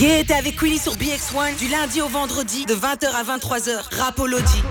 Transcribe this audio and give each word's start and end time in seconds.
Yeah, 0.00 0.24
t'es 0.24 0.32
avec 0.32 0.62
Willy 0.62 0.78
sur 0.78 0.94
BX1 0.94 1.58
du 1.58 1.68
lundi 1.68 2.00
au 2.00 2.08
vendredi 2.08 2.64
de 2.64 2.74
20h 2.74 3.10
à 3.10 3.22
23h. 3.22 3.82
Rapology. 4.00 4.62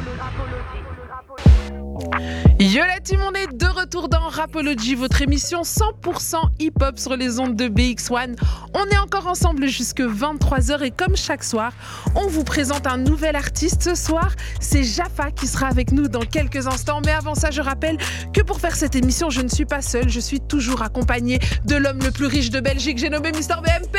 Yo 2.69 2.83
la 2.85 2.99
team, 2.99 3.19
on 3.27 3.33
est 3.33 3.51
de 3.51 3.65
retour 3.65 4.09
dans 4.09 4.27
Rapology, 4.27 4.93
votre 4.93 5.23
émission 5.23 5.63
100% 5.63 6.35
hip-hop 6.59 6.99
sur 6.99 7.15
les 7.15 7.39
ondes 7.39 7.55
de 7.55 7.67
BX1. 7.67 8.35
On 8.75 8.85
est 8.85 8.97
encore 8.99 9.25
ensemble 9.25 9.65
jusque 9.65 10.01
23h 10.01 10.83
et 10.83 10.91
comme 10.91 11.15
chaque 11.15 11.43
soir, 11.43 11.71
on 12.13 12.27
vous 12.27 12.43
présente 12.43 12.85
un 12.85 12.97
nouvel 12.97 13.35
artiste. 13.35 13.81
Ce 13.81 13.95
soir, 13.95 14.33
c'est 14.59 14.83
Jaffa 14.83 15.31
qui 15.31 15.47
sera 15.47 15.65
avec 15.65 15.91
nous 15.91 16.07
dans 16.07 16.19
quelques 16.19 16.67
instants. 16.67 17.01
Mais 17.03 17.11
avant 17.11 17.33
ça, 17.33 17.49
je 17.49 17.59
rappelle 17.59 17.97
que 18.35 18.41
pour 18.41 18.59
faire 18.59 18.75
cette 18.75 18.95
émission, 18.95 19.31
je 19.31 19.41
ne 19.41 19.49
suis 19.49 19.65
pas 19.65 19.81
seule, 19.81 20.07
je 20.07 20.19
suis 20.19 20.39
toujours 20.39 20.83
accompagnée 20.83 21.39
de 21.65 21.75
l'homme 21.75 21.99
le 22.03 22.11
plus 22.11 22.27
riche 22.27 22.51
de 22.51 22.59
Belgique, 22.59 22.99
j'ai 22.99 23.09
nommé 23.09 23.31
Mister 23.31 23.55
BMP. 23.63 23.97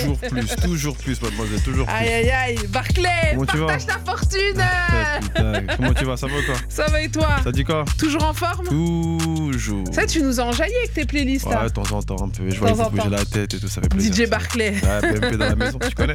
Toujours 0.00 0.18
plus, 0.18 0.56
toujours 0.56 0.96
plus, 0.96 1.22
mademoiselle, 1.22 1.62
toujours 1.62 1.86
plus. 1.86 1.94
Aïe 1.94 2.12
aïe 2.12 2.30
aïe, 2.30 2.58
Barclay, 2.70 3.36
Comment 3.36 3.46
partage 3.46 3.86
ta 3.86 4.00
fortune. 4.04 4.60
Putain, 5.20 5.62
comment 5.76 5.94
tu 5.94 6.04
vas? 6.04 6.16
Ça 6.16 6.26
va 6.26 6.36
ou 6.36 6.42
quoi? 6.44 6.56
Ça 6.68 6.86
va 6.86 7.00
et 7.00 7.08
toi? 7.08 7.28
Ça 7.44 7.52
dit 7.52 7.62
quoi? 7.62 7.83
Toujours 7.98 8.24
en 8.24 8.32
forme? 8.32 8.66
Toujours. 8.68 9.84
Ça, 9.92 10.06
tu 10.06 10.22
nous 10.22 10.40
as 10.40 10.44
enjaillé 10.44 10.74
avec 10.78 10.94
tes 10.94 11.04
playlists. 11.04 11.46
Ouais, 11.46 11.64
de 11.64 11.68
temps 11.68 11.90
en 11.92 12.02
temps, 12.02 12.22
un 12.24 12.28
peu. 12.28 12.48
Je 12.48 12.58
vois 12.58 12.72
vous 12.72 12.90
bouger 12.90 13.08
la 13.10 13.24
tête 13.24 13.54
et 13.54 13.58
tout, 13.58 13.68
ça 13.68 13.80
fait 13.80 13.88
plaisir. 13.88 14.26
DJ. 14.26 14.28
Barclay. 14.28 14.74
Ouais, 14.82 15.12
BMP 15.12 15.36
dans 15.36 15.46
la 15.46 15.56
maison, 15.56 15.78
tu 15.78 15.94
connais 15.94 16.14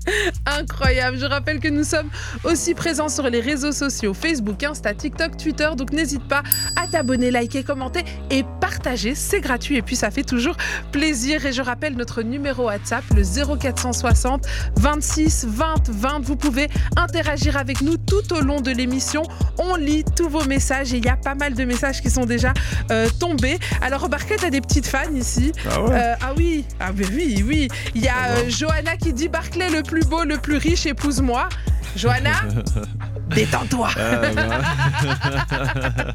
Incroyable. 0.46 1.18
Je 1.18 1.26
rappelle 1.26 1.60
que 1.60 1.68
nous 1.68 1.84
sommes 1.84 2.08
aussi 2.44 2.74
présents 2.74 3.08
sur 3.08 3.28
les 3.28 3.40
réseaux 3.40 3.72
sociaux 3.72 4.14
Facebook, 4.14 4.62
Insta, 4.62 4.94
TikTok, 4.94 5.36
Twitter. 5.36 5.68
Donc 5.76 5.92
n'hésite 5.92 6.26
pas 6.26 6.42
à 6.76 6.86
t'abonner, 6.86 7.30
liker, 7.30 7.62
commenter 7.62 8.04
et 8.30 8.44
partager. 8.60 9.14
C'est 9.14 9.40
gratuit 9.40 9.76
et 9.76 9.82
puis 9.82 9.96
ça 9.96 10.10
fait 10.10 10.24
toujours 10.24 10.56
plaisir. 10.92 11.46
Et 11.46 11.52
je 11.52 11.62
rappelle 11.62 11.96
notre 11.96 12.22
numéro 12.22 12.64
WhatsApp, 12.66 13.04
le 13.14 13.22
0460 13.56 14.46
26 14.76 15.46
20 15.48 15.88
20. 15.90 16.20
Vous 16.24 16.36
pouvez 16.36 16.68
interagir 16.96 17.56
avec 17.56 17.80
nous 17.82 17.96
tout 17.96 18.32
au 18.32 18.40
long 18.40 18.60
de 18.60 18.70
l'émission. 18.70 19.22
On 19.58 19.76
lit 19.76 20.04
tous 20.16 20.28
vos 20.28 20.44
messages 20.44 20.92
et 20.92 20.96
il 20.98 21.04
y 21.04 21.08
a 21.08 21.09
pas 21.16 21.34
mal 21.34 21.54
de 21.54 21.64
messages 21.64 22.00
qui 22.00 22.10
sont 22.10 22.24
déjà 22.26 22.52
euh, 22.90 23.08
tombés. 23.18 23.58
Alors, 23.82 24.08
Barquet, 24.08 24.36
t'as 24.36 24.50
des 24.50 24.60
petites 24.60 24.86
fans 24.86 25.12
ici. 25.14 25.52
Ah 25.70 25.82
ouais 25.82 25.90
Euh, 25.92 26.14
ah 26.20 26.32
oui, 26.36 26.64
ah 26.78 26.92
ben 26.92 27.06
oui, 27.14 27.44
oui. 27.46 27.68
Il 27.94 28.02
y 28.02 28.08
a 28.08 28.14
Ah 28.16 28.28
euh, 28.38 28.48
Johanna 28.48 28.96
qui 28.96 29.12
dit 29.12 29.28
Barclay 29.28 29.70
le 29.70 29.82
plus 29.82 30.04
beau, 30.04 30.24
le 30.24 30.38
plus 30.38 30.56
riche, 30.56 30.86
épouse-moi. 30.86 31.48
Johanna, 31.96 32.32
détends-toi. 33.34 33.88
Ah, 33.96 34.16
bah. 34.34 36.14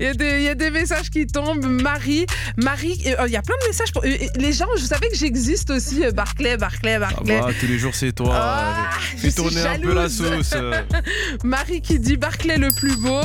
Il 0.00 0.04
y, 0.06 0.08
a 0.08 0.14
des, 0.14 0.36
il 0.38 0.42
y 0.42 0.48
a 0.48 0.54
des 0.54 0.70
messages 0.70 1.10
qui 1.10 1.26
tombent. 1.26 1.64
Marie, 1.64 2.26
Marie, 2.56 3.00
euh, 3.06 3.24
il 3.26 3.32
y 3.32 3.36
a 3.36 3.42
plein 3.42 3.54
de 3.62 3.68
messages. 3.68 3.92
Pour... 3.92 4.02
euh, 4.04 4.08
euh, 4.08 4.26
les 4.36 4.52
gens, 4.52 4.66
je 4.76 4.82
savais 4.84 5.08
que 5.08 5.16
j'existe 5.16 5.70
aussi. 5.70 6.02
Barclay, 6.14 6.56
Barclay, 6.56 6.94
Ah 6.94 6.98
Barclay. 7.00 7.40
bah, 7.40 7.48
tous 7.58 7.66
les 7.66 7.78
jours, 7.78 7.94
c'est 7.94 8.12
toi. 8.12 8.32
Ah, 8.34 8.90
Fais 9.18 9.30
tourner 9.32 9.60
un 9.62 9.78
peu 9.78 9.94
la 9.94 10.08
sauce. 10.08 10.54
Marie 11.44 11.80
qui 11.82 11.98
dit 11.98 12.16
Barclay 12.16 12.56
le 12.58 12.70
plus 12.70 12.96
beau. 12.96 13.20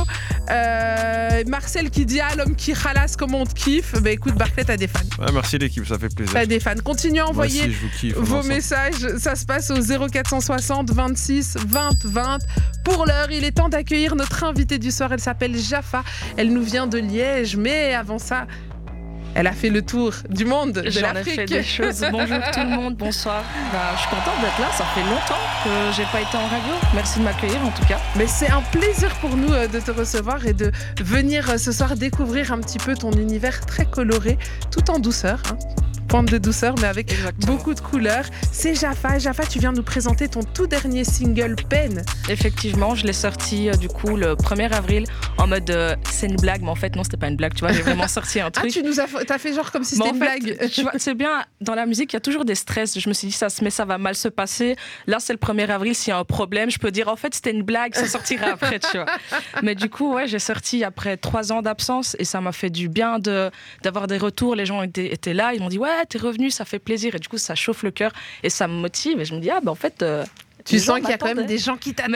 Euh, 0.50 1.44
Marcel 1.48 1.90
qui 1.90 2.06
dit 2.06 2.20
Ah, 2.20 2.36
l'homme 2.36 2.56
qui 2.56 2.74
ralasse 2.74 3.16
comme 3.16 3.34
on 3.36 3.46
te 3.46 3.54
kiffe. 3.54 3.94
Bah 4.02 4.12
écoute, 4.12 4.36
Barclay, 4.36 4.64
t'as 4.66 4.78
des 4.78 4.88
fans. 4.88 5.00
Ouais, 5.20 5.32
merci 5.34 5.58
l'équipe, 5.58 5.86
ça 5.88 5.98
fait 5.98 6.14
plaisir. 6.14 6.34
T'as 6.34 6.46
des 6.46 6.60
fans. 6.60 6.74
Continuez 6.84 7.20
à 7.20 7.28
envoyer 7.28 7.70
kiffe. 8.00 8.16
vos 8.18 8.44
messages. 8.44 9.08
Ça 9.20 9.36
se 9.36 9.46
passe 9.46 9.72
au 9.72 9.80
0460 9.82 10.92
26 10.92 11.58
20 11.68 12.06
20. 12.06 12.38
Pour 12.84 13.06
l'heure, 13.06 13.27
il 13.32 13.44
est 13.44 13.52
temps 13.52 13.70
d'accueillir 13.70 14.16
notre 14.16 14.44
invitée 14.44 14.80
du 14.80 14.92
soir. 14.92 15.12
Elle 15.14 15.20
s'appelle 15.20 15.58
Jaffa. 15.58 16.04
Elle 16.38 16.54
nous 16.54 16.64
vient 16.64 16.88
de 16.88 16.98
Liège. 16.98 17.56
Mais 17.58 17.94
avant 17.94 18.20
ça, 18.20 18.48
elle 19.36 19.46
a 19.46 19.52
fait 19.52 19.70
le 19.70 19.84
tour 19.84 20.14
du 20.30 20.46
monde, 20.46 20.72
de 20.72 20.90
J'en 20.90 21.14
ai 21.14 21.24
fait 21.24 21.46
des 21.46 21.62
choses. 21.62 22.04
Bonjour 22.12 22.40
tout 22.52 22.60
le 22.60 22.70
monde, 22.70 22.96
bonsoir. 22.96 23.44
Bah, 23.72 23.92
je 23.96 24.00
suis 24.02 24.10
contente 24.10 24.42
d'être 24.42 24.60
là, 24.60 24.72
ça 24.76 24.84
fait 24.96 25.02
longtemps 25.04 25.42
que 25.64 25.70
j'ai 25.96 26.06
pas 26.12 26.22
été 26.22 26.36
en 26.36 26.48
radio. 26.48 26.74
Merci 26.96 27.20
de 27.20 27.24
m'accueillir 27.24 27.62
en 27.64 27.70
tout 27.70 27.86
cas. 27.86 28.00
Mais 28.16 28.26
c'est 28.26 28.50
un 28.50 28.62
plaisir 28.72 29.14
pour 29.22 29.36
nous 29.38 29.54
euh, 29.54 29.68
de 29.68 29.80
te 29.80 29.92
recevoir 29.92 30.48
et 30.48 30.54
de 30.54 30.72
venir 31.04 31.52
euh, 31.52 31.58
ce 31.60 31.72
soir 31.72 31.96
découvrir 31.96 32.52
un 32.52 32.60
petit 32.62 32.80
peu 32.80 32.96
ton 32.96 33.12
univers 33.12 33.64
très 33.64 33.86
coloré, 33.86 34.40
tout 34.72 34.90
en 34.90 34.98
douceur. 34.98 35.40
hein. 35.52 35.58
Pointe 36.08 36.30
de 36.32 36.38
douceur, 36.38 36.74
mais 36.82 36.88
avec 36.88 37.12
Exactement. 37.12 37.54
beaucoup 37.54 37.74
de 37.74 37.82
couleurs. 37.82 38.24
C'est 38.54 38.74
Jaffa. 38.76 39.20
Jaffa, 39.20 39.46
tu 39.46 39.60
viens 39.60 39.74
nous 39.74 39.84
présenter 39.84 40.30
ton 40.30 40.40
tout 40.42 40.66
dernier 40.66 41.04
single, 41.04 41.56
Pen. 41.70 42.02
Effectivement, 42.30 42.96
je 42.96 43.06
l'ai 43.06 43.12
sorti 43.14 43.70
euh, 43.70 43.74
du 43.74 43.90
coup 43.90 44.16
le 44.16 44.36
1er 44.36 44.72
avril 44.72 45.06
en 45.38 45.48
mode 45.48 45.70
euh, 45.70 45.96
c'est 46.10 46.28
une 46.28 46.38
blague, 46.38 46.62
mais 46.62 46.70
en 46.70 46.76
fait 46.76 46.96
non, 46.96 47.04
c'était 47.04 47.18
pas 47.18 47.28
une 47.28 47.36
blague, 47.36 47.54
tu 47.54 47.60
vois. 47.60 47.74
J'ai 47.74 47.82
vraiment 47.82 48.08
sorti 48.08 48.40
un 48.40 48.46
Ah, 48.48 48.52
truc. 48.52 48.72
tu 48.72 48.84
nous 48.84 49.02
as, 49.02 49.08
t'as 49.28 49.38
fait 49.38 49.54
genre 49.54 49.70
comme 49.72 49.84
si 49.84 49.96
c'était 49.98 50.10
une 50.10 50.16
fait, 50.16 50.40
blague. 50.40 50.70
tu 50.70 50.82
vois, 50.84 50.94
c'est 50.98 51.14
bien, 51.14 51.44
dans 51.60 51.76
la 51.76 51.86
musique, 51.86 52.14
il 52.14 52.16
y 52.16 52.18
a 52.18 52.22
toujours 52.22 52.46
des 52.46 52.56
stress. 52.56 52.98
Je 52.98 53.10
me 53.10 53.14
suis 53.14 53.28
dit, 53.28 53.34
ça 53.34 53.50
se 53.50 53.62
met, 53.64 53.70
ça 53.70 53.84
va 53.84 53.98
mal 53.98 54.16
se 54.16 54.30
passer. 54.30 54.78
Là, 55.08 55.18
c'est 55.20 55.34
le 55.34 55.40
1er 55.40 55.68
avril, 55.70 55.94
s'il 55.94 56.12
y 56.12 56.14
a 56.14 56.18
un 56.20 56.24
problème, 56.24 56.72
je 56.72 56.80
peux 56.80 56.92
dire, 56.92 57.10
en 57.10 57.18
fait, 57.18 57.36
c'était 57.36 57.52
une 57.52 57.64
blague, 57.64 57.94
ça 57.96 58.08
sortira 58.08 58.48
après, 58.54 58.80
tu 58.80 58.98
vois. 58.98 59.08
Mais 59.62 59.76
du 59.76 59.90
coup, 59.90 60.14
ouais, 60.14 60.28
j'ai 60.28 60.40
sorti 60.40 60.86
après 60.86 61.18
trois 61.18 61.52
ans 61.52 61.62
d'absence 61.62 62.16
et 62.18 62.24
ça 62.24 62.40
m'a 62.40 62.54
fait 62.54 62.70
du 62.70 62.88
bien 62.88 63.20
de, 63.20 63.52
d'avoir 63.84 64.08
des 64.08 64.18
retours. 64.18 64.56
Les 64.56 64.66
gens 64.66 64.82
étaient, 64.84 65.12
étaient 65.14 65.34
là, 65.34 65.54
ils 65.54 65.60
m'ont 65.62 65.68
dit, 65.70 65.78
ouais, 65.80 65.90
t'es 66.06 66.18
revenu, 66.18 66.52
ça 66.52 66.66
fait 66.66 66.80
plaisir. 66.80 67.16
Et 67.16 67.20
du 67.20 67.28
coup, 67.28 67.38
ça 67.38 67.56
chauffe 67.56 67.84
le 67.84 67.92
cœur 67.92 68.12
et 68.44 68.50
ça 68.50 68.68
me 68.68 68.74
motive. 68.74 69.20
Et 69.20 69.26
je 69.26 69.34
me 69.36 69.40
dis, 69.40 69.50
ah, 69.50 69.60
ben 69.62 69.72
en 69.72 69.76
fait. 69.76 70.04
Euh, 70.68 70.78
Tu 70.78 70.80
sens 70.80 71.00
qu'il 71.00 71.10
y 71.10 71.14
a 71.14 71.18
quand 71.18 71.34
même 71.34 71.46
des 71.46 71.58
gens 71.58 71.78
qui 71.78 71.94
t'attendent 71.94 72.14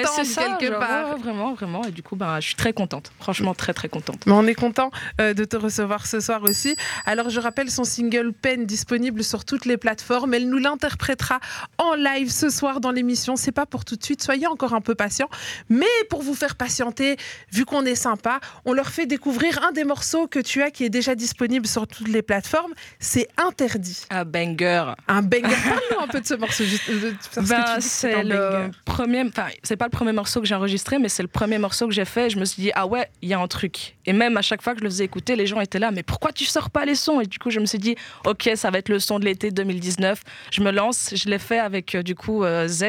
quelque 0.60 0.80
part. 0.80 1.10
ouais, 1.10 1.22
vraiment, 1.22 1.54
vraiment. 1.54 1.84
Et 1.86 1.92
du 1.92 2.04
coup, 2.04 2.16
ben, 2.16 2.40
je 2.40 2.48
suis 2.48 2.56
très 2.56 2.74
contente. 2.74 3.12
Franchement, 3.20 3.54
très, 3.54 3.74
très 3.74 3.90
contente. 3.90 4.26
Mais 4.26 4.34
on 4.34 4.46
est 4.48 4.56
content 4.56 4.92
euh, 5.20 5.34
de 5.34 5.46
te 5.46 5.56
recevoir 5.56 6.06
ce 6.06 6.20
soir 6.20 6.44
aussi. 6.44 6.76
Alors 7.06 7.30
je 7.30 7.40
rappelle 7.40 7.70
son 7.70 7.84
single 7.84 8.34
Pen 8.34 8.66
disponible 8.66 9.24
sur 9.24 9.46
toutes 9.46 9.66
les 9.66 9.78
plateformes. 9.78 10.34
Elle 10.34 10.50
nous 10.50 10.58
l'interprétera 10.58 11.40
en 11.78 11.96
live 11.96 12.30
ce 12.30 12.50
soir 12.50 12.82
dans 12.82 12.92
l'émission. 12.92 13.36
C'est 13.36 13.52
pas 13.52 13.66
pour 13.66 13.86
tout 13.86 13.96
de 13.96 14.04
suite. 14.04 14.22
Soyez 14.24 14.48
encore 14.48 14.74
un 14.74 14.82
peu 14.82 14.96
patients. 14.96 15.30
Mais 15.70 15.86
pour 16.10 16.22
vous 16.22 16.34
faire 16.36 16.56
patienter, 16.56 17.18
vu 17.52 17.66
qu'on 17.66 17.86
est 17.86 17.96
sympa, 17.96 18.40
on 18.66 18.74
leur 18.74 18.90
fait 18.90 19.06
découvrir 19.06 19.64
un 19.64 19.72
des 19.72 19.84
morceaux 19.84 20.28
que 20.28 20.40
tu 20.40 20.62
as 20.62 20.72
qui 20.72 20.84
est 20.84 20.90
déjà 20.90 21.16
disponible 21.16 21.68
sur 21.68 21.88
toutes 21.88 22.08
les 22.08 22.22
plateformes. 22.22 22.74
C'est 23.00 23.28
interdit. 23.38 24.06
Un 24.10 24.26
banger. 24.26 24.94
Un 25.08 25.22
banger. 25.22 25.42
Parle-nous 25.42 26.04
un 26.04 26.08
peu 26.08 26.22
de 26.22 26.28
ce 26.28 26.34
morceau. 26.34 26.64
Juste, 26.64 26.86
que 26.86 27.40
Ben, 27.48 27.80
c'est 27.80 28.24
le 28.24 28.41
banger. 28.50 28.72
premier, 28.86 29.24
enfin, 29.28 29.48
c'est 29.64 29.76
pas 29.78 29.86
le 29.86 29.92
premier 29.92 30.12
morceau 30.12 30.42
que 30.42 30.48
j'ai 30.48 30.56
enregistré, 30.56 30.98
mais 31.00 31.10
c'est 31.10 31.24
le 31.24 31.28
premier 31.28 31.58
morceau 31.58 31.88
que 31.88 31.94
j'ai 31.94 32.06
fait. 32.06 32.28
Et 32.28 32.30
je 32.30 32.38
me 32.40 32.46
suis 32.46 32.62
dit, 32.62 32.72
ah 32.76 32.86
ouais, 32.88 33.10
il 33.22 33.30
y 33.30 33.34
a 33.34 33.40
un 33.40 33.48
truc. 33.48 33.96
Et 34.06 34.14
même 34.14 34.38
à 34.38 34.42
chaque 34.42 34.62
fois 34.62 34.74
que 34.74 34.80
je 34.80 34.84
le 34.84 34.90
faisais 34.90 35.06
écouter, 35.06 35.36
les 35.36 35.46
gens 35.46 35.60
étaient 35.60 35.80
là, 35.80 35.92
mais 35.92 36.04
pourquoi 36.04 36.32
tu 36.32 36.46
sors 36.46 36.70
pas 36.70 36.86
les 36.86 36.96
sons? 36.96 37.22
Et 37.22 37.26
du 37.26 37.38
coup, 37.40 37.50
je 37.52 37.60
me 37.60 37.66
suis 37.66 37.78
dit, 37.78 37.96
ok, 38.26 38.50
ça 38.56 38.72
va 38.72 38.80
être 38.80 38.90
le 38.90 39.00
son 39.00 39.20
de 39.20 39.26
l'été 39.26 39.52
2019. 39.52 40.22
Je 40.52 40.62
me 40.62 40.72
lance. 40.72 41.12
Je 41.16 41.30
l'ai 41.30 41.40
fait 41.40 41.60
avec, 41.60 41.96
euh, 41.96 42.04
du 42.04 42.16
coup, 42.16 42.44
euh, 42.44 42.68
Z, 42.68 42.86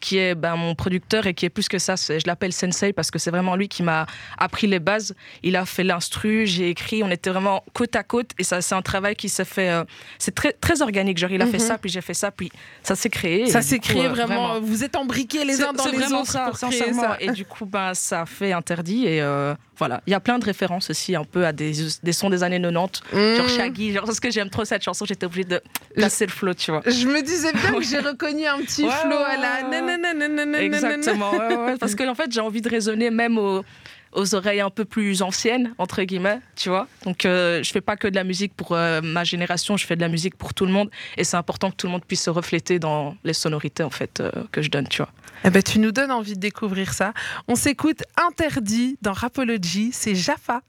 qui 0.00 0.18
est 0.18 0.34
ben, 0.34 0.56
mon 0.56 0.74
producteur 0.74 1.26
et 1.26 1.34
qui 1.34 1.44
est 1.46 1.50
plus 1.50 1.68
que 1.68 1.78
ça. 1.78 1.94
Je 1.96 2.26
l'appelle 2.26 2.52
Sensei 2.52 2.92
parce 2.92 3.10
que 3.10 3.18
c'est 3.18 3.30
vraiment 3.30 3.56
lui 3.56 3.68
qui 3.68 3.82
m'a 3.82 4.06
appris 4.38 4.66
les 4.66 4.78
bases. 4.80 5.14
Il 5.42 5.56
a 5.56 5.64
fait 5.66 5.84
l'instru, 5.84 6.46
j'ai 6.46 6.68
écrit, 6.70 7.02
on 7.02 7.10
était 7.10 7.30
vraiment 7.30 7.62
côte 7.72 7.94
à 7.96 8.02
côte. 8.02 8.30
Et 8.38 8.44
ça, 8.44 8.60
c'est 8.60 8.74
un 8.74 8.82
travail 8.82 9.16
qui 9.16 9.28
s'est 9.28 9.44
fait. 9.44 9.70
euh, 9.70 9.84
c'est 10.18 10.34
très, 10.34 10.52
très 10.52 10.82
organique. 10.82 11.18
Genre, 11.18 11.30
il 11.30 11.42
a 11.42 11.46
fait 11.46 11.58
Mhm. 11.58 11.58
ça, 11.66 11.78
puis 11.78 11.90
j'ai 11.90 12.00
fait 12.00 12.14
ça, 12.14 12.30
puis 12.30 12.50
ça 12.82 12.94
s'est 12.94 13.10
créé. 13.10 13.46
Ça 13.48 13.62
s'est 13.62 13.78
coup, 13.78 13.84
créé 13.88 14.06
euh, 14.06 14.08
vraiment, 14.10 14.60
Vous 14.60 14.84
êtes 14.84 14.93
embriqués 14.96 15.44
les 15.44 15.54
c'est- 15.54 15.64
uns 15.64 15.72
dans 15.72 15.86
les 15.86 16.12
autres 16.12 16.26
ça, 16.26 16.46
pour 16.50 16.56
créer 16.58 16.70
sincèrement. 16.78 17.02
ça. 17.02 17.16
Et 17.20 17.30
du 17.30 17.44
coup, 17.44 17.66
ben, 17.66 17.94
ça 17.94 18.24
fait 18.26 18.52
interdit. 18.52 19.06
Et 19.06 19.20
euh, 19.22 19.54
voilà. 19.78 20.00
Il 20.06 20.10
y 20.10 20.14
a 20.14 20.20
plein 20.20 20.38
de 20.38 20.44
références 20.44 20.90
aussi 20.90 21.14
un 21.16 21.24
peu 21.24 21.44
à 21.46 21.52
des, 21.52 21.72
des 22.02 22.12
sons 22.12 22.30
des 22.30 22.42
années 22.42 22.60
90. 22.60 23.02
Genre 23.12 23.46
Mmh. 23.46 23.48
Shaggy. 23.48 23.92
Genre, 23.92 24.04
parce 24.04 24.20
que 24.20 24.30
j'aime 24.30 24.50
trop 24.50 24.64
cette 24.64 24.82
chanson, 24.82 25.04
j'étais 25.04 25.26
obligée 25.26 25.44
de 25.44 25.60
placer 25.94 26.26
le 26.26 26.32
flow, 26.32 26.54
tu 26.54 26.70
vois. 26.70 26.82
Je 26.86 27.06
me 27.06 27.22
disais 27.22 27.52
bien 27.52 27.72
que 27.72 27.82
j'ai 27.82 27.98
reconnu 27.98 28.46
un 28.46 28.58
petit 28.58 28.84
Ouais, 28.84 28.90
flow 29.02 29.16
à 29.16 29.36
la. 29.36 30.60
Exactement. 30.62 31.32
ouais, 31.32 31.38
ouais, 31.38 31.56
ouais. 31.56 31.76
Parce 31.78 31.94
que 31.94 32.08
en 32.08 32.14
fait, 32.14 32.30
j'ai 32.32 32.40
envie 32.40 32.60
de 32.62 32.68
résonner 32.68 33.10
même 33.10 33.38
aux, 33.38 33.64
aux 34.14 34.34
oreilles 34.34 34.60
un 34.60 34.70
peu 34.70 34.84
plus 34.84 35.22
anciennes, 35.22 35.74
entre 35.78 36.02
guillemets, 36.02 36.40
tu 36.56 36.68
vois. 36.68 36.86
Donc, 37.04 37.24
euh, 37.24 37.62
je 37.62 37.70
fais 37.70 37.80
pas 37.80 37.96
que 37.96 38.08
de 38.08 38.14
la 38.14 38.24
musique 38.24 38.54
pour 38.54 38.72
euh, 38.72 39.00
ma 39.02 39.24
génération, 39.24 39.76
je 39.76 39.86
fais 39.86 39.96
de 39.96 40.00
la 40.00 40.08
musique 40.08 40.36
pour 40.36 40.54
tout 40.54 40.66
le 40.66 40.72
monde. 40.72 40.90
Et 41.16 41.24
c'est 41.24 41.36
important 41.36 41.70
que 41.70 41.76
tout 41.76 41.86
le 41.86 41.92
monde 41.92 42.04
puisse 42.04 42.22
se 42.22 42.30
refléter 42.30 42.78
dans 42.78 43.16
les 43.24 43.32
sonorités, 43.32 43.82
en 43.82 43.90
fait, 43.90 44.20
euh, 44.20 44.30
que 44.52 44.62
je 44.62 44.70
donne, 44.70 44.88
tu 44.88 44.98
vois. 44.98 45.10
Eh 45.44 45.50
ben, 45.50 45.62
tu 45.62 45.78
nous 45.78 45.92
donnes 45.92 46.12
envie 46.12 46.34
de 46.34 46.40
découvrir 46.40 46.92
ça. 46.94 47.12
On 47.48 47.54
s'écoute 47.54 48.02
Interdit 48.16 48.96
dans 49.02 49.12
Rapology, 49.12 49.90
c'est 49.92 50.14
Jaffa. 50.14 50.62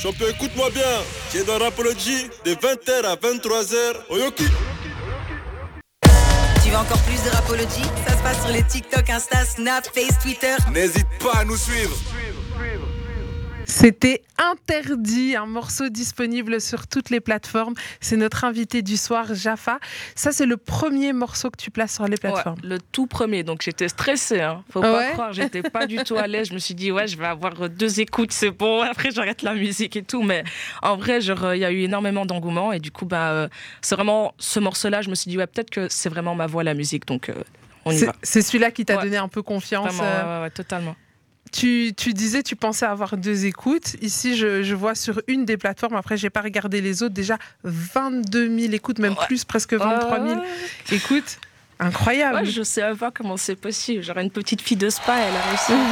Champion, 0.00 0.26
écoute-moi 0.28 0.70
bien. 0.70 0.82
Tu 1.30 1.38
es 1.38 1.44
dans 1.44 1.58
Rapology 1.58 2.28
de 2.44 2.52
20h 2.52 3.04
à 3.04 3.16
23h. 3.16 3.76
Oyoki. 4.10 4.44
Tu 6.68 6.72
veux 6.74 6.80
encore 6.80 7.00
plus 7.04 7.22
de 7.24 7.30
Rapology 7.30 7.82
Ça 8.06 8.14
se 8.14 8.22
passe 8.22 8.42
sur 8.42 8.52
les 8.52 8.62
TikTok, 8.62 9.08
Insta, 9.08 9.42
Snap, 9.46 9.86
Face, 9.86 10.18
Twitter. 10.22 10.54
N'hésite 10.70 11.06
pas 11.18 11.38
à 11.38 11.44
nous 11.46 11.56
suivre. 11.56 11.96
C'était 13.70 14.22
interdit, 14.38 15.36
un 15.36 15.44
morceau 15.44 15.90
disponible 15.90 16.58
sur 16.58 16.86
toutes 16.86 17.10
les 17.10 17.20
plateformes. 17.20 17.74
C'est 18.00 18.16
notre 18.16 18.44
invité 18.44 18.80
du 18.80 18.96
soir, 18.96 19.34
Jaffa. 19.34 19.78
Ça, 20.14 20.32
c'est 20.32 20.46
le 20.46 20.56
premier 20.56 21.12
morceau 21.12 21.50
que 21.50 21.58
tu 21.58 21.70
places 21.70 21.94
sur 21.96 22.04
les 22.04 22.12
Ouais, 22.12 22.16
plateformes. 22.16 22.58
le 22.64 22.78
tout 22.80 23.06
premier, 23.06 23.42
donc 23.42 23.60
j'étais 23.62 23.88
stressée. 23.88 24.40
Hein. 24.40 24.64
Faut 24.72 24.80
pas 24.80 24.96
ouais 24.96 25.10
croire, 25.12 25.34
j'étais 25.34 25.62
pas 25.62 25.86
du 25.86 25.96
tout 25.98 26.16
à 26.16 26.26
l'aise. 26.26 26.48
Je 26.48 26.54
me 26.54 26.58
suis 26.58 26.74
dit, 26.74 26.90
ouais, 26.90 27.06
je 27.06 27.18
vais 27.18 27.26
avoir 27.26 27.68
deux 27.68 28.00
écoutes, 28.00 28.32
c'est 28.32 28.50
bon. 28.50 28.80
Après, 28.90 29.10
j'arrête 29.10 29.42
la 29.42 29.52
musique 29.54 29.96
et 29.96 30.02
tout. 30.02 30.22
Mais 30.22 30.44
en 30.82 30.96
vrai, 30.96 31.18
euh, 31.28 31.54
il 31.56 31.60
y 31.60 31.64
a 31.66 31.70
eu 31.70 31.82
énormément 31.82 32.24
d'engouement. 32.24 32.72
Et 32.72 32.78
du 32.80 32.90
coup, 32.90 33.04
bah, 33.04 33.32
euh, 33.32 33.48
c'est 33.82 33.96
vraiment 33.96 34.32
ce 34.38 34.60
morceau-là. 34.60 35.02
Je 35.02 35.10
me 35.10 35.14
suis 35.14 35.30
dit, 35.30 35.36
ouais, 35.36 35.46
peut-être 35.46 35.70
que 35.70 35.88
c'est 35.90 36.08
vraiment 36.08 36.34
ma 36.34 36.46
voix, 36.46 36.64
la 36.64 36.72
musique. 36.74 37.06
Donc, 37.06 37.28
euh, 37.28 37.34
on 37.84 37.90
y 37.90 37.98
C'est- 37.98 38.06
va. 38.06 38.14
C'est 38.22 38.40
celui-là 38.40 38.70
qui 38.70 38.86
t'a 38.86 38.96
Ouais. 38.96 39.02
donné 39.04 39.18
un 39.18 39.28
peu 39.28 39.42
confiance. 39.42 39.92
Vraiment, 39.94 40.10
euh, 40.44 40.48
totalement. 40.48 40.96
Tu, 41.52 41.92
tu 41.96 42.12
disais, 42.12 42.42
tu 42.42 42.56
pensais 42.56 42.86
avoir 42.86 43.16
deux 43.16 43.46
écoutes. 43.46 43.94
Ici, 44.02 44.36
je, 44.36 44.62
je 44.62 44.74
vois 44.74 44.94
sur 44.94 45.20
une 45.28 45.44
des 45.44 45.56
plateformes, 45.56 45.96
après, 45.96 46.16
j'ai 46.16 46.30
pas 46.30 46.42
regardé 46.42 46.80
les 46.80 47.02
autres, 47.02 47.14
déjà 47.14 47.38
22 47.64 48.58
000 48.58 48.72
écoutes, 48.74 48.98
même 48.98 49.12
Ouais. 49.14 49.26
plus, 49.26 49.44
presque 49.44 49.74
23 49.74 50.20
000 50.26 50.38
Ouais, 50.40 50.46
écoutes. 50.92 51.38
Incroyable. 51.80 52.38
Ouais, 52.40 52.44
je 52.44 52.62
sais 52.62 52.82
pas 52.98 53.10
comment 53.10 53.36
c'est 53.36 53.56
possible. 53.56 54.02
Genre, 54.02 54.18
une 54.18 54.30
petite 54.30 54.60
fille 54.62 54.76
de 54.76 54.90
spa, 54.90 55.14
elle 55.18 55.36
a 55.36 55.40
réussi. 55.48 55.72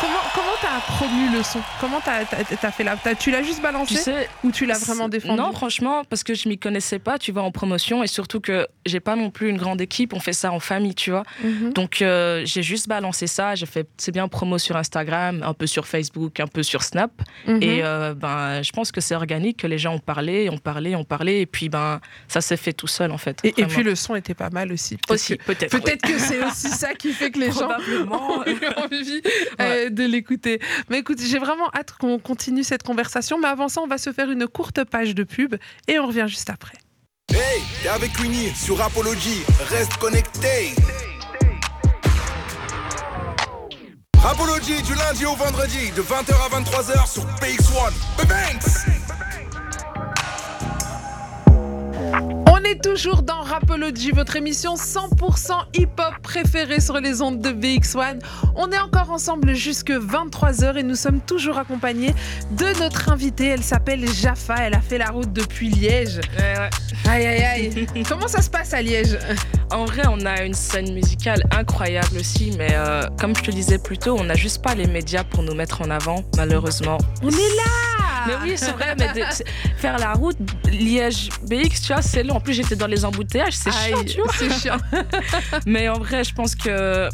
Comment 0.00 0.14
comment 0.34 0.46
t'as 0.62 0.80
promu 0.80 1.28
le 1.30 1.42
son? 1.42 1.60
Comment 1.78 2.00
t'as 2.02 2.20
as, 2.22 2.70
fait 2.72 2.84
la 2.84 2.96
t'as- 2.96 3.14
Tu 3.14 3.30
l'as 3.30 3.42
juste 3.42 3.60
balancé 3.60 3.96
tu 3.96 4.00
sais, 4.00 4.28
ou 4.42 4.50
tu 4.50 4.64
l'as 4.64 4.78
vraiment 4.78 5.10
défendu? 5.10 5.36
Non, 5.36 5.52
franchement, 5.52 6.04
parce 6.08 6.24
que 6.24 6.32
je 6.32 6.48
m'y 6.48 6.56
connaissais 6.58 6.98
pas, 6.98 7.18
tu 7.18 7.32
vois, 7.32 7.42
en 7.42 7.50
promotion, 7.50 8.02
et 8.02 8.06
surtout 8.06 8.40
que 8.40 8.66
j'ai 8.86 9.00
pas 9.00 9.14
non 9.14 9.30
plus 9.30 9.50
une 9.50 9.58
grande 9.58 9.82
équipe, 9.82 10.14
on 10.14 10.20
fait 10.20 10.32
ça 10.32 10.52
en 10.52 10.58
famille, 10.60 10.94
tu 10.94 11.10
vois. 11.10 11.22
Mhm. 11.42 11.74
Donc 11.74 12.00
euh, 12.00 12.42
j'ai 12.46 12.62
juste 12.62 12.88
balancé 12.88 13.26
ça, 13.26 13.54
j'ai 13.54 13.66
fait 13.66 13.86
c'est 13.98 14.10
bien 14.12 14.26
promo 14.26 14.56
sur 14.56 14.76
Instagram, 14.76 15.42
un 15.44 15.52
peu 15.52 15.66
sur 15.66 15.86
Facebook, 15.86 16.40
un 16.40 16.46
peu 16.46 16.62
sur 16.62 16.82
Snap, 16.82 17.10
Mhm. 17.46 17.62
et 17.62 17.80
euh, 17.84 18.14
ben 18.14 18.62
je 18.62 18.72
pense 18.72 18.90
que 18.90 19.02
c'est 19.02 19.14
organique, 19.14 19.58
que 19.58 19.66
les 19.66 19.78
gens 19.78 19.94
ont 19.94 19.98
parlé, 19.98 20.48
ont 20.48 20.56
parlé, 20.58 20.96
ont 20.96 21.04
parlé, 21.04 21.40
et 21.40 21.46
puis 21.46 21.68
ben 21.68 22.00
ça 22.26 22.40
s'est 22.40 22.56
fait 22.56 22.72
tout 22.72 22.86
seul 22.86 23.12
en 23.12 23.18
fait. 23.18 23.38
et, 23.44 23.52
puis 23.66 23.82
le 23.82 23.94
son 23.94 24.14
était 24.14 24.34
pas 24.34 24.48
mal 24.54 24.72
aussi. 24.72 24.96
Peut-être 24.96 25.10
aussi 25.10 25.36
que- 25.36 25.44
peut-être. 25.44 25.78
Peut-être 25.78 26.00
que 26.02 26.18
c'est 26.18 26.42
aussi 26.44 26.68
ça 26.70 26.94
qui 26.94 27.12
fait 27.12 27.30
que 27.30 27.38
les 27.38 27.52
gens 27.52 27.68
ont 28.10 28.42
eu 28.46 28.58
envie 28.82 29.20
euh, 29.60 29.90
de 29.90 30.04
l'écouter. 30.04 30.60
Mais 30.88 31.00
écoute, 31.00 31.18
j'ai 31.20 31.38
vraiment 31.38 31.68
hâte 31.74 31.92
qu'on 32.00 32.18
continue 32.18 32.64
cette 32.64 32.82
conversation. 32.84 33.38
Mais 33.38 33.48
avant 33.48 33.68
ça, 33.68 33.82
on 33.82 33.86
va 33.86 33.98
se 33.98 34.12
faire 34.12 34.30
une 34.30 34.46
courte 34.46 34.84
page 34.84 35.14
de 35.14 35.24
pub 35.24 35.56
et 35.88 35.98
on 35.98 36.06
revient 36.06 36.26
juste 36.28 36.48
après. 36.48 36.78
Hey, 37.32 37.60
t'es 37.82 37.88
avec 37.88 38.16
Winnie 38.20 38.52
sur 38.54 38.80
Apology, 38.80 39.42
reste 39.70 39.96
connecté. 39.96 40.72
Apology 44.26 44.80
du 44.82 44.94
lundi 44.94 45.26
au 45.26 45.34
vendredi, 45.34 45.90
de 45.96 46.02
20h 46.02 46.32
à 46.32 46.60
23h 46.60 47.12
sur 47.12 47.24
PX1. 47.40 47.92
Banks 48.26 49.03
On 52.64 52.70
est 52.70 52.82
toujours 52.82 53.22
dans 53.22 53.42
Rapology, 53.42 54.10
votre 54.12 54.36
émission 54.36 54.74
100% 54.74 55.52
hip-hop 55.74 56.14
préférée 56.22 56.80
sur 56.80 56.98
les 56.98 57.20
ondes 57.20 57.40
de 57.40 57.50
BX1. 57.50 58.20
On 58.56 58.70
est 58.70 58.78
encore 58.78 59.10
ensemble 59.10 59.52
jusque 59.54 59.90
23h 59.90 60.76
et 60.78 60.82
nous 60.82 60.94
sommes 60.94 61.20
toujours 61.20 61.58
accompagnés 61.58 62.14
de 62.52 62.66
notre 62.80 63.10
invitée. 63.10 63.48
Elle 63.48 63.62
s'appelle 63.62 64.08
Jaffa, 64.10 64.54
elle 64.60 64.74
a 64.74 64.80
fait 64.80 64.96
la 64.98 65.10
route 65.10 65.32
depuis 65.32 65.68
Liège. 65.68 66.20
Ouais, 66.38 66.58
ouais. 66.58 66.70
Aïe 67.10 67.26
aïe 67.26 67.42
aïe. 67.44 67.86
Comment 68.08 68.28
ça 68.28 68.40
se 68.40 68.48
passe 68.48 68.72
à 68.72 68.80
Liège? 68.80 69.18
En 69.70 69.84
vrai, 69.84 70.04
on 70.08 70.24
a 70.24 70.42
une 70.42 70.54
scène 70.54 70.92
musicale 70.94 71.42
incroyable 71.50 72.16
aussi, 72.18 72.52
mais 72.56 72.68
euh, 72.72 73.02
comme 73.20 73.36
je 73.36 73.42
te 73.42 73.50
disais 73.50 73.78
plus 73.78 73.98
tôt, 73.98 74.16
on 74.18 74.24
n'a 74.24 74.36
juste 74.36 74.62
pas 74.62 74.74
les 74.74 74.86
médias 74.86 75.24
pour 75.24 75.42
nous 75.42 75.54
mettre 75.54 75.82
en 75.82 75.90
avant, 75.90 76.22
malheureusement. 76.36 76.96
On 77.22 77.28
est 77.28 77.32
là 77.32 78.24
Mais 78.26 78.34
oui, 78.42 78.52
c'est 78.56 78.70
vrai, 78.72 78.94
mais 78.98 79.08
de- 79.08 79.44
faire 79.76 79.98
la 79.98 80.12
route 80.12 80.36
Liège-BX, 80.70 81.80
tu 81.86 81.92
vois, 81.92 82.02
c'est 82.02 82.22
long. 82.22 82.36
En 82.36 82.40
plus, 82.40 82.53
j'étais 82.54 82.76
dans 82.76 82.86
les 82.86 83.04
embouteillages, 83.04 83.52
c'est 83.54 83.70
chiant, 83.72 83.98
Aïe, 83.98 84.04
tu 84.06 84.20
vois. 84.20 84.32
C'est 84.38 84.50
chiant. 84.52 84.76
Mais 85.66 85.88
en 85.88 85.98
vrai, 85.98 86.24
je 86.24 86.32
pense 86.34 86.54
que 86.54 87.08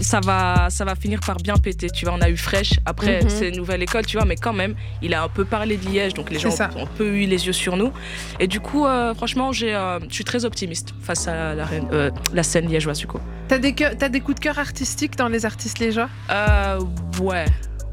ça 0.00 0.18
va, 0.20 0.68
ça 0.70 0.86
va 0.86 0.94
finir 0.94 1.20
par 1.20 1.36
bien 1.36 1.56
péter. 1.56 1.90
Tu 1.90 2.06
vois, 2.06 2.14
on 2.14 2.22
a 2.22 2.30
eu 2.30 2.36
Fresh. 2.36 2.72
Après, 2.86 3.22
Mhm. 3.22 3.28
c'est 3.28 3.48
une 3.50 3.56
nouvelle 3.56 3.82
école, 3.82 4.06
tu 4.06 4.16
vois, 4.16 4.24
mais 4.24 4.36
quand 4.36 4.54
même, 4.54 4.74
il 5.02 5.12
a 5.12 5.22
un 5.22 5.28
peu 5.28 5.44
parlé 5.44 5.76
de 5.76 5.86
Liège, 5.90 6.14
donc 6.14 6.30
les 6.30 6.38
C'est 6.38 6.48
gens 6.56 6.70
ont 6.74 6.84
un 6.84 6.86
peu 6.86 7.06
eu 7.14 7.26
les 7.26 7.46
yeux 7.46 7.52
sur 7.52 7.76
nous. 7.76 7.92
Et 8.38 8.46
du 8.46 8.60
coup, 8.60 8.86
euh, 8.86 9.12
franchement, 9.14 9.50
euh, 9.62 9.98
je 10.08 10.14
suis 10.14 10.24
très 10.24 10.46
optimiste 10.46 10.94
face 11.02 11.28
à 11.28 11.54
la, 11.54 11.66
euh, 11.92 12.10
la 12.32 12.42
scène 12.42 12.66
liégeoise, 12.68 12.98
du 12.98 13.06
coup. 13.06 13.20
T'as 13.48 13.58
des, 13.58 13.74
t'as 13.74 14.08
des 14.08 14.20
coups 14.20 14.36
de 14.36 14.40
cœur 14.40 14.58
artistiques 14.58 15.16
dans 15.16 15.28
les 15.28 15.44
artistes 15.44 15.78
liégeois? 15.80 16.08
Euh, 16.30 16.80
ouais. 17.20 17.44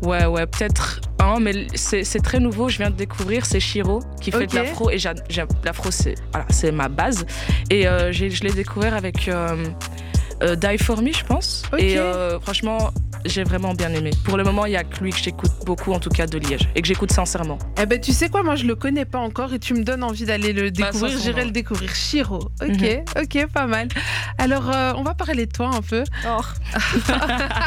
Ouais, 0.04 0.26
ouais, 0.26 0.46
peut-être 0.46 1.02
un, 1.20 1.40
mais 1.40 1.68
c'est 1.76 2.22
très 2.22 2.40
nouveau. 2.40 2.70
Je 2.70 2.78
viens 2.78 2.90
de 2.90 2.96
découvrir, 2.96 3.46
c'est 3.46 3.60
Shiro 3.60 4.02
qui 4.22 4.32
fait 4.32 4.48
de 4.48 4.56
l'afro. 4.56 4.90
Et 4.90 4.98
l'afro, 5.64 5.92
c'est 5.92 6.16
voilà, 6.32 6.72
ma 6.72 6.88
base. 6.88 7.26
Et 7.70 7.88
euh, 7.88 8.12
je 8.12 8.44
l'ai 8.44 8.52
découvert 8.52 8.94
avec 8.94 9.28
euh, 9.28 9.66
euh, 10.44 10.56
Die 10.56 10.78
For 10.78 11.02
Me, 11.02 11.12
je 11.12 11.24
pense. 11.24 11.64
Et 11.78 11.98
euh, 11.98 12.40
franchement, 12.40 12.92
j'ai 13.26 13.44
vraiment 13.44 13.74
bien 13.74 13.92
aimé. 13.94 14.12
Pour 14.24 14.38
le 14.38 14.44
moment, 14.44 14.66
il 14.66 14.74
y 14.74 14.78
a 14.78 14.84
que 14.84 15.04
lui 15.04 15.12
que 15.12 15.18
j'écoute 15.18 15.52
beaucoup, 15.66 15.94
en 15.94 16.00
tout 16.00 16.10
cas 16.10 16.28
de 16.28 16.38
Liège. 16.38 16.68
Et 16.76 16.82
que 16.82 16.88
j'écoute 16.88 17.12
sincèrement. 17.12 17.58
Eh 17.82 17.86
ben, 17.86 18.00
tu 18.00 18.12
sais 18.14 18.30
quoi, 18.30 18.44
moi 18.44 18.56
je 18.56 18.66
le 18.66 18.76
connais 18.76 19.06
pas 19.06 19.20
encore 19.20 19.54
et 19.54 19.60
tu 19.60 19.74
me 19.74 19.84
donnes 19.84 20.04
envie 20.04 20.26
d'aller 20.26 20.54
le 20.54 20.70
Bah, 20.72 20.92
découvrir. 20.92 21.18
J'irai 21.20 21.46
le 21.46 21.52
découvrir. 21.52 21.94
Shiro. 21.96 22.40
Ok, 22.62 22.70
Mhm. 22.82 23.04
ok, 23.24 23.48
pas 23.54 23.66
mal. 23.68 23.88
Alors, 24.38 24.70
euh, 24.74 24.94
on 24.98 25.04
va 25.04 25.14
parler 25.14 25.46
de 25.46 25.52
toi 25.52 25.70
un 25.74 25.82
peu. 25.82 26.04
Oh. 26.28 26.42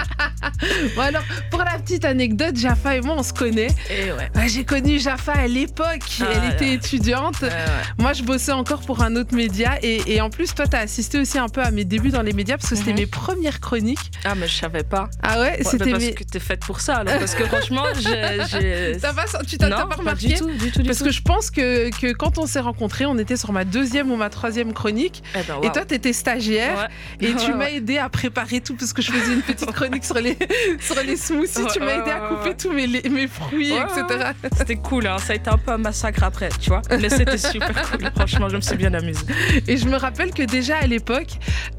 Bon, 0.97 1.03
alors, 1.03 1.23
pour 1.51 1.61
la 1.61 1.79
petite 1.79 2.05
anecdote, 2.05 2.57
Jaffa 2.57 2.97
et 2.97 3.01
moi, 3.01 3.15
on 3.19 3.23
se 3.23 3.33
connaît. 3.33 3.69
Et 3.91 4.13
ouais. 4.13 4.31
Ouais, 4.35 4.49
J'ai 4.49 4.65
connu 4.65 4.99
Jaffa 4.99 5.33
à 5.33 5.47
l'époque. 5.47 6.03
Ah, 6.21 6.25
Elle 6.33 6.39
là. 6.49 6.55
était 6.55 6.73
étudiante. 6.75 7.41
Ouais, 7.43 7.49
ouais. 7.49 7.55
Moi, 7.99 8.13
je 8.13 8.23
bossais 8.23 8.53
encore 8.53 8.81
pour 8.81 9.03
un 9.03 9.17
autre 9.17 9.35
média. 9.35 9.79
Et, 9.83 10.15
et 10.15 10.21
en 10.21 10.29
plus, 10.31 10.55
toi, 10.55 10.67
tu 10.67 10.77
as 10.77 10.81
assisté 10.81 11.19
aussi 11.19 11.39
un 11.39 11.49
peu 11.49 11.63
à 11.63 11.71
mes 11.71 11.85
débuts 11.85 12.11
dans 12.11 12.23
les 12.23 12.33
médias 12.33 12.57
parce 12.57 12.71
que 12.71 12.77
c'était 12.77 12.93
Mhm. 12.93 12.99
mes 13.01 13.07
premières 13.07 13.61
chroniques. 13.61 14.11
Ah, 14.25 14.35
mais 14.35 14.49
je 14.49 14.57
savais 14.57 14.83
pas. 14.83 15.09
Ah 15.23 15.40
ouais, 15.41 15.59
bah, 15.63 15.71
c'était 15.71 15.91
parce 15.91 16.05
mes. 16.05 16.15
que 16.15 16.25
t'es 16.25 16.41
faite 16.41 16.61
pour 16.61 16.81
ça, 16.81 16.97
alors. 16.97 17.19
Parce 17.19 17.35
que 17.35 17.45
franchement, 17.47 17.85
j'ai. 17.99 18.97
T'as 19.01 19.13
pas, 19.13 19.25
tu 19.47 19.59
t'as 19.59 19.71
pas 19.71 19.87
pas 19.87 19.95
remarqué 19.97 20.29
du 20.29 20.35
tout, 20.35 20.51
du 20.51 20.71
tout, 20.71 20.83
du 20.83 20.87
Parce 20.89 20.99
tout. 20.99 21.05
que 21.07 21.11
je 21.11 21.23
pense 21.23 21.51
que, 21.51 21.91
que 21.99 22.13
quand 22.13 22.39
on 22.39 22.47
s'est 22.47 22.61
rencontrés, 22.61 23.07
on 23.07 23.19
était 23.19 23.37
sur 23.37 23.53
ma 23.53 23.65
deuxième 23.65 24.11
ou 24.11 24.17
ma 24.17 24.31
troisième 24.31 24.73
chronique. 24.73 25.23
Eh 25.35 25.43
ben, 25.43 25.57
Et 25.63 25.73
toi, 25.73 25.85
tu 25.85 25.95
étais 25.95 26.13
stagiaire. 26.13 26.89
Ouais. 27.21 27.29
Et 27.29 27.35
tu 27.35 27.51
Ouais, 27.51 27.57
m'as 27.57 27.71
aidé 27.71 27.99
à 27.99 28.09
préparer 28.09 28.61
tout 28.61 28.77
parce 28.77 28.93
que 28.93 29.03
je 29.03 29.11
faisais 29.13 29.33
une 29.35 29.43
petite 29.43 29.71
chronique 29.73 30.05
sur 30.05 30.15
les, 30.21 30.37
sur 30.81 30.97
les 31.03 31.17
smoothies. 31.17 31.67
tu 31.73 31.81
m'as 31.81 32.01
aidé 32.01 32.11
à 32.11 32.21
couper 32.29 32.55
tous 32.57 32.71
mes, 32.73 32.87
les- 32.87 33.09
mes 33.09 33.27
fruits, 33.27 33.73
etc. 33.73 34.31
C'était 34.57 34.77
cool, 34.77 35.07
hein. 35.07 35.17
ça 35.19 35.33
a 35.33 35.37
été 35.37 35.51
un 35.51 35.59
peu 35.59 35.73
un 35.73 35.79
massacre 35.79 36.23
après, 36.23 36.49
tu 36.61 36.71
vois. 36.71 36.83
Mais 37.01 37.09
c'était 37.09 37.39
super 37.39 37.91
cool, 37.91 38.11
franchement, 38.15 38.49
je 38.49 38.57
me 38.57 38.61
suis 38.61 38.77
bien 38.77 38.95
amusée. 38.95 39.25
Et 39.67 39.77
je 39.77 39.87
me 39.87 39.97
rappelle 39.97 40.33
que 40.33 40.43
déjà 40.43 40.77
à 40.79 40.87
l'époque, 40.87 41.29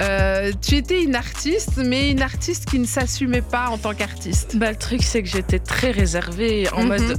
euh, 0.01 0.51
tu 0.61 0.75
étais 0.75 1.03
une 1.03 1.15
artiste, 1.15 1.77
mais 1.77 2.11
une 2.11 2.21
artiste 2.21 2.65
qui 2.69 2.79
ne 2.79 2.85
s'assumait 2.85 3.41
pas 3.51 3.69
en 3.69 3.77
tant 3.77 3.93
qu'artiste. 3.93 4.55
Bah, 4.57 4.71
le 4.71 4.77
truc, 4.77 5.03
c'est 5.03 5.21
que 5.21 5.29
j'étais 5.29 5.59
très 5.59 5.91
réservée 5.91 6.69
en 6.73 6.81
Mhm. 6.83 6.87
mode. 6.87 7.17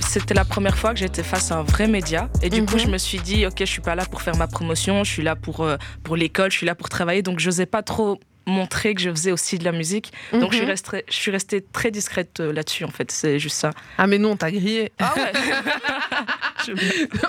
C'était 0.00 0.34
la 0.34 0.44
première 0.44 0.76
fois 0.78 0.92
que 0.94 1.00
j'étais 1.00 1.22
face 1.22 1.50
à 1.50 1.56
un 1.58 1.62
vrai 1.62 1.88
média. 1.88 2.28
Et 2.42 2.48
du 2.50 2.64
coup, 2.64 2.74
Mhm. 2.74 2.80
je 2.80 2.86
me 2.88 2.98
suis 2.98 3.18
dit, 3.18 3.46
ok, 3.46 3.54
je 3.60 3.64
suis 3.64 3.82
pas 3.82 3.94
là 3.94 4.04
pour 4.06 4.22
faire 4.22 4.36
ma 4.36 4.46
promotion, 4.46 5.04
je 5.04 5.10
suis 5.10 5.22
là 5.22 5.34
pour, 5.36 5.60
euh, 5.62 5.76
pour 6.04 6.16
l'école, 6.16 6.50
je 6.50 6.56
suis 6.58 6.66
là 6.66 6.74
pour 6.74 6.88
travailler. 6.88 7.22
Donc, 7.22 7.40
je 7.40 7.46
n'osais 7.46 7.66
pas 7.66 7.82
trop 7.82 8.18
montrer 8.46 8.94
que 8.94 9.00
je 9.02 9.10
faisais 9.10 9.32
aussi 9.32 9.58
de 9.58 9.64
la 9.64 9.72
musique. 9.72 10.12
Donc, 10.32 10.52
je, 10.52 10.56
suis 10.56 10.64
Mhm. 10.64 10.70
restée, 10.70 11.04
je 11.08 11.14
suis 11.14 11.30
restée 11.30 11.64
très 11.72 11.90
discrète 11.90 12.40
euh, 12.40 12.52
là-dessus, 12.52 12.84
en 12.84 12.90
fait. 12.90 13.10
C'est 13.10 13.38
juste 13.38 13.56
ça. 13.56 13.70
Ah, 13.98 14.06
mais 14.06 14.18
non, 14.18 14.32
on 14.32 14.36
t'a 14.36 14.50
grillé. 14.50 14.92
Ah 14.98 15.12
ouais 15.16 15.32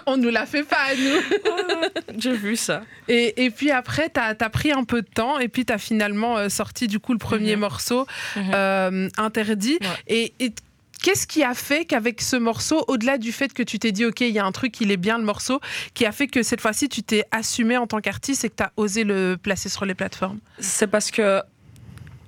on 0.06 0.18
nous 0.18 0.30
l'a 0.30 0.46
fait 0.46 0.64
pas 0.64 0.78
à 0.78 0.96
nous. 0.96 2.18
J'ai 2.18 2.34
vu 2.36 2.56
ça. 2.56 2.84
Et, 3.08 3.46
et 3.46 3.50
puis 3.52 3.72
après, 3.72 4.10
t'as 4.10 4.34
as 4.40 4.50
pris 4.50 4.72
un 4.72 4.84
peu 4.84 5.02
de 5.02 5.08
temps 5.08 5.40
et 5.40 5.48
puis 5.48 5.66
t'as 5.66 5.78
finalement 5.78 6.38
euh, 6.38 6.50
sorti 6.50 6.88
du 6.88 7.00
coup 7.00 7.14
le 7.14 7.20
premier 7.20 7.56
Mhm. 7.56 7.62
morceau, 7.62 8.08
Mhm. 8.36 8.52
euh, 8.54 9.10
Interdit. 9.18 9.78
Ouais. 9.82 9.88
Et, 10.08 10.34
et 10.40 10.54
qu'est-ce 10.98 11.28
qui 11.28 11.44
a 11.44 11.54
fait 11.54 11.86
qu'avec 11.86 12.22
ce 12.22 12.36
morceau, 12.36 12.84
au-delà 12.88 13.18
du 13.18 13.32
fait 13.32 13.54
que 13.54 13.64
tu 13.64 13.80
t'es 13.80 13.92
dit, 13.92 14.06
OK, 14.06 14.22
il 14.22 14.30
y 14.30 14.40
a 14.40 14.46
un 14.46 14.52
truc, 14.52 14.80
il 14.82 14.92
est 14.92 14.98
bien 14.98 15.18
le 15.18 15.24
morceau, 15.24 15.60
qui 15.94 16.06
a 16.06 16.12
fait 16.12 16.28
que 16.28 16.44
cette 16.44 16.62
fois-ci, 16.62 16.90
tu 16.90 17.04
t'es 17.04 17.24
assumé 17.32 17.78
en 17.78 17.88
tant 17.88 18.02
qu'artiste 18.02 18.46
et 18.46 18.50
que 18.50 18.56
t'as 18.56 18.72
osé 18.78 19.04
le 19.04 19.38
placer 19.42 19.70
sur 19.70 19.86
les 19.86 19.96
plateformes? 19.96 20.40
C'est 20.60 20.88
parce 20.88 21.12
que 21.12 21.42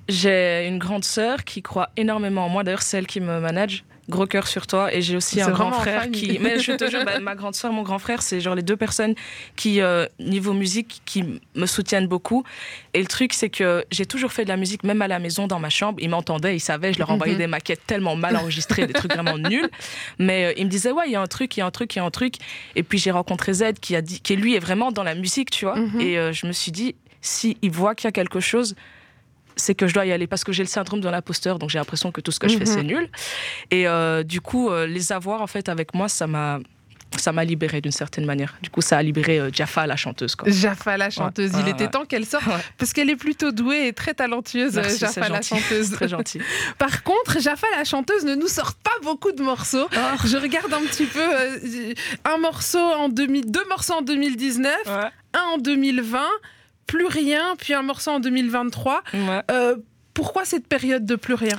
j'ai 0.07 0.67
une 0.67 0.79
grande 0.79 1.03
sœur 1.03 1.43
qui 1.43 1.61
croit 1.61 1.89
énormément 1.95 2.45
en 2.45 2.49
moi. 2.49 2.63
D'ailleurs, 2.63 2.81
c'est 2.81 2.97
elle 2.97 3.07
qui 3.07 3.21
me 3.21 3.39
manage. 3.39 3.83
Gros 4.09 4.25
cœur 4.25 4.47
sur 4.47 4.65
toi. 4.67 4.93
Et 4.93 5.01
j'ai 5.01 5.15
aussi 5.15 5.39
un 5.41 5.51
grand 5.51 5.71
frère 5.71 6.09
qui. 6.11 6.39
Mais 6.41 6.59
je 6.59 6.71
te 6.73 6.89
jure, 6.89 7.05
bah, 7.05 7.19
ma 7.19 7.35
grande 7.35 7.53
sœur, 7.55 7.71
mon 7.71 7.83
grand 7.83 7.99
frère, 7.99 8.21
c'est 8.21 8.41
genre 8.41 8.55
les 8.55 8.63
deux 8.63 8.75
personnes 8.75 9.13
qui, 9.55 9.81
euh, 9.81 10.07
niveau 10.19 10.53
musique, 10.53 11.01
qui 11.05 11.23
me 11.55 11.65
soutiennent 11.67 12.07
beaucoup. 12.07 12.43
Et 12.93 12.99
le 13.01 13.05
truc, 13.07 13.33
c'est 13.33 13.49
que 13.49 13.85
j'ai 13.91 14.05
toujours 14.07 14.31
fait 14.33 14.43
de 14.43 14.49
la 14.49 14.57
musique, 14.57 14.83
même 14.83 15.01
à 15.01 15.07
la 15.07 15.19
maison, 15.19 15.45
dans 15.47 15.59
ma 15.59 15.69
chambre. 15.69 15.99
Ils 16.01 16.09
m'entendaient, 16.09 16.55
ils 16.55 16.59
savaient, 16.59 16.91
je 16.91 16.99
leur 16.99 17.11
envoyais 17.11 17.33
Mhm. 17.33 17.39
des 17.39 17.47
maquettes 17.47 17.85
tellement 17.85 18.15
mal 18.15 18.35
enregistrées, 18.35 18.87
des 18.87 18.93
trucs 18.93 19.13
vraiment 19.13 19.37
nuls. 19.37 19.69
Mais 20.17 20.45
euh, 20.45 20.53
ils 20.57 20.65
me 20.65 20.69
disaient, 20.71 20.91
ouais, 20.91 21.03
il 21.07 21.11
y 21.11 21.15
a 21.15 21.21
un 21.21 21.27
truc, 21.27 21.55
il 21.55 21.59
y 21.59 21.63
a 21.63 21.65
un 21.67 21.71
truc, 21.71 21.95
il 21.95 21.99
y 21.99 22.01
a 22.01 22.05
un 22.05 22.09
truc. 22.11 22.35
Et 22.75 22.83
puis 22.83 22.97
j'ai 22.97 23.11
rencontré 23.11 23.53
Z 23.53 23.73
qui 23.79 23.95
a 23.95 24.01
dit, 24.01 24.19
qui 24.21 24.35
lui 24.35 24.55
est 24.55 24.59
vraiment 24.59 24.91
dans 24.91 25.03
la 25.03 25.13
musique, 25.15 25.51
tu 25.51 25.65
vois. 25.65 25.75
Mhm. 25.75 26.01
Et 26.01 26.17
euh, 26.17 26.33
je 26.33 26.47
me 26.47 26.51
suis 26.51 26.71
dit, 26.71 26.95
si 27.21 27.57
il 27.61 27.69
voit 27.71 27.93
qu'il 27.95 28.07
y 28.07 28.09
a 28.09 28.11
quelque 28.11 28.39
chose, 28.39 28.75
c'est 29.59 29.75
que 29.75 29.85
je 29.87 29.93
dois 29.93 30.05
y 30.05 30.11
aller 30.11 30.25
parce 30.27 30.43
que 30.43 30.51
j'ai 30.51 30.63
le 30.63 30.69
syndrome 30.69 31.01
de 31.01 31.09
l'imposteur, 31.09 31.59
donc 31.59 31.69
j'ai 31.69 31.77
l'impression 31.79 32.11
que 32.11 32.21
tout 32.21 32.31
ce 32.31 32.39
que 32.39 32.47
je 32.47 32.57
fais 32.57 32.65
Mhm. 32.65 32.73
c'est 32.73 32.83
nul. 32.83 33.09
Et 33.71 33.87
euh, 33.87 34.23
du 34.23 34.41
coup, 34.41 34.69
euh, 34.69 34.87
les 34.87 35.11
avoir 35.11 35.41
en 35.41 35.47
fait 35.47 35.69
avec 35.69 35.93
moi, 35.93 36.09
ça 36.09 36.25
m'a 36.27 36.59
ça 37.17 37.31
m'a 37.31 37.43
libéré 37.43 37.81
d'une 37.81 37.91
certaine 37.91 38.25
manière. 38.25 38.55
Du 38.61 38.69
coup, 38.69 38.81
ça 38.81 38.95
a 38.99 39.01
libéré 39.01 39.39
euh, 39.39 39.49
Jaffa, 39.51 39.87
la 39.87 39.95
chanteuse. 39.95 40.35
Quoi. 40.35 40.47
Jaffa 40.51 40.95
la 40.95 41.09
chanteuse, 41.09 41.53
Ouais, 41.53 41.61
il 41.63 41.69
était 41.69 41.85
ouais. 41.85 41.89
temps 41.89 42.05
qu'elle 42.05 42.23
sorte 42.25 42.45
Ouais. 42.45 42.53
parce 42.77 42.93
qu'elle 42.93 43.09
est 43.09 43.15
plutôt 43.15 43.51
douée 43.51 43.87
et 43.87 43.93
très 43.93 44.13
talentueuse, 44.13 44.75
Merci, 44.75 44.99
Jaffa 44.99 45.21
la 45.21 45.27
gentil. 45.41 45.49
chanteuse. 45.49 45.89
Très 45.91 46.07
gentil. 46.07 46.39
Par 46.77 47.01
contre, 47.01 47.39
Jaffa 47.41 47.65
la 47.75 47.83
chanteuse 47.83 48.25
ne 48.25 48.35
nous 48.35 48.47
sort 48.47 48.75
pas 48.75 48.93
beaucoup 49.01 49.31
de 49.31 49.41
morceaux. 49.41 49.87
Ah. 49.97 50.17
Je 50.23 50.37
regarde 50.37 50.71
un 50.71 50.81
petit 50.81 51.05
peu 51.07 51.19
euh, 51.19 51.93
un 52.25 52.37
morceau 52.37 52.77
en 52.77 53.09
2000, 53.09 53.49
deux 53.49 53.65
morceaux 53.69 53.93
en 53.95 54.01
2019, 54.03 54.71
un 55.33 55.39
en 55.55 55.57
2020, 55.57 56.19
plus 56.89 57.05
rien, 57.07 57.55
puis 57.57 57.73
un 57.73 57.83
morceau 57.83 58.11
en 58.11 58.19
2023. 58.19 59.03
Ouais. 59.13 59.19
Euh, 59.51 59.75
pourquoi 60.13 60.43
cette 60.45 60.67
période 60.67 61.05
de 61.05 61.15
plus 61.15 61.35
rien? 61.35 61.57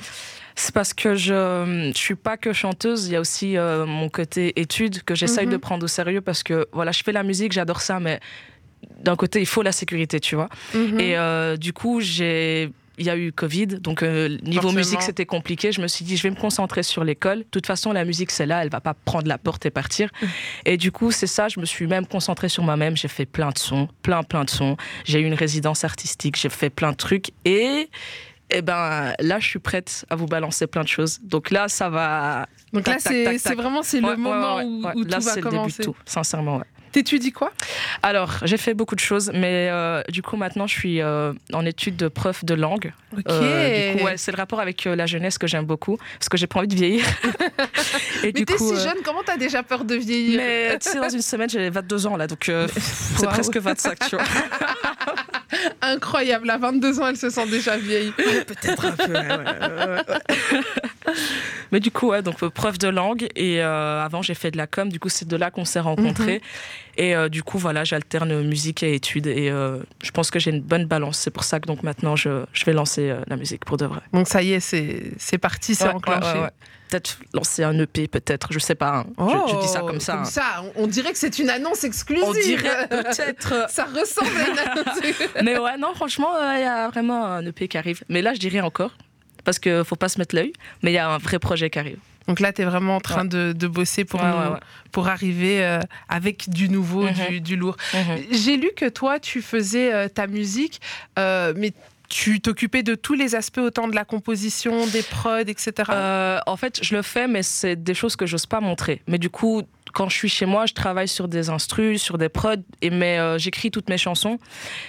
C'est 0.55 0.73
parce 0.73 0.93
que 0.93 1.15
je 1.15 1.87
ne 1.87 1.93
suis 1.93 2.15
pas 2.15 2.35
que 2.35 2.51
chanteuse, 2.51 3.07
il 3.07 3.13
y 3.13 3.15
a 3.15 3.21
aussi 3.21 3.57
euh, 3.57 3.85
mon 3.85 4.09
côté 4.09 4.59
études 4.59 5.03
que 5.03 5.15
j'essaye 5.15 5.45
Mhm. 5.45 5.53
de 5.53 5.57
prendre 5.57 5.83
au 5.85 5.87
sérieux 5.87 6.19
parce 6.21 6.43
que 6.43 6.67
voilà, 6.73 6.91
je 6.91 7.01
fais 7.03 7.13
la 7.13 7.23
musique, 7.23 7.53
j'adore 7.53 7.79
ça, 7.81 7.99
mais 8.01 8.19
d'un 8.99 9.15
côté, 9.15 9.39
il 9.39 9.45
faut 9.45 9.61
la 9.63 9.71
sécurité, 9.71 10.19
tu 10.19 10.35
vois. 10.35 10.49
Mhm. 10.73 10.99
Et 10.99 11.17
euh, 11.17 11.55
du 11.55 11.71
coup, 11.71 12.01
j'ai. 12.01 12.71
Il 13.01 13.07
y 13.07 13.09
a 13.09 13.17
eu 13.17 13.31
Covid, 13.31 13.65
donc 13.65 14.03
euh, 14.03 14.37
niveau 14.43 14.61
Forcément. 14.61 14.73
musique 14.73 15.01
c'était 15.01 15.25
compliqué. 15.25 15.71
Je 15.71 15.81
me 15.81 15.87
suis 15.87 16.05
dit, 16.05 16.17
je 16.17 16.21
vais 16.21 16.29
me 16.29 16.35
concentrer 16.35 16.83
sur 16.83 17.03
l'école. 17.03 17.39
De 17.39 17.43
toute 17.49 17.65
façon, 17.65 17.91
la 17.93 18.05
musique 18.05 18.29
c'est 18.29 18.45
là, 18.45 18.61
elle 18.63 18.69
va 18.69 18.79
pas 18.79 18.93
prendre 18.93 19.27
la 19.27 19.39
porte 19.39 19.65
et 19.65 19.71
partir. 19.71 20.11
Et 20.65 20.77
du 20.77 20.91
coup, 20.91 21.09
c'est 21.11 21.25
ça. 21.25 21.47
Je 21.47 21.59
me 21.59 21.65
suis 21.65 21.87
même 21.87 22.05
concentrée 22.05 22.47
sur 22.47 22.61
moi-même. 22.63 22.95
J'ai 22.95 23.07
fait 23.07 23.25
plein 23.25 23.49
de 23.49 23.57
sons, 23.57 23.87
plein 24.03 24.21
plein 24.21 24.43
de 24.43 24.51
sons. 24.51 24.77
J'ai 25.03 25.19
eu 25.19 25.25
une 25.25 25.33
résidence 25.33 25.83
artistique, 25.83 26.35
j'ai 26.37 26.49
fait 26.49 26.69
plein 26.69 26.91
de 26.91 26.97
trucs. 26.97 27.31
Et 27.43 27.89
eh 28.51 28.61
ben 28.61 29.13
là, 29.19 29.39
je 29.39 29.47
suis 29.47 29.59
prête 29.59 30.05
à 30.11 30.15
vous 30.15 30.27
balancer 30.27 30.67
plein 30.67 30.83
de 30.83 30.87
choses. 30.87 31.19
Donc 31.23 31.49
là, 31.49 31.67
ça 31.69 31.89
va. 31.89 32.47
Donc 32.71 32.83
tac, 32.83 33.03
là, 33.03 33.37
c'est 33.39 33.55
vraiment 33.55 33.81
c'est 33.81 33.99
Ouais, 33.99 34.11
le 34.11 34.17
moment 34.17 34.57
ouais, 34.57 34.63
où, 34.63 34.85
ouais. 34.85 34.91
où 34.95 35.03
là, 35.05 35.17
tout 35.17 35.23
va 35.25 35.31
c'est 35.33 35.41
le 35.41 35.45
début 35.45 35.55
commencer. 35.55 35.79
de 35.79 35.83
tout, 35.85 35.95
sincèrement. 36.05 36.61
T'étudies 36.91 37.31
quoi? 37.31 37.51
Alors, 38.03 38.39
j'ai 38.43 38.57
fait 38.57 38.73
beaucoup 38.73 38.95
de 38.95 38.99
choses, 38.99 39.31
mais 39.33 39.69
euh, 39.69 40.01
du 40.09 40.21
coup, 40.21 40.35
maintenant, 40.35 40.67
je 40.67 40.73
suis 40.73 41.01
euh, 41.01 41.33
en 41.53 41.65
étude 41.65 41.95
de 41.95 42.07
prof 42.07 42.43
de 42.43 42.53
langue. 42.53 42.93
Ok. 43.13 43.23
Euh, 43.29 43.93
du 43.93 43.99
coup, 43.99 44.05
ouais, 44.05 44.17
c'est 44.17 44.31
le 44.31 44.37
rapport 44.37 44.59
avec 44.59 44.83
la 44.85 45.05
jeunesse 45.05 45.37
que 45.37 45.47
j'aime 45.47 45.65
beaucoup, 45.65 45.97
parce 46.19 46.29
que 46.29 46.37
j'ai 46.37 46.47
pas 46.47 46.59
envie 46.59 46.67
de 46.67 46.75
vieillir. 46.75 47.05
Et 48.23 48.31
Mais 48.33 48.45
t'es 48.45 48.57
si 48.57 48.75
jeune, 48.75 48.97
comment 49.03 49.21
t'as 49.25 49.37
déjà 49.37 49.63
peur 49.63 49.85
de 49.85 49.95
vieillir? 49.95 50.37
Mais 50.37 50.77
tu 50.79 50.89
sais, 50.89 50.99
dans 50.99 51.09
une 51.09 51.21
semaine, 51.21 51.49
j'ai 51.49 51.69
22 51.69 52.07
ans 52.07 52.17
là, 52.17 52.27
donc 52.27 52.51
c'est 52.77 53.27
presque 53.27 53.57
25, 53.57 53.99
tu 54.09 54.15
vois. 54.15 54.25
Incroyable, 55.81 56.49
à 56.49 56.57
22 56.57 56.99
ans, 56.99 57.07
elle 57.07 57.17
se 57.17 57.29
sent 57.29 57.47
déjà 57.49 57.77
vieille. 57.77 58.11
Peut-être 58.11 58.85
un 58.85 58.91
peu. 58.91 59.13
Mais 61.71 61.79
du 61.79 61.91
coup, 61.91 62.09
ouais, 62.09 62.21
donc 62.21 62.43
euh, 62.43 62.49
prof 62.49 62.77
de 62.77 62.87
langue. 62.87 63.27
Et 63.35 63.61
euh, 63.61 64.03
avant, 64.03 64.21
j'ai 64.21 64.33
fait 64.33 64.51
de 64.51 64.57
la 64.57 64.67
com. 64.67 64.89
Du 64.89 64.99
coup, 64.99 65.09
c'est 65.09 65.27
de 65.27 65.35
là 65.37 65.51
qu'on 65.51 65.65
s'est 65.65 65.79
rencontrés. 65.79 66.41
Et 66.97 67.15
euh, 67.15 67.29
du 67.29 67.43
coup, 67.43 67.57
voilà, 67.57 67.83
j'alterne 67.83 68.41
musique 68.43 68.83
et 68.83 68.93
études. 68.93 69.27
Et 69.27 69.49
euh, 69.49 69.77
je 70.03 70.11
pense 70.11 70.31
que 70.31 70.39
j'ai 70.39 70.51
une 70.51 70.61
bonne 70.61 70.85
balance. 70.85 71.17
C'est 71.17 71.31
pour 71.31 71.43
ça 71.43 71.59
que 71.59 71.67
donc 71.67 71.83
maintenant, 71.83 72.15
je, 72.15 72.43
je 72.53 72.65
vais 72.65 72.73
lancer 72.73 73.09
euh, 73.09 73.21
la 73.27 73.37
musique 73.37 73.65
pour 73.65 73.77
de 73.77 73.85
vrai. 73.85 74.01
Donc 74.13 74.27
ça 74.27 74.43
y 74.43 74.53
est, 74.53 74.59
c'est 74.59 75.11
c'est 75.17 75.37
parti, 75.37 75.75
c'est 75.75 75.85
Ouais, 75.85 75.93
enclenché. 75.93 76.39
Peut-être 76.91 77.17
lancer 77.33 77.63
un 77.63 77.79
EP, 77.79 78.07
peut-être. 78.09 78.49
Je 78.51 78.59
sais 78.59 78.75
pas. 78.75 78.97
hein. 78.97 79.05
Je- 79.47 79.53
je, 79.53 79.61
dis 79.61 79.67
ça 79.69 79.79
comme 79.79 79.99
ça. 80.01 80.21
hein. 80.23 80.63
on, 80.75 80.83
on 80.83 80.87
dirait 80.87 81.11
que 81.13 81.17
c'est 81.17 81.39
une 81.39 81.49
annonce 81.49 81.83
exclusive. 81.85 82.25
On 82.27 82.33
dirait 82.33 82.87
peut-être. 82.89 83.65
Ça 83.69 83.85
ressemble 83.85 84.29
à 84.37 84.49
une 84.49 84.59
annonce. 84.59 84.99
Mais 85.43 85.57
ouais, 85.57 85.77
non, 85.77 85.93
franchement, 85.95 86.35
euh, 86.35 86.53
il 86.57 86.61
y 86.61 86.63
a 86.65 86.89
vraiment 86.89 87.25
un 87.25 87.45
EP 87.45 87.67
qui 87.69 87.77
arrive. 87.77 88.03
Mais 88.09 88.21
là, 88.21 88.33
je 88.33 88.39
dirais 88.39 88.59
encore. 88.59 88.91
Parce 89.45 89.57
qu'il 89.57 89.83
faut 89.85 89.95
pas 89.95 90.09
se 90.09 90.19
mettre 90.19 90.35
l'œil. 90.35 90.51
Mais 90.83 90.91
il 90.91 90.95
y 90.95 90.97
a 90.99 91.09
un 91.09 91.17
vrai 91.17 91.39
projet 91.39 91.69
qui 91.69 91.79
arrive. 91.79 91.97
Donc 92.27 92.39
là, 92.39 92.53
tu 92.53 92.61
es 92.61 92.65
vraiment 92.65 92.97
en 92.97 93.01
train 93.01 93.25
de, 93.25 93.51
de 93.53 93.67
bosser 93.67 94.05
pour, 94.05 94.21
Ouais, 94.21 94.27
nous- 94.29 94.37
ouais, 94.37 94.47
ouais. 94.53 94.59
pour 94.91 95.07
arriver 95.07 95.65
euh, 95.65 95.79
avec 96.09 96.49
du 96.49 96.69
nouveau, 96.69 97.03
Mhm. 97.03 97.13
du, 97.29 97.41
du 97.41 97.55
lourd. 97.55 97.77
Mhm. 97.93 98.17
J'ai 98.31 98.57
lu 98.57 98.69
que 98.75 98.87
toi, 98.89 99.19
tu 99.19 99.41
faisais 99.41 99.91
euh, 99.91 100.07
ta 100.07 100.27
musique, 100.27 100.79
euh, 101.17 101.53
mais 101.55 101.71
tu 102.11 102.41
t'occupais 102.41 102.83
de 102.83 102.93
tous 102.93 103.13
les 103.13 103.35
aspects, 103.35 103.59
autant 103.59 103.87
de 103.87 103.95
la 103.95 104.03
composition, 104.03 104.85
des 104.87 105.01
prods, 105.01 105.39
etc. 105.47 105.71
Euh, 105.89 106.39
en 106.45 106.57
fait, 106.57 106.83
je 106.83 106.93
le 106.93 107.01
fais, 107.01 107.25
mais 107.25 107.41
c'est 107.41 107.81
des 107.81 107.93
choses 107.93 108.17
que 108.17 108.25
j'ose 108.25 108.45
pas 108.45 108.59
montrer. 108.59 109.01
Mais 109.07 109.17
du 109.17 109.29
coup, 109.29 109.63
quand 109.93 110.09
je 110.09 110.17
suis 110.17 110.27
chez 110.27 110.45
moi, 110.45 110.65
je 110.65 110.73
travaille 110.73 111.07
sur 111.07 111.29
des 111.29 111.49
instrus, 111.49 112.01
sur 112.01 112.17
des 112.17 112.27
prods, 112.27 112.55
et 112.81 112.89
mais 112.89 113.17
euh, 113.17 113.37
j'écris 113.37 113.71
toutes 113.71 113.89
mes 113.89 113.97
chansons. 113.97 114.39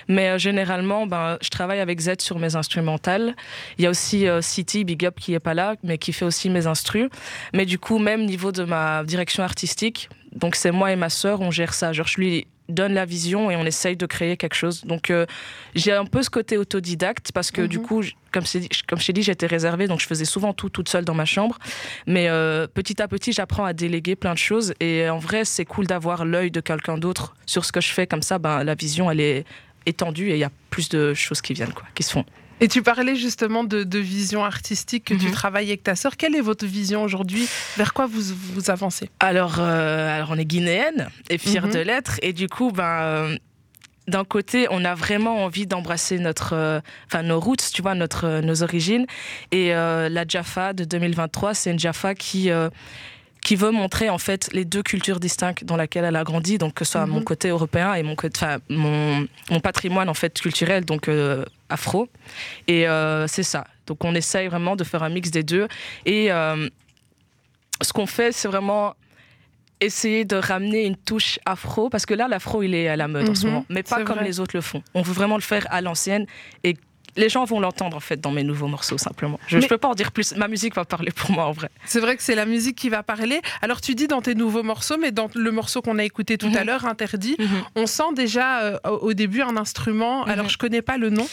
Mais 0.09 0.31
euh, 0.31 0.39
généralement, 0.39 1.07
ben, 1.07 1.39
je 1.41 1.49
travaille 1.49 1.79
avec 1.79 2.01
Z 2.01 2.15
sur 2.19 2.41
mes 2.41 2.57
instrumentales. 2.57 3.37
Il 3.79 3.85
y 3.85 3.87
a 3.87 3.91
aussi 3.91 4.27
City, 4.41 4.85
Big 4.85 5.07
Up, 5.07 5.15
qui 5.21 5.35
est 5.35 5.41
pas 5.41 5.55
là, 5.55 5.77
mais 5.85 5.99
qui 5.99 6.13
fait 6.13 6.25
aussi 6.25 6.51
mes 6.51 6.67
instrus. 6.67 7.09
Mais 7.55 7.67
du 7.67 7.79
coup, 7.79 8.01
même 8.01 8.25
niveau 8.25 8.51
de 8.51 8.65
ma 8.65 9.05
direction 9.05 9.45
artistique, 9.45 10.09
donc 10.33 10.57
c'est 10.57 10.73
moi 10.73 10.91
et 10.91 10.97
ma 10.97 11.09
sœur, 11.09 11.41
on 11.41 11.53
gère 11.53 11.73
ça. 11.73 11.93
Genre, 11.93 12.09
je 12.09 12.21
lui 12.21 12.47
donne 12.69 12.95
la 12.95 13.05
vision 13.05 13.51
et 13.51 13.57
on 13.57 13.65
essaye 13.65 13.97
de 13.97 14.07
créer 14.07 14.37
quelque 14.37 14.55
chose. 14.55 14.83
Donc, 14.85 15.11
euh, 15.11 15.27
j'ai 15.75 15.93
un 15.93 16.05
peu 16.05 16.23
ce 16.23 16.31
côté 16.31 16.57
autodidacte 16.59 17.33
parce 17.33 17.51
que 17.51 17.63
du 17.63 17.79
Mhm. 17.79 17.85
coup, 17.85 18.03
comme 18.33 18.47
je 18.47 18.53
t'ai 18.53 18.61
dit- 18.61 18.69
comme 18.89 18.99
je 19.01 19.07
t'ai 19.07 19.13
dit, 19.13 19.23
j'étais 19.23 19.47
réservée, 19.47 19.89
donc 19.89 20.01
je 20.01 20.07
faisais 20.07 20.25
souvent 20.25 20.53
tout 20.53 20.69
toute 20.71 20.89
seule 20.89 21.05
dans 21.05 21.15
ma 21.15 21.25
chambre. 21.25 21.59
Mais 22.07 22.29
euh, 22.29 22.67
petit 22.67 23.03
à 23.03 23.09
petit, 23.09 23.33
j'apprends 23.33 23.65
à 23.65 23.73
déléguer 23.73 24.17
plein 24.17 24.33
de 24.33 24.39
choses. 24.39 24.75
Et 24.81 25.09
en 25.11 25.19
vrai, 25.19 25.45
c'est 25.45 25.65
cool 25.65 25.87
d'avoir 25.87 26.25
l'œil 26.25 26.51
de 26.51 26.61
quelqu'un 26.61 26.99
d'autre 26.99 27.35
sur 27.47 27.65
ce 27.65 27.73
que 27.73 27.81
je 27.81 27.89
fais. 27.93 28.07
Comme 28.07 28.23
ça, 28.23 28.39
ben, 28.39 28.65
la 28.65 28.75
vision, 28.75 29.11
elle 29.11 29.21
est 29.21 29.45
étendue 29.85 30.31
et 30.31 30.35
il 30.35 30.39
y 30.39 30.45
a 30.45 30.51
plus 30.71 30.89
de 30.89 31.13
choses 31.15 31.41
qui 31.43 31.53
viennent, 31.55 31.73
quoi, 31.73 31.85
qui 31.95 32.03
se 32.05 32.13
font. 32.13 32.25
Et 32.61 32.69
tu 32.69 32.83
parlais 32.83 33.17
justement 33.17 33.65
de, 33.65 33.83
de 33.83 33.99
vision 33.99 34.45
artistique 34.45 35.07
que 35.07 35.15
tu 35.15 35.27
Mhm. 35.27 35.33
travailles 35.33 35.69
avec 35.69 35.83
ta 35.83 35.97
sœur. 35.97 36.17
Quelle 36.17 36.37
est 36.37 36.41
votre 36.41 36.65
vision 36.65 37.03
aujourd'hui? 37.03 37.49
Vers 37.77 37.93
quoi 37.93 38.07
vous, 38.07 38.23
vous 38.55 38.71
avancez? 38.71 39.11
Alors, 39.19 39.57
euh, 39.59 40.15
alors, 40.17 40.31
on 40.31 40.39
est 40.39 40.45
guinéenne 40.45 41.09
et 41.29 41.39
fière 41.39 41.67
Mhm. 41.67 41.73
de 41.73 41.79
l'être. 41.81 42.19
Et 42.23 42.33
du 42.33 42.49
coup, 42.49 42.71
ben, 42.71 42.85
euh, 42.85 43.37
d'un 44.07 44.25
côté, 44.25 44.67
on 44.71 44.85
a 44.85 44.95
vraiment 44.95 45.45
envie 45.45 45.67
d'embrasser 45.67 46.19
notre, 46.19 46.53
euh, 46.55 46.81
nos 47.25 47.41
roots, 47.41 47.71
tu 47.75 47.83
vois, 47.83 47.95
notre, 47.97 48.41
nos 48.41 48.63
origines. 48.63 49.07
Et 49.51 49.71
la 49.71 50.25
Jaffa 50.29 50.73
de 50.73 50.85
2023, 50.85 51.55
c'est 51.55 51.71
une 51.73 51.79
Jaffa 51.81 52.15
qui, 52.15 52.49
qui 53.45 53.57
veut 53.57 53.71
montrer 53.73 54.09
en 54.09 54.19
fait 54.19 54.49
les 54.53 54.65
deux 54.65 54.83
cultures 54.83 55.19
distinctes 55.19 55.65
dans 55.65 55.77
lesquelles 55.77 56.05
elle 56.05 56.17
a 56.17 56.23
grandi, 56.25 56.59
donc 56.59 56.75
que 56.75 56.85
ce 56.85 56.93
soit 56.93 57.07
Mhm. 57.07 57.13
mon 57.15 57.23
côté 57.23 57.49
européen 57.49 57.95
et 57.95 58.03
mon, 58.05 58.15
patrimoine 59.63 60.09
en 60.09 60.15
fait 60.15 60.39
culturel, 60.41 60.85
donc 60.85 61.09
euh, 61.09 61.45
afro. 61.69 62.09
Et 62.69 62.87
euh, 62.89 63.27
c'est 63.27 63.43
ça. 63.43 63.67
Donc 63.87 64.05
on 64.05 64.15
essaye 64.15 64.47
vraiment 64.49 64.77
de 64.77 64.85
faire 64.85 65.03
un 65.03 65.09
mix 65.09 65.31
des 65.33 65.43
deux. 65.43 65.67
Et 66.07 66.31
euh, 66.31 66.69
ce 67.83 67.93
qu'on 67.93 68.07
fait, 68.07 68.31
c'est 68.33 68.47
vraiment 68.49 68.95
essayer 69.81 70.25
de 70.25 70.37
ramener 70.37 70.85
une 70.85 70.95
touche 70.97 71.41
afro, 71.45 71.91
parce 71.91 72.07
que 72.07 72.15
là, 72.15 72.29
l'afro, 72.29 72.63
il 72.63 72.73
est 72.77 72.87
à 72.87 72.95
la 72.95 73.09
mode 73.09 73.29
en 73.29 73.35
ce 73.35 73.47
Mhm, 73.47 73.53
moment, 73.53 73.67
mais 73.69 73.83
pas 73.83 74.05
comme 74.05 74.19
vrai. 74.19 74.25
les 74.25 74.39
autres 74.39 74.55
le 74.57 74.61
font. 74.61 74.81
On 74.95 75.03
veut 75.03 75.13
vraiment 75.13 75.35
le 75.35 75.43
faire 75.43 75.67
à 75.71 75.81
l'ancienne 75.81 76.27
et 76.63 76.77
les 77.17 77.29
gens 77.29 77.45
vont 77.45 77.61
l'entendre 77.61 77.97
en 77.97 78.01
fait 78.01 78.21
dans 78.21 78.31
mes 78.31 78.43
nouveaux 78.45 78.69
morceaux 78.69 78.99
simplement. 78.99 79.39
Je, 79.47 79.61
je 79.61 79.67
peux 79.67 79.79
pas 79.79 79.89
en 79.89 79.95
dire 79.95 80.13
plus. 80.13 80.35
Ma 80.37 80.49
musique 80.49 80.75
va 80.75 80.85
parler 80.85 81.11
pour 81.11 81.31
moi 81.31 81.45
en 81.47 81.53
vrai. 81.53 81.69
C'est 81.85 82.01
vrai 82.01 82.17
que 82.17 82.23
c'est 82.23 82.35
la 82.35 82.47
musique 82.47 82.77
qui 82.77 82.89
va 82.89 83.03
parler. 83.03 83.41
Alors 83.61 83.81
tu 83.81 83.95
dis 83.95 84.07
dans 84.09 84.23
tes 84.23 84.35
nouveaux 84.35 84.63
morceaux, 84.63 84.97
mais 84.99 85.13
dans 85.13 85.29
le 85.35 85.51
morceau 85.51 85.83
qu'on 85.83 85.99
a 85.99 86.05
écouté 86.05 86.39
tout 86.39 86.49
Mhm. 86.49 86.57
à 86.57 86.65
l'heure, 86.65 86.87
Interdit, 86.87 87.37
on 87.77 87.87
sent 87.87 88.15
déjà 88.15 88.63
euh, 88.63 88.79
au 88.89 89.13
début 89.15 89.43
un 89.43 89.57
instrument. 89.57 90.25
Mhm. 90.25 90.31
Alors 90.31 90.49
je 90.49 90.59
connais 90.59 90.83
pas 90.83 90.97
le 90.99 91.11
nom. 91.11 91.27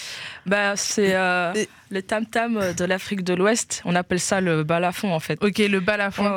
Bah, 0.45 0.75
c'est 0.75 1.15
euh, 1.15 1.53
Et- 1.55 1.69
le 1.91 2.01
tam 2.01 2.25
tam 2.25 2.59
de 2.77 2.85
l'Afrique 2.85 3.23
de 3.23 3.33
l'Ouest. 3.33 3.81
On 3.85 3.95
appelle 3.95 4.19
ça 4.19 4.41
le 4.41 4.63
balafon 4.63 5.13
en 5.13 5.19
fait. 5.19 5.43
Ok, 5.43 5.57
le 5.59 5.79
balafon. 5.79 6.23
Ouais, 6.23 6.29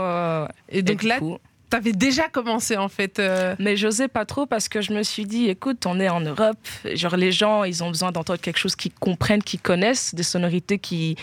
ouais. 0.42 0.48
Et 0.68 0.82
donc 0.82 1.02
là, 1.02 1.18
coup- 1.18 1.38
t'avais 1.72 1.92
déjà 1.92 2.28
commencé 2.28 2.76
en 2.76 2.90
fait. 2.90 3.18
euh, 3.18 3.56
Mais 3.58 3.78
j'osais 3.78 4.08
pas 4.08 4.26
trop 4.26 4.44
parce 4.44 4.68
que 4.68 4.82
je 4.82 4.92
me 4.92 5.02
suis 5.02 5.24
dit, 5.24 5.48
écoute, 5.48 5.86
on 5.86 5.98
est 6.00 6.10
en 6.10 6.20
Europe, 6.20 6.58
genre 6.92 7.16
les 7.16 7.32
gens, 7.32 7.64
ils 7.64 7.82
ont 7.82 7.88
besoin 7.88 8.12
d'entendre 8.12 8.40
quelque 8.40 8.58
chose 8.58 8.76
qu'ils 8.76 8.92
comprennent, 8.92 9.42
qu'ils 9.42 9.60
connaissent, 9.60 10.14
des 10.14 10.22
sonorités 10.22 10.78
qui 10.78 11.16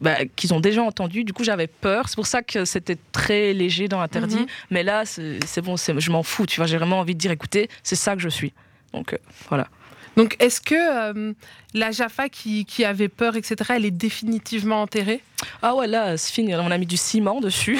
bah, 0.00 0.24
qu'ils 0.36 0.54
ont 0.54 0.60
déjà 0.60 0.82
entendues. 0.82 1.24
Du 1.24 1.32
coup, 1.32 1.42
j'avais 1.42 1.66
peur. 1.66 2.08
C'est 2.08 2.14
pour 2.14 2.26
ça 2.26 2.42
que 2.42 2.64
c'était 2.64 2.98
très 3.12 3.52
léger 3.52 3.88
dans 3.88 4.00
Interdit. 4.00 4.36
Mhm. 4.36 4.46
Mais 4.70 4.82
là, 4.84 5.04
c'est 5.06 5.62
bon, 5.62 5.76
je 5.76 6.10
m'en 6.10 6.22
fous. 6.22 6.46
Tu 6.46 6.56
vois, 6.60 6.66
j'ai 6.66 6.76
vraiment 6.76 7.00
envie 7.00 7.14
de 7.14 7.18
dire, 7.18 7.32
écoutez, 7.32 7.68
c'est 7.82 7.96
ça 7.96 8.14
que 8.14 8.22
je 8.22 8.28
suis. 8.28 8.52
Donc 8.92 9.12
euh, 9.12 9.18
voilà. 9.48 9.66
Donc 10.16 10.36
est-ce 10.38 10.60
que 10.60 10.74
euh, 10.74 11.32
la 11.74 11.90
Jaffa 11.90 12.28
qui, 12.28 12.84
avait 12.84 13.08
peur, 13.08 13.36
etc., 13.36 13.56
elle 13.76 13.84
est 13.84 13.90
définitivement 13.90 14.82
enterrée? 14.82 15.22
Ah 15.62 15.74
ouais, 15.74 15.86
là, 15.86 16.16
c'est 16.16 16.32
fini. 16.32 16.54
On 16.54 16.70
a 16.70 16.78
mis 16.78 16.86
du 16.86 16.96
ciment 16.96 17.40
dessus. 17.40 17.78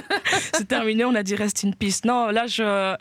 c'est 0.54 0.68
terminé. 0.68 1.04
On 1.04 1.14
a 1.14 1.22
dit 1.22 1.34
reste 1.34 1.64
une 1.64 1.74
piste. 1.74 2.04
Non, 2.04 2.28
là, 2.28 2.46
je 2.46 2.94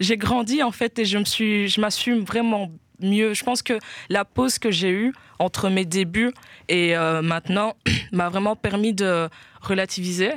j'ai 0.00 0.16
grandi 0.16 0.62
en 0.62 0.70
fait 0.70 0.98
et 0.98 1.04
je 1.04 1.16
me 1.16 1.24
suis, 1.24 1.68
je 1.68 1.80
m'assume 1.80 2.24
vraiment 2.24 2.70
mieux. 3.00 3.32
Je 3.32 3.42
pense 3.42 3.62
que 3.62 3.78
la 4.10 4.24
pause 4.24 4.58
que 4.58 4.70
j'ai 4.70 4.90
eue 4.90 5.14
entre 5.38 5.70
mes 5.70 5.84
débuts 5.84 6.32
et 6.68 6.96
euh, 6.96 7.22
maintenant 7.22 7.74
m'a 8.12 8.28
vraiment 8.28 8.56
permis 8.56 8.92
de 8.92 9.28
relativiser 9.62 10.32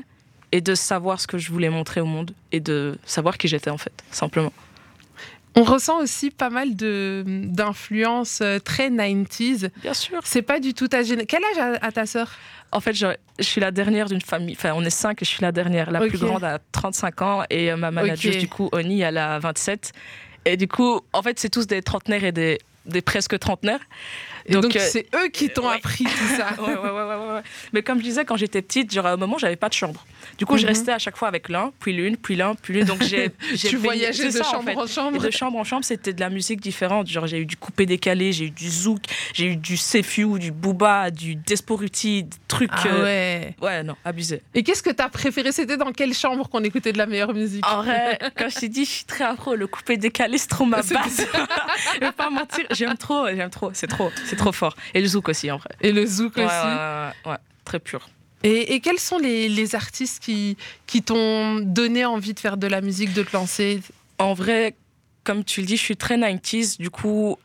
et 0.52 0.62
de 0.62 0.74
savoir 0.74 1.20
ce 1.20 1.28
que 1.28 1.38
je 1.38 1.52
voulais 1.52 1.70
montrer 1.70 2.02
au 2.02 2.06
monde 2.06 2.32
et 2.52 2.60
de 2.60 2.98
savoir 3.06 3.38
qui 3.38 3.48
j'étais 3.48 3.70
en 3.70 3.78
fait, 3.78 3.94
simplement. 4.12 4.54
On 5.56 5.64
ressent 5.64 6.00
aussi 6.00 6.30
pas 6.32 6.50
mal 6.50 6.76
de 6.76 7.24
d'influences 7.28 8.40
euh, 8.42 8.60
très 8.60 8.90
90s. 8.90 9.70
Bien 9.82 9.94
sûr. 9.94 10.20
C'est 10.24 10.42
pas 10.42 10.60
du 10.60 10.74
tout 10.74 10.88
ta 10.88 11.04
génération. 11.04 11.26
Quel 11.28 11.44
âge 11.44 11.78
a, 11.82 11.86
a 11.86 11.92
ta 11.92 12.06
sœur? 12.06 12.32
En 12.72 12.80
fait, 12.80 12.94
je, 12.94 13.08
je 13.40 13.44
suis 13.44 13.60
la 13.60 13.72
dernière 13.72 14.08
d'une 14.08 14.22
famille. 14.22 14.56
Enfin, 14.58 14.74
on 14.76 14.84
est 14.84 14.90
cinq 14.92 15.22
et 15.22 15.26
je 15.26 15.30
suis 15.30 15.42
la 15.42 15.52
dernière. 15.52 15.90
La 15.92 16.00
plus 16.02 16.20
grande 16.20 16.44
a 16.44 16.60
35 16.72 17.22
ans 17.24 17.44
et 17.50 17.72
euh, 17.72 17.78
ma 17.78 17.90
manager, 17.92 18.32
Ok. 18.34 18.40
du 18.40 18.48
coup, 18.48 18.70
Oni, 18.72 19.02
elle 19.02 19.18
a 19.18 19.40
27. 19.40 19.92
Et 20.46 20.56
du 20.56 20.68
coup, 20.68 21.02
en 21.14 21.22
fait, 21.24 21.40
c'est 21.40 21.50
tous 21.50 21.66
des 21.68 21.82
trentenaires 21.82 22.24
et 22.24 22.32
des, 22.32 22.60
des 22.86 23.02
presque 23.02 23.38
trentenaires. 23.40 23.82
Et 24.50 24.62
donc, 24.62 24.76
euh, 24.76 24.80
c'est 24.92 25.06
eux 25.16 25.28
qui 25.30 25.50
t'ont 25.50 25.68
appris 25.70 26.04
tout 26.06 26.36
ça. 26.38 26.48
Ouais, 26.60 26.76
ouais, 26.76 26.90
ouais. 27.34 27.42
Mais 27.74 27.82
comme 27.84 28.00
je 28.00 28.04
disais, 28.04 28.26
quand 28.26 28.36
j'étais 28.38 28.62
petite, 28.62 28.92
genre, 28.94 29.06
à 29.06 29.12
un 29.12 29.18
moment, 29.18 29.38
j'avais 29.38 29.56
pas 29.56 29.70
de 29.70 29.74
chambre. 29.74 30.06
Du 30.38 30.46
coup, 30.46 30.58
je 30.58 30.64
Mhm. 30.64 30.70
restais 30.70 30.92
à 30.92 31.00
chaque 31.00 31.18
fois 31.18 31.28
avec 31.28 31.50
l'un, 31.50 31.72
puis 31.80 31.94
l'une, 31.94 32.18
puis 32.18 32.36
l'un, 32.36 32.56
puis 32.56 32.74
l'une. 32.74 32.86
Donc, 32.86 33.02
j'ai. 33.04 33.32
Tu 33.70 33.78
voyageais 33.78 34.32
de 34.32 34.44
chambre 34.44 34.78
en 34.78 34.88
chambre. 34.88 35.20
de 35.22 35.32
chambre 35.32 35.58
en 35.58 35.64
chambre, 35.64 35.84
c'était 35.86 36.14
de 36.14 36.20
la 36.20 36.30
musique 36.30 36.62
différente. 36.62 37.08
Genre, 37.08 37.28
j'ai 37.28 37.40
eu 37.40 37.46
du 37.46 37.56
coupé 37.58 37.86
décalé, 37.86 38.34
j'ai 38.34 38.46
eu 38.46 38.52
du 38.52 38.70
zouk, 38.70 39.02
j'ai 39.34 39.46
eu 39.46 39.56
du 39.56 39.78
sefiu, 39.78 40.40
du 40.40 40.52
booba, 40.52 41.12
du 41.12 41.36
desporuti, 41.36 42.24
des 42.24 42.38
trucs. 42.48 42.70
Ah 42.74 42.88
euh, 42.88 43.04
ouais. 43.04 43.56
ouais, 43.62 43.84
non, 43.84 43.96
abusé. 44.06 44.42
Et 44.54 44.64
qu'est-ce 44.64 44.84
que 44.84 44.90
t'as 44.90 45.10
préféré? 45.10 45.52
C'était 45.52 45.78
dans 45.78 45.92
quelle 45.92 46.14
chambre 46.14 46.48
qu'on 46.50 46.64
écoutait 46.64 46.92
de 46.94 46.98
la 46.98 47.06
meilleure 47.06 47.34
musique? 47.34 47.66
En 47.68 47.84
vrai, 47.84 48.18
quand 48.38 48.50
je 48.50 48.56
t'ai 48.60 48.70
dit, 48.70 48.86
je 48.86 48.90
suis 48.90 49.06
très 49.06 49.24
afro, 49.26 49.56
le 49.56 49.68
coupé 49.68 49.98
décalé, 49.98 50.38
c'est 50.38 50.48
trop 50.48 50.66
ma 50.66 50.78
base. 50.82 51.26
je 51.96 52.00
vais 52.00 52.12
pas 52.12 52.30
mentir, 52.30 52.66
j'aime 52.72 52.98
trop, 52.98 53.28
j'aime 53.28 53.50
trop, 53.50 53.72
c'est 53.74 53.88
trop, 53.88 54.12
c'est 54.26 54.36
trop 54.40 54.52
fort. 54.52 54.76
Et 54.94 55.02
le 55.02 55.08
zouk 55.08 55.30
aussi, 55.30 55.52
en 55.52 55.58
vrai. 55.58 55.70
Et 55.82 55.92
le 55.92 56.06
zouk 56.06 56.36
Ouais, 56.38 56.46
aussi. 56.46 56.54
ouais, 56.66 57.12
ouais, 57.26 57.32
ouais, 57.32 57.38
très 57.66 57.80
pur. 57.80 58.10
Et, 58.44 58.74
et 58.74 58.80
quels 58.80 59.00
sont 59.00 59.18
les, 59.20 59.50
les 59.50 59.76
artistes 59.76 60.24
qui, 60.24 60.56
qui 60.88 61.02
t'ont 61.04 61.60
donné 61.60 62.06
envie 62.06 62.34
de 62.34 62.40
faire 62.40 62.58
de 62.58 62.68
la 62.68 62.82
musique, 62.82 63.14
de 63.14 63.24
te 63.24 63.34
lancer? 63.34 63.82
En 64.18 64.34
vrai, 64.34 64.76
comme 65.26 65.44
tu 65.44 65.60
le 65.62 65.68
dis, 65.68 65.76
je 65.78 65.82
suis 65.84 65.98
très 65.98 66.18
90s. 66.18 66.78
Du 66.80 66.90
coup, 66.90 67.36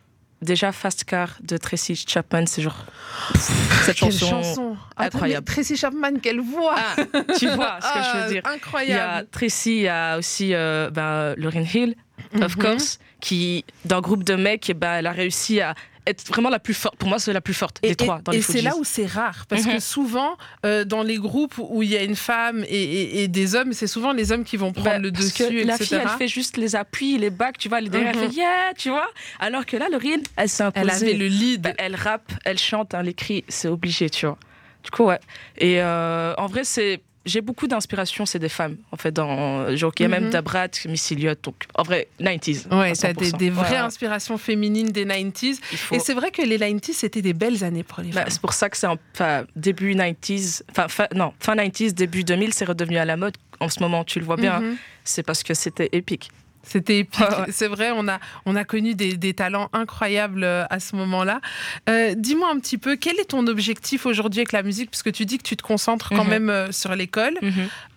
déjà 0.40 0.70
Fast 0.70 1.02
Car 1.04 1.36
de 1.42 1.56
Tracy 1.56 1.96
Chapman, 2.06 2.44
c'est 2.46 2.62
genre. 2.62 2.84
pff, 3.32 3.84
cette 3.86 3.96
Quelle 3.96 4.12
chanson. 4.12 4.30
chanson 4.42 4.76
incroyable. 4.96 5.44
Tracy 5.46 5.76
Chapman, 5.76 6.12
quelle 6.22 6.40
voix 6.40 6.76
Ah, 6.76 6.96
tu 7.38 7.48
vois 7.48 7.78
ce 7.80 7.92
que 7.98 8.02
je 8.04 8.16
veux 8.18 8.22
Ah, 8.24 8.28
dire. 8.28 8.42
Il 8.44 8.46
y 8.46 8.48
a 8.48 8.52
Incroyable. 8.54 9.28
Tracy, 9.32 9.70
il 9.76 9.82
y 9.82 9.88
a 9.88 10.16
aussi 10.16 10.54
euh, 10.54 10.90
ben, 10.90 11.34
Lauryn 11.36 11.64
Hill, 11.64 11.96
of 12.40 12.56
Mhm. 12.56 12.62
course, 12.62 12.98
qui, 13.20 13.64
d'un 13.84 14.00
groupe 14.00 14.22
de 14.22 14.36
mecs, 14.36 14.70
eh 14.70 14.74
ben, 14.74 14.94
elle 14.98 15.06
a 15.08 15.12
réussi 15.12 15.60
à 15.60 15.74
être 16.06 16.26
vraiment 16.26 16.50
la 16.50 16.58
plus 16.58 16.74
forte. 16.74 16.96
Pour 16.96 17.08
moi, 17.08 17.18
c'est 17.18 17.32
la 17.32 17.40
plus 17.40 17.54
forte 17.54 17.78
Et, 17.82 17.88
des 17.88 17.96
trois 17.96 18.20
dans 18.22 18.32
et 18.32 18.42
c'est 18.42 18.60
là 18.62 18.76
où 18.76 18.84
c'est 18.84 19.06
rare, 19.06 19.44
parce 19.48 19.64
que 19.64 19.72
Mhm. 19.74 19.80
souvent, 19.80 20.36
euh, 20.66 20.84
dans 20.84 21.02
les 21.02 21.16
groupes 21.16 21.54
où 21.58 21.82
il 21.82 21.88
y 21.88 21.96
a 21.96 22.02
une 22.02 22.16
femme 22.16 22.64
et, 22.68 22.82
et- 22.82 23.22
et 23.22 23.28
des 23.28 23.54
hommes, 23.54 23.72
c'est 23.72 23.86
souvent 23.86 24.12
les 24.12 24.30
hommes 24.32 24.44
qui 24.44 24.56
vont 24.56 24.72
prendre 24.72 24.90
Bah, 24.90 24.98
le 24.98 25.10
parce 25.10 25.26
dessus, 25.26 25.48
que 25.60 25.66
la 25.66 25.74
etc. 25.76 25.84
fille, 25.84 25.98
elle 26.02 26.08
fait 26.18 26.28
juste 26.28 26.56
les 26.56 26.76
appuis, 26.76 27.18
les 27.18 27.30
bacs, 27.30 27.58
tu 27.58 27.68
vois, 27.68 27.80
les 27.80 27.88
derrière, 27.88 28.14
Mhm. 28.14 28.22
elle 28.22 28.28
fait 28.30 28.36
yeah, 28.36 28.72
tu 28.76 28.90
vois. 28.90 29.08
Alors 29.40 29.64
que 29.66 29.76
là, 29.76 29.88
Lauryn, 29.90 30.20
elle 30.36 30.48
s'est 30.48 30.62
imposée. 30.62 30.82
Elle 30.84 30.90
avait 30.90 31.12
le 31.14 31.26
lead. 31.26 31.62
Bah, 31.62 31.70
elle 31.78 31.94
rappe, 31.96 32.32
elle 32.44 32.58
chante, 32.58 32.94
hein, 32.94 33.02
les 33.02 33.14
cris, 33.14 33.44
c'est 33.48 33.68
obligé, 33.68 34.10
tu 34.10 34.26
vois. 34.26 34.38
Du 34.82 34.90
coup, 34.90 35.04
ouais. 35.04 35.20
Et 35.56 35.80
euh, 35.80 36.34
en 36.36 36.46
vrai, 36.46 36.64
c'est. 36.64 37.00
J'ai 37.26 37.40
beaucoup 37.40 37.66
d'inspiration, 37.66 38.26
c'est 38.26 38.38
des 38.38 38.50
femmes, 38.50 38.76
en 38.92 38.96
fait, 38.98 39.10
dans. 39.10 39.74
Genre, 39.76 39.92
il 39.98 40.02
y 40.02 40.04
a 40.04 40.08
même 40.08 40.24
Mhm. 40.24 40.30
Dabrat, 40.30 40.68
Missy 40.86 41.14
Elliott, 41.14 41.42
donc, 41.42 41.54
en 41.74 41.82
vrai, 41.82 42.08
90s. 42.20 42.66
Ouais, 42.70 42.92
t'as 42.92 43.12
des, 43.14 43.30
100%. 43.30 43.36
des 43.38 43.50
vraies 43.50 43.76
inspirations 43.78 44.36
féminines 44.36 44.88
des 44.90 45.06
90s. 45.06 45.60
il 45.72 45.78
faut- 45.78 45.94
Et 45.94 46.00
c'est 46.00 46.12
vrai 46.14 46.30
que 46.30 46.42
les 46.42 46.58
90s, 46.58 46.92
c'était 46.98 47.22
des 47.22 47.32
belles 47.32 47.64
années 47.64 47.82
pour 47.82 48.02
les 48.02 48.10
Bah, 48.10 48.20
femmes. 48.22 48.30
c'est 48.30 48.40
pour 48.42 48.52
ça 48.52 48.68
que 48.68 48.76
c'est 48.76 48.86
en 48.86 48.98
enfin, 49.14 49.44
début 49.56 49.94
90s, 49.94 50.64
enfin, 50.70 50.88
fin, 50.88 51.06
non, 51.14 51.32
fin 51.40 51.54
90s, 51.56 51.94
début 51.94 52.24
2000, 52.24 52.52
c'est 52.52 52.66
redevenu 52.66 52.98
à 52.98 53.04
la 53.06 53.16
mode. 53.16 53.36
En 53.60 53.68
ce 53.70 53.80
moment, 53.80 54.04
tu 54.04 54.18
le 54.18 54.26
vois 54.26 54.36
bien, 54.36 54.60
Mhm. 54.60 54.76
c'est 55.04 55.22
parce 55.22 55.42
que 55.42 55.54
c'était 55.54 55.88
épique. 55.92 56.30
C'était 56.66 56.98
épique. 57.00 57.20
Ouais, 57.20 57.26
ouais. 57.40 57.46
C'est 57.50 57.68
vrai, 57.68 57.90
on 57.94 58.08
a, 58.08 58.18
on 58.46 58.56
a 58.56 58.64
connu 58.64 58.94
des, 58.94 59.16
des 59.16 59.34
talents 59.34 59.68
incroyables 59.72 60.44
euh, 60.44 60.64
à 60.70 60.80
ce 60.80 60.96
moment-là. 60.96 61.40
Euh, 61.88 62.14
Dis-moi 62.16 62.48
un 62.50 62.58
petit 62.58 62.78
peu, 62.78 62.96
quel 62.96 63.18
est 63.20 63.26
ton 63.30 63.46
objectif 63.46 64.06
aujourd'hui 64.06 64.40
avec 64.40 64.52
la 64.52 64.62
musique? 64.62 64.90
Puisque 64.90 65.12
tu 65.12 65.26
dis 65.26 65.38
que 65.38 65.42
tu 65.42 65.56
te 65.56 65.62
concentres 65.62 66.08
quand 66.10 66.24
Mhm. 66.24 66.30
même 66.30 66.50
euh, 66.50 66.72
sur 66.72 66.94
l'école. 66.94 67.38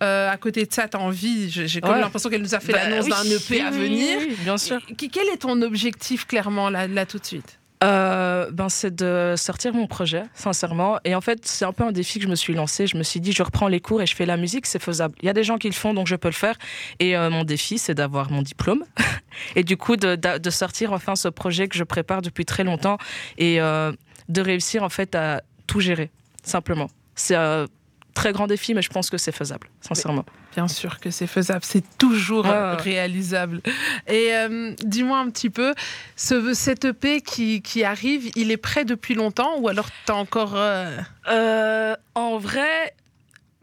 Euh, 0.02 0.30
à 0.30 0.36
côté 0.36 0.64
de 0.66 0.72
ça, 0.72 0.86
tu 0.88 0.96
as 0.96 1.00
envie, 1.00 1.50
j'ai 1.50 1.80
comme 1.80 1.92
Ouais. 1.92 2.00
l'impression 2.00 2.30
qu'elle 2.30 2.42
nous 2.42 2.54
a 2.54 2.60
fait 2.60 2.72
Bah, 2.72 2.88
l'annonce 2.88 3.06
oui, 3.06 3.10
d'un 3.10 3.36
EP 3.36 3.60
à 3.62 3.70
venir. 3.70 4.18
oui, 4.20 4.36
bien 4.40 4.58
sûr. 4.58 4.78
Qu- 4.96 5.08
Quel 5.08 5.28
est 5.28 5.38
ton 5.38 5.60
objectif 5.62 6.26
clairement 6.26 6.70
là, 6.70 6.86
là 6.86 7.06
tout 7.06 7.18
de 7.18 7.24
suite? 7.26 7.57
Euh, 7.84 8.50
ben, 8.50 8.68
c'est 8.68 8.94
de 8.94 9.34
sortir 9.36 9.72
mon 9.72 9.86
projet, 9.86 10.24
sincèrement. 10.34 10.98
Et 11.04 11.14
en 11.14 11.20
fait, 11.20 11.46
c'est 11.46 11.64
un 11.64 11.72
peu 11.72 11.84
un 11.84 11.92
défi 11.92 12.18
que 12.18 12.24
je 12.24 12.30
me 12.30 12.34
suis 12.34 12.54
lancé. 12.54 12.86
Je 12.86 12.96
me 12.96 13.02
suis 13.02 13.20
dit, 13.20 13.32
je 13.32 13.42
reprends 13.42 13.68
les 13.68 13.80
cours 13.80 14.02
et 14.02 14.06
je 14.06 14.16
fais 14.16 14.26
la 14.26 14.36
musique, 14.36 14.66
c'est 14.66 14.82
faisable. 14.82 15.14
Il 15.22 15.26
y 15.26 15.28
a 15.28 15.32
des 15.32 15.44
gens 15.44 15.58
qui 15.58 15.68
le 15.68 15.74
font, 15.74 15.94
donc 15.94 16.06
je 16.06 16.16
peux 16.16 16.28
le 16.28 16.34
faire. 16.34 16.56
Et 16.98 17.16
euh, 17.16 17.30
mon 17.30 17.44
défi, 17.44 17.78
c'est 17.78 17.94
d'avoir 17.94 18.30
mon 18.30 18.42
diplôme. 18.42 18.84
et 19.56 19.62
du 19.62 19.76
coup, 19.76 19.96
de, 19.96 20.50
sortir 20.50 20.92
enfin 20.92 21.14
ce 21.14 21.28
projet 21.28 21.68
que 21.68 21.76
je 21.76 21.84
prépare 21.84 22.22
depuis 22.22 22.44
très 22.44 22.64
longtemps 22.64 22.98
et 23.36 23.60
euh, 23.60 23.92
de 24.28 24.40
réussir 24.40 24.82
en 24.82 24.88
fait 24.88 25.14
à 25.14 25.42
tout 25.66 25.80
gérer, 25.80 26.10
simplement. 26.42 26.88
C'est 27.14 27.34
un 27.34 27.66
très 28.14 28.32
grand 28.32 28.46
défi, 28.46 28.74
mais 28.74 28.82
je 28.82 28.90
pense 28.90 29.10
que 29.10 29.18
c'est 29.18 29.32
faisable, 29.32 29.68
sincèrement. 29.80 30.24
Bien 30.58 30.66
sûr 30.66 30.98
que 30.98 31.12
c'est 31.12 31.28
faisable, 31.28 31.60
c'est 31.62 31.84
toujours 31.98 32.44
ouais. 32.44 32.74
réalisable. 32.74 33.60
Et 34.08 34.30
euh, 34.34 34.74
dis-moi 34.82 35.18
un 35.20 35.30
petit 35.30 35.50
peu, 35.50 35.72
ce, 36.16 36.52
cet 36.52 36.84
EP 36.84 37.20
qui, 37.20 37.62
qui 37.62 37.84
arrive, 37.84 38.32
il 38.34 38.50
est 38.50 38.56
prêt 38.56 38.84
depuis 38.84 39.14
longtemps 39.14 39.56
ou 39.60 39.68
alors 39.68 39.86
tu 40.04 40.10
as 40.10 40.16
encore... 40.16 40.54
euh, 40.56 40.98
Euh, 41.28 41.94
en 42.16 42.38
vrai, 42.38 42.92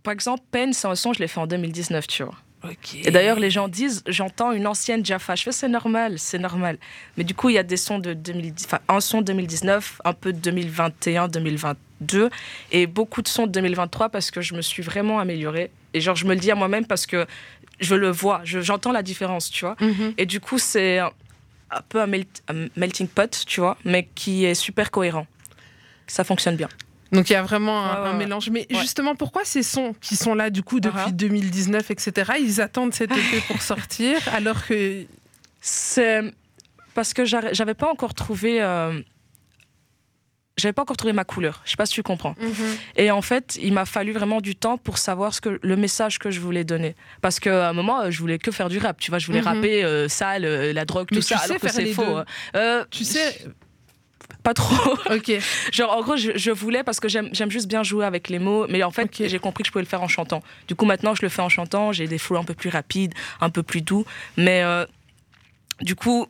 par 0.04 0.14
exemple, 0.14 0.44
Pen, 0.52 0.72
c'est 0.72 0.88
un 0.88 0.96
son, 0.96 1.12
je 1.12 1.20
l'ai 1.20 1.28
fait 1.28 1.42
en 1.42 1.48
2019, 1.48 2.08
tu 2.08 2.24
vois. 2.24 2.36
Ok. 2.64 2.96
Et 3.04 3.12
d'ailleurs, 3.12 3.40
les 3.40 3.50
gens 3.52 3.68
disent, 3.68 4.02
j'entends 4.08 4.54
une 4.54 4.66
ancienne 4.66 5.06
Jaffa. 5.06 5.36
Je 5.36 5.44
fais, 5.44 5.52
c'est 5.52 5.68
normal, 5.68 6.18
c'est 6.18 6.40
normal. 6.40 6.78
Mais 7.18 7.26
du 7.26 7.36
coup, 7.36 7.50
il 7.50 7.56
y 7.56 7.58
a 7.58 7.64
des 7.64 7.76
sons 7.78 8.00
de 8.00 8.14
2010, 8.14 8.66
enfin, 8.68 8.80
un 8.88 9.02
son 9.02 9.20
de 9.20 9.26
2019, 9.26 10.02
un 10.06 10.14
peu 10.14 10.32
de 10.32 10.40
2021, 10.40 11.28
2022, 11.28 12.30
et 12.72 12.88
beaucoup 12.88 13.22
de 13.22 13.28
sons 13.28 13.48
de 13.48 13.52
2023 13.52 14.08
parce 14.08 14.32
que 14.32 14.40
je 14.40 14.54
me 14.56 14.62
suis 14.62 14.82
vraiment 14.82 15.20
améliorée. 15.20 15.72
Et 15.96 16.02
genre, 16.02 16.16
je 16.16 16.26
me 16.26 16.34
le 16.34 16.40
dis 16.40 16.52
à 16.52 16.56
moi-même 16.56 16.86
parce 16.86 17.06
que 17.06 17.26
je 17.80 17.96
le 17.96 18.10
vois, 18.12 18.42
je- 18.44 18.60
j'entends 18.62 18.92
la 18.92 19.02
différence, 19.04 19.50
tu 19.50 19.66
vois. 19.66 19.76
Mhm. 19.80 20.14
Et 20.18 20.26
du 20.26 20.40
coup, 20.40 20.58
c'est 20.60 21.00
un, 21.00 21.12
peu 21.90 22.02
un, 22.02 22.08
melt- 22.08 22.42
un 22.50 22.68
melting 22.76 23.08
pot, 23.08 23.44
tu 23.48 23.60
vois, 23.62 23.78
mais 23.86 24.08
qui 24.16 24.46
est 24.46 24.56
super 24.56 24.92
cohérent. 24.92 25.26
Ça 26.08 26.24
fonctionne 26.24 26.56
bien. 26.56 26.70
Donc 27.12 27.30
il 27.30 27.34
y 27.34 27.36
a 27.36 27.44
vraiment 27.44 27.84
un, 27.86 28.14
mélange. 28.14 28.50
Mais 28.50 28.68
Ouais. 28.72 28.80
justement, 28.82 29.16
pourquoi 29.16 29.46
ces 29.46 29.64
sons 29.64 29.96
qui 30.02 30.16
sont 30.16 30.36
là 30.36 30.50
du 30.50 30.64
coup 30.64 30.80
depuis 30.80 31.12
Uh-huh. 31.12 31.12
2019, 31.16 31.90
etc., 31.92 32.34
ils 32.42 32.60
attendent 32.62 32.94
cet 32.94 33.12
EP 33.18 33.42
pour 33.48 33.62
sortir 33.62 34.18
alors 34.34 34.66
que... 34.66 35.06
C'est 35.62 36.22
parce 36.94 37.14
que 37.14 37.26
j'avais 37.26 37.74
pas 37.74 37.90
encore 37.92 38.14
trouvé. 38.14 38.62
euh, 38.62 39.02
J'avais 40.58 40.72
pas 40.74 40.84
encore 40.84 40.96
trouvé 40.96 41.12
ma 41.12 41.26
couleur. 41.26 41.62
Je 41.66 41.72
sais 41.72 41.76
pas 41.76 41.86
si 41.86 41.94
tu 41.94 42.04
comprends. 42.04 42.34
Et 42.96 43.12
en 43.12 43.22
fait, 43.22 43.58
il 43.62 43.74
m'a 43.74 43.86
fallu 43.86 44.14
vraiment 44.14 44.40
du 44.40 44.56
temps 44.56 44.78
pour 44.78 44.98
savoir 44.98 45.34
ce 45.34 45.42
que 45.42 45.60
le 45.62 45.76
message 45.76 46.18
que 46.18 46.32
je 46.32 46.40
voulais 46.40 46.64
donner. 46.64 46.96
Parce 47.22 47.40
qu'à 47.42 47.68
un 47.70 47.74
moment, 47.74 48.00
euh, 48.02 48.10
je 48.12 48.20
voulais 48.20 48.38
que 48.40 48.52
faire 48.52 48.70
du 48.70 48.78
rap. 48.78 48.98
Tu 49.00 49.12
vois, 49.12 49.20
je 49.20 49.28
voulais 49.28 49.42
Mhm. 49.42 49.48
rapper 49.48 49.84
euh, 49.84 50.08
sale, 50.08 50.46
euh, 50.46 50.72
la 50.72 50.86
drogue, 50.86 51.08
Mais 51.12 51.18
tout 51.18 51.24
tu 51.24 51.34
ça. 51.34 51.40
sais 51.40 51.44
alors 51.46 51.56
que 51.58 51.68
faire 51.68 51.76
c'est 51.76 51.84
les 51.84 51.94
faux. 51.94 52.04
hein. 52.04 52.26
Euh, 52.56 52.86
Tu 52.90 53.04
sais... 53.04 53.38
pas 54.44 54.54
trop. 54.54 54.96
Ok. 55.12 55.32
Genre, 55.74 55.92
en 55.92 56.02
gros, 56.02 56.16
je, 56.16 56.32
je 56.38 56.52
voulais 56.52 56.84
parce 56.84 57.02
que 57.02 57.10
j'aime 57.10 57.32
juste 57.52 57.68
bien 57.68 57.84
jouer 57.84 58.06
avec 58.06 58.30
les 58.30 58.40
mots. 58.40 58.66
Mais 58.70 58.82
en 58.84 58.92
fait, 58.92 59.10
j'ai 59.28 59.40
compris 59.40 59.64
que 59.64 59.68
je 59.68 59.72
pouvais 59.74 59.84
le 59.84 59.90
faire 59.90 60.04
en 60.04 60.08
chantant. 60.08 60.42
Du 60.70 60.76
coup, 60.76 60.86
maintenant, 60.86 61.16
je 61.16 61.22
le 61.22 61.28
fais 61.30 61.42
en 61.42 61.50
chantant. 61.50 61.92
J'ai 61.92 62.08
des 62.08 62.18
flows 62.18 62.38
un 62.38 62.44
peu 62.46 62.54
plus 62.54 62.70
rapides, 62.70 63.14
un 63.42 63.50
peu 63.50 63.62
plus 63.62 63.82
doux. 63.82 64.06
Mais 64.38 64.64
euh, 64.64 64.86
du 65.82 65.96
coup, 65.96 66.28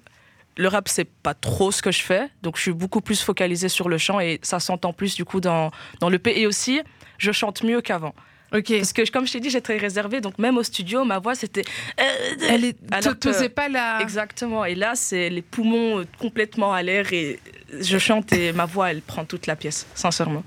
le 0.58 0.68
rap, 0.68 0.88
c'est 0.88 1.06
pas 1.06 1.34
trop 1.34 1.72
ce 1.72 1.82
que 1.82 1.91
je 1.91 2.02
fais. 2.02 2.30
Donc, 2.41 2.56
je 2.58 2.62
suis 2.62 2.72
beaucoup 2.74 3.02
plus 3.02 3.22
focalisée 3.22 3.70
sur 3.70 3.89
le 3.89 3.98
chant 3.98 4.20
et 4.20 4.39
ça 4.41 4.60
s'entend 4.60 4.94
plus, 4.94 5.15
du 5.15 5.26
coup, 5.26 5.41
dans, 5.41 5.72
dans 6.00 6.10
le 6.10 6.18
P. 6.20 6.39
Et 6.39 6.48
aussi, 6.48 6.82
je 7.18 7.32
chante 7.32 7.63
mieux 7.63 7.82
qu'avant. 7.82 8.13
Parce 8.52 8.94
que, 8.94 9.10
comme 9.12 9.28
je 9.28 9.34
t'ai 9.34 9.41
dit, 9.41 9.50
j'ai 9.50 9.60
très 9.60 9.76
réservé. 9.78 10.22
Donc, 10.22 10.39
même 10.39 10.58
au 10.58 10.63
studio, 10.63 11.04
ma 11.04 11.20
voix, 11.20 11.36
c'était. 11.36 11.63
Elle 11.98 12.63
est... 12.63 12.78
Alors 12.89 13.15
que- 13.15 13.20
T'osais 13.20 13.50
pas 13.50 13.68
la... 13.68 14.00
Exactement. 14.02 14.63
Et 14.63 14.76
là, 14.76 14.94
c'est 14.96 15.30
les 15.30 15.41
poumons 15.41 16.00
euh, 16.00 16.06
complètement 16.20 16.72
à 16.74 16.82
l'air 16.82 17.12
et 17.12 17.39
je 17.78 17.98
chante 17.98 18.32
et 18.32 18.54
ma 18.54 18.65
voix, 18.65 18.91
elle 18.91 19.02
prend 19.02 19.26
toute 19.26 19.48
la 19.48 19.58
pièce, 19.58 19.86
sincèrement. 19.94 20.44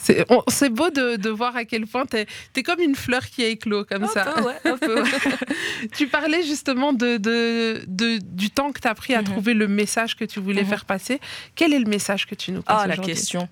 C'est 0.00 0.68
beau 0.70 0.90
de, 0.90 1.16
de 1.16 1.28
voir 1.28 1.56
à 1.56 1.64
quel 1.64 1.86
point 1.86 2.06
t'es 2.06 2.26
es 2.56 2.62
comme 2.62 2.80
une 2.80 2.94
fleur 2.94 3.26
qui 3.26 3.42
a 3.44 3.48
éclos 3.48 3.84
comme 3.84 4.04
Un 4.04 4.08
ça. 4.08 4.24
peu, 4.24 4.42
ouais, 4.42 4.54
un 4.64 4.76
peu. 4.78 5.02
Tu 5.96 6.06
parlais 6.06 6.42
justement 6.44 6.92
de, 6.92 7.16
de, 7.18 7.82
de- 7.86 8.18
du 8.22 8.50
temps 8.50 8.70
que 8.72 8.80
tu 8.80 8.88
as 8.88 8.94
pris 8.94 9.14
à 9.14 9.18
Mhm. 9.22 9.24
trouver 9.28 9.54
le 9.54 9.66
message 9.68 10.16
que 10.16 10.24
tu 10.24 10.38
voulais 10.40 10.62
Mhm. 10.62 10.68
faire 10.68 10.84
passer. 10.84 11.20
Quel 11.56 11.72
est 11.74 11.78
le 11.80 11.88
message 11.90 12.26
que 12.26 12.34
tu 12.36 12.52
nous 12.52 12.62
passes 12.62 12.80
Ah, 12.84 12.86
la 12.86 12.96
question. 12.96 13.48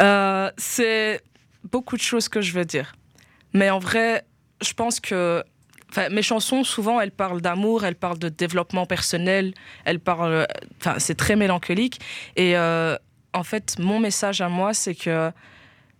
Euh, 0.00 0.50
c'est 0.56 1.20
beaucoup 1.70 1.96
de 1.96 2.02
choses 2.02 2.28
que 2.28 2.40
je 2.40 2.52
veux 2.52 2.64
dire. 2.64 2.92
Mais 3.52 3.68
en 3.70 3.78
vrai, 3.78 4.24
je 4.64 4.72
pense 4.72 5.00
que 5.00 5.42
enfin, 5.90 6.08
mes 6.08 6.22
chansons, 6.22 6.64
souvent, 6.64 7.00
elles 7.00 7.10
parlent 7.10 7.40
d'amour, 7.42 7.84
elles 7.84 7.94
parlent 7.96 8.18
de 8.18 8.28
développement 8.30 8.86
personnel, 8.86 9.52
elles 9.84 10.00
parlent. 10.00 10.46
Enfin, 10.80 10.98
c'est 10.98 11.14
très 11.16 11.36
mélancolique. 11.36 12.00
Et 12.36 12.56
euh, 12.56 12.96
en 13.32 13.42
fait, 13.42 13.76
mon 13.78 13.98
message 14.00 14.40
à 14.40 14.48
moi, 14.48 14.74
c'est 14.74 14.94
que. 14.94 15.30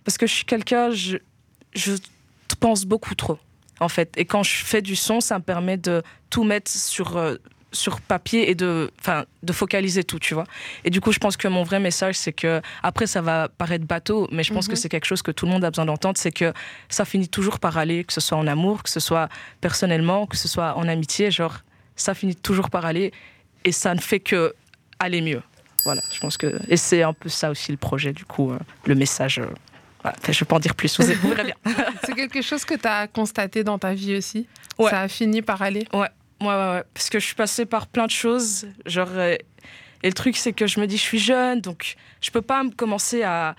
Parce 0.04 0.18
que 0.18 0.26
je 0.26 0.34
suis 0.34 0.44
quelqu'un, 0.44 0.90
je, 0.90 1.18
je 1.74 1.92
pense 2.60 2.84
beaucoup 2.84 3.14
trop, 3.14 3.38
en 3.80 3.88
fait. 3.88 4.12
Et 4.16 4.24
quand 4.24 4.42
je 4.42 4.64
fais 4.64 4.82
du 4.82 4.96
son, 4.96 5.20
ça 5.20 5.38
me 5.38 5.42
permet 5.44 5.76
de 5.76 6.02
tout 6.30 6.44
mettre 6.44 6.70
sur. 6.70 7.16
euh, 7.16 7.36
sur 7.74 8.02
papier 8.02 8.50
et 8.50 8.54
de, 8.54 8.90
enfin, 9.00 9.24
de 9.42 9.50
focaliser 9.50 10.04
tout, 10.04 10.18
tu 10.18 10.34
vois. 10.34 10.44
Et 10.84 10.90
du 10.90 11.00
coup, 11.00 11.10
je 11.10 11.18
pense 11.18 11.38
que 11.38 11.48
mon 11.48 11.62
vrai 11.62 11.80
message, 11.80 12.16
c'est 12.16 12.34
que, 12.34 12.60
après, 12.82 13.06
ça 13.06 13.22
va 13.22 13.48
paraître 13.48 13.86
bateau, 13.86 14.28
mais 14.30 14.42
je 14.42 14.52
pense 14.52 14.66
que 14.66 14.72
Mhm. 14.72 14.76
c'est 14.76 14.88
quelque 14.90 15.06
chose 15.06 15.22
que 15.22 15.30
tout 15.30 15.46
le 15.46 15.52
monde 15.52 15.64
a 15.64 15.70
besoin 15.70 15.86
d'entendre, 15.86 16.18
c'est 16.18 16.32
que 16.32 16.52
ça 16.90 17.06
finit 17.06 17.30
toujours 17.30 17.60
par 17.60 17.78
aller, 17.78 18.04
que 18.04 18.12
ce 18.12 18.20
soit 18.20 18.36
en 18.36 18.46
amour, 18.46 18.82
que 18.82 18.90
ce 18.90 19.00
soit 19.00 19.30
personnellement, 19.62 20.26
que 20.26 20.36
ce 20.36 20.48
soit 20.48 20.76
en 20.76 20.86
amitié, 20.86 21.30
genre, 21.30 21.60
ça 21.96 22.12
finit 22.12 22.36
toujours 22.36 22.68
par 22.68 22.84
aller 22.84 23.10
et 23.64 23.72
ça 23.72 23.94
ne 23.94 24.00
fait 24.00 24.20
que 24.20 24.54
aller 24.98 25.22
mieux. 25.22 25.40
Voilà, 25.84 26.02
je 26.12 26.20
pense 26.20 26.36
que. 26.36 26.60
Et 26.68 26.76
c'est 26.76 27.02
un 27.02 27.12
peu 27.12 27.28
ça 27.28 27.50
aussi 27.50 27.72
le 27.72 27.78
projet, 27.78 28.12
du 28.12 28.24
coup, 28.24 28.50
euh, 28.52 28.58
le 28.86 28.94
message. 28.94 29.38
euh, 29.38 29.46
voilà. 30.02 30.16
Je 30.24 30.30
ne 30.30 30.34
vais 30.34 30.44
pas 30.46 30.56
en 30.56 30.60
dire 30.60 30.74
plus, 30.74 30.98
vous, 31.00 31.06
vous 31.22 31.28
verrez 31.28 31.44
bien. 31.44 31.54
C'est 32.04 32.14
quelque 32.14 32.42
chose 32.42 32.64
que 32.64 32.74
tu 32.74 32.86
as 32.88 33.06
constaté 33.08 33.62
dans 33.64 33.78
ta 33.78 33.94
vie 33.94 34.16
aussi? 34.16 34.46
Ouais. 34.78 34.90
Ça 34.90 35.00
a 35.02 35.08
fini 35.08 35.42
par 35.42 35.62
aller? 35.62 35.86
Ouais, 35.92 36.08
ouais, 36.40 36.46
ouais. 36.46 36.82
Parce 36.94 37.08
que 37.10 37.18
je 37.20 37.26
suis 37.26 37.34
passée 37.34 37.66
par 37.66 37.86
plein 37.86 38.06
de 38.06 38.10
choses. 38.10 38.66
Genre, 38.86 39.08
euh, 39.12 39.36
et 40.02 40.08
le 40.08 40.12
truc, 40.14 40.36
c'est 40.36 40.52
que 40.52 40.66
je 40.66 40.80
me 40.80 40.86
dis, 40.86 40.96
je 40.96 41.02
suis 41.02 41.18
jeune, 41.20 41.60
donc 41.60 41.94
je 42.20 42.30
peux 42.30 42.42
pas 42.42 42.62
me 42.64 42.70
commencer 42.70 43.22
à, 43.22 43.54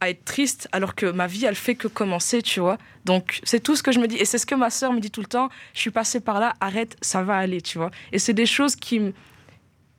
à 0.00 0.10
être 0.10 0.24
triste 0.24 0.68
alors 0.72 0.96
que 0.96 1.06
ma 1.06 1.28
vie, 1.28 1.44
elle 1.44 1.54
fait 1.54 1.76
que 1.76 1.86
commencer, 1.86 2.42
tu 2.42 2.58
vois. 2.58 2.78
Donc, 3.04 3.40
c'est 3.44 3.60
tout 3.60 3.76
ce 3.76 3.82
que 3.84 3.92
je 3.92 4.00
me 4.00 4.08
dis. 4.08 4.16
Et 4.16 4.24
c'est 4.24 4.38
ce 4.38 4.46
que 4.46 4.56
ma 4.56 4.70
sœur 4.70 4.92
me 4.92 4.98
dit 4.98 5.10
tout 5.12 5.20
le 5.20 5.26
temps. 5.28 5.48
Je 5.74 5.80
suis 5.80 5.90
passée 5.92 6.18
par 6.20 6.40
là, 6.40 6.54
arrête, 6.60 6.96
ça 7.02 7.22
va 7.22 7.36
aller, 7.36 7.60
tu 7.60 7.78
vois. 7.78 7.90
Et 8.12 8.18
c'est 8.18 8.32
des 8.32 8.46
choses 8.46 8.74
qui 8.74 8.98
me. 8.98 9.12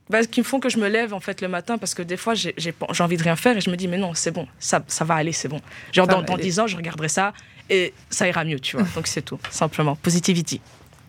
Bah, 0.10 0.24
qui 0.26 0.39
me 0.41 0.46
font 0.46 0.60
que 0.60 0.70
je 0.70 0.78
me 0.78 0.88
lève 0.88 1.13
en 1.13 1.20
fait 1.20 1.41
le 1.41 1.48
matin 1.48 1.78
parce 1.78 1.94
que 1.96 2.02
des 2.04 2.18
fois 2.18 2.34
j'ai 2.36 2.54
j'ai 2.58 2.72
pas- 2.72 2.88
j'ai 2.91 3.04
envie 3.04 3.18
de 3.18 3.24
rien 3.24 3.36
faire 3.36 3.58
et 3.58 3.62
je 3.62 3.70
me 3.70 3.76
dis 3.76 3.88
mais 3.88 3.98
non 3.98 4.13
c'est 4.13 4.32
bon 4.32 4.48
ça, 4.60 4.84
ça 4.88 5.04
va 5.06 5.15
aller 5.15 5.32
c'est 5.32 5.48
bon 5.48 5.62
genre 5.91 6.08
dans, 6.08 6.22
dans 6.22 6.36
aller. 6.36 6.44
10 6.44 6.60
ans 6.60 6.68
je 6.68 6.78
regarderai 6.78 7.10
ça 7.10 7.34
et 7.70 7.94
ça 8.10 8.28
ira 8.28 8.44
mieux 8.44 8.60
tu 8.60 8.78
vois 8.78 8.86
donc 8.96 9.08
c'est 9.08 9.24
tout 9.24 9.39
simplement 9.50 9.96
positivity 9.96 10.62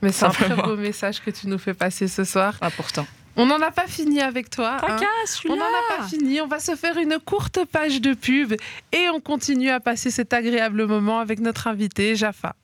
Mais 0.03 0.13
c'est 0.13 0.25
un 0.25 0.31
très 0.31 0.49
beau 0.55 0.77
message 0.77 1.21
que 1.23 1.31
tu 1.31 1.47
nous 1.49 1.59
fais 1.59 1.75
passer 1.75 2.09
ce 2.09 2.25
soir. 2.25 2.55
important 2.63 3.07
On 3.37 3.45
n'en 3.47 3.61
a 3.61 3.71
pas 3.71 3.87
fini 3.87 4.21
avec 4.23 4.49
toi. 4.49 4.79
hein. 4.83 4.97
On 5.51 5.57
n'en 5.57 5.65
a 5.65 5.99
pas 5.99 6.09
fini. 6.09 6.41
On 6.41 6.47
va 6.47 6.59
se 6.59 6.75
faire 6.75 6.97
une 6.97 7.19
courte 7.23 7.59
page 7.71 8.01
de 8.01 8.15
pub 8.15 8.55
et 8.93 9.09
on 9.13 9.21
continue 9.21 9.69
à 9.71 9.79
passer 9.81 10.11
cet 10.11 10.33
agréable 10.33 10.87
moment 10.87 11.19
avec 11.21 11.41
notre 11.41 11.67
invité, 11.67 12.17
Jaffa. 12.17 12.55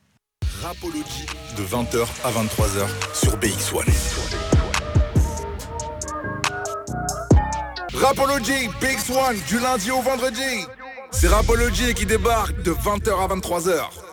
Rapology 0.62 1.26
de 1.58 1.62
20h 1.62 2.06
à 2.24 2.30
23h 2.30 2.86
sur 3.14 3.36
BX1. 3.38 4.51
Rapology 7.94 8.68
BX1 8.80 9.46
du 9.46 9.58
lundi 9.58 9.90
au 9.90 10.00
vendredi. 10.00 10.66
C'est 11.10 11.28
Rapology 11.28 11.92
qui 11.92 12.06
débarque 12.06 12.62
de 12.62 12.72
20h 12.72 13.10
à 13.10 13.28
23h. 13.28 14.11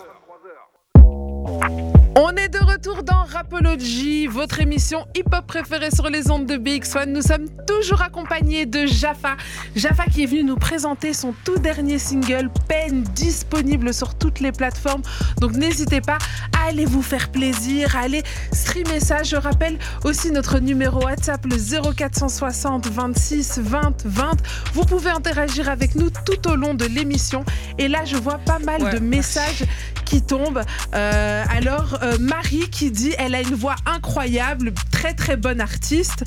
Retour 2.90 3.04
dans 3.04 3.24
Rapology, 3.24 4.26
votre 4.28 4.62
émission 4.62 5.06
hip-hop 5.16 5.46
préférée 5.46 5.92
sur 5.92 6.10
les 6.10 6.32
ondes 6.32 6.46
de 6.46 6.56
BX1. 6.56 7.06
Nous 7.06 7.22
sommes 7.22 7.48
toujours 7.68 8.02
accompagnés 8.02 8.66
de 8.66 8.86
Jaffa. 8.88 9.36
Jaffa 9.76 10.06
qui 10.06 10.24
est 10.24 10.26
venu 10.26 10.44
nous 10.44 10.56
présenter 10.56 11.14
son 11.14 11.34
tout 11.44 11.58
dernier 11.58 12.00
single, 12.00 12.50
Peine, 12.68 13.04
disponible 13.14 13.94
sur 13.94 14.16
toutes 14.16 14.40
les 14.40 14.52
plateformes. 14.52 15.02
Donc 15.40 15.54
n'hésitez 15.54 16.02
pas 16.02 16.18
à 16.58 16.70
aller 16.70 16.86
vous 16.86 17.02
faire 17.02 17.32
plaisir, 17.32 17.96
à 17.96 18.02
aller 18.02 18.24
streamer 18.54 19.00
ça. 19.00 19.24
Je 19.24 19.36
rappelle 19.36 19.78
aussi 20.04 20.32
notre 20.32 20.60
numéro 20.60 21.04
WhatsApp, 21.04 21.46
le 21.46 21.58
0460 21.58 22.88
26 22.88 23.60
20 23.60 24.06
20. 24.06 24.32
Vous 24.74 24.86
pouvez 24.86 25.12
interagir 25.12 25.70
avec 25.70 25.96
nous 25.96 26.10
tout 26.10 26.50
au 26.50 26.56
long 26.56 26.74
de 26.74 26.86
l'émission. 26.86 27.44
Et 27.78 27.88
là, 27.88 28.06
je 28.06 28.16
vois 28.16 28.40
pas 28.40 28.60
mal 28.60 28.82
Ouais, 28.82 28.94
de 28.94 29.00
messages 29.00 29.66
qui 30.06 30.22
tombent. 30.22 30.64
Euh, 30.96 31.44
alors, 31.50 32.00
euh, 32.02 32.18
Marie 32.20 32.70
qui 32.70 32.79
dit 32.88 33.14
elle 33.18 33.36
a 33.36 33.42
une 33.42 33.56
voix 33.56 33.76
incroyable, 33.86 34.74
très 34.92 35.14
très 35.14 35.36
bonne 35.36 35.62
artiste. 35.62 36.24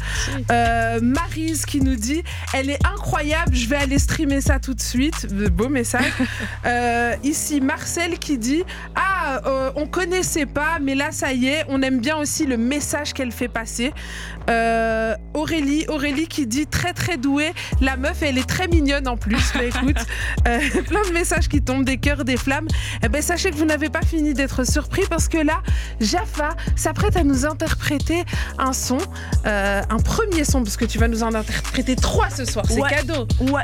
Euh, 0.50 1.00
Maryse 1.00 1.64
qui 1.64 1.80
nous 1.80 1.96
dit 1.96 2.22
elle 2.52 2.70
est 2.70 2.84
incroyable, 2.86 3.54
je 3.54 3.68
vais 3.68 3.76
aller 3.76 3.98
streamer 3.98 4.40
ça 4.40 4.58
tout 4.58 4.74
de 4.74 4.80
suite. 4.80 5.26
Beau 5.52 5.68
message. 5.68 6.04
Euh, 6.64 7.14
ici, 7.24 7.60
Marcel 7.60 8.18
qui 8.18 8.38
dit 8.38 8.62
ah, 8.94 9.40
euh, 9.46 9.70
on 9.74 9.86
connaissait 9.86 10.46
pas, 10.46 10.78
mais 10.80 10.94
là 10.94 11.10
ça 11.10 11.32
y 11.32 11.46
est, 11.46 11.64
on 11.68 11.82
aime 11.82 12.00
bien 12.00 12.16
aussi 12.16 12.46
le 12.46 12.56
message 12.56 13.12
qu'elle 13.14 13.32
fait 13.32 13.48
passer. 13.48 13.92
Euh, 14.50 15.14
Aurélie, 15.34 15.84
Aurélie 15.88 16.28
qui 16.28 16.46
dit 16.46 16.66
très 16.66 16.92
très 16.92 17.16
douée, 17.16 17.52
la 17.80 17.96
meuf 17.96 18.22
elle 18.22 18.38
est 18.38 18.48
très 18.48 18.68
mignonne 18.68 19.08
en 19.08 19.16
plus. 19.16 19.52
Bah, 19.54 19.64
écoute, 19.64 20.06
euh, 20.48 20.58
plein 20.86 21.02
de 21.02 21.12
messages 21.12 21.48
qui 21.48 21.62
tombent, 21.62 21.84
des 21.84 21.98
cœurs, 21.98 22.24
des 22.24 22.36
flammes. 22.36 22.68
Eh 23.02 23.08
ben, 23.08 23.22
sachez 23.22 23.50
que 23.50 23.56
vous 23.56 23.64
n'avez 23.64 23.88
pas 23.88 24.02
fini 24.02 24.34
d'être 24.34 24.64
surpris 24.64 25.02
parce 25.08 25.28
que 25.28 25.38
là, 25.38 25.62
Jaffa 26.00 26.41
s'apprête 26.76 27.16
à 27.16 27.24
nous 27.24 27.46
interpréter 27.46 28.24
un 28.58 28.72
son, 28.72 28.98
euh, 29.46 29.82
un 29.88 29.96
premier 29.98 30.44
son, 30.44 30.62
parce 30.62 30.76
que 30.76 30.84
tu 30.84 30.98
vas 30.98 31.08
nous 31.08 31.22
en 31.22 31.34
interpréter 31.34 31.96
trois 31.96 32.30
ce 32.30 32.44
soir, 32.44 32.64
c'est 32.68 32.80
Ouais. 32.80 32.90
cadeau. 32.90 33.26
Ouais. 33.40 33.62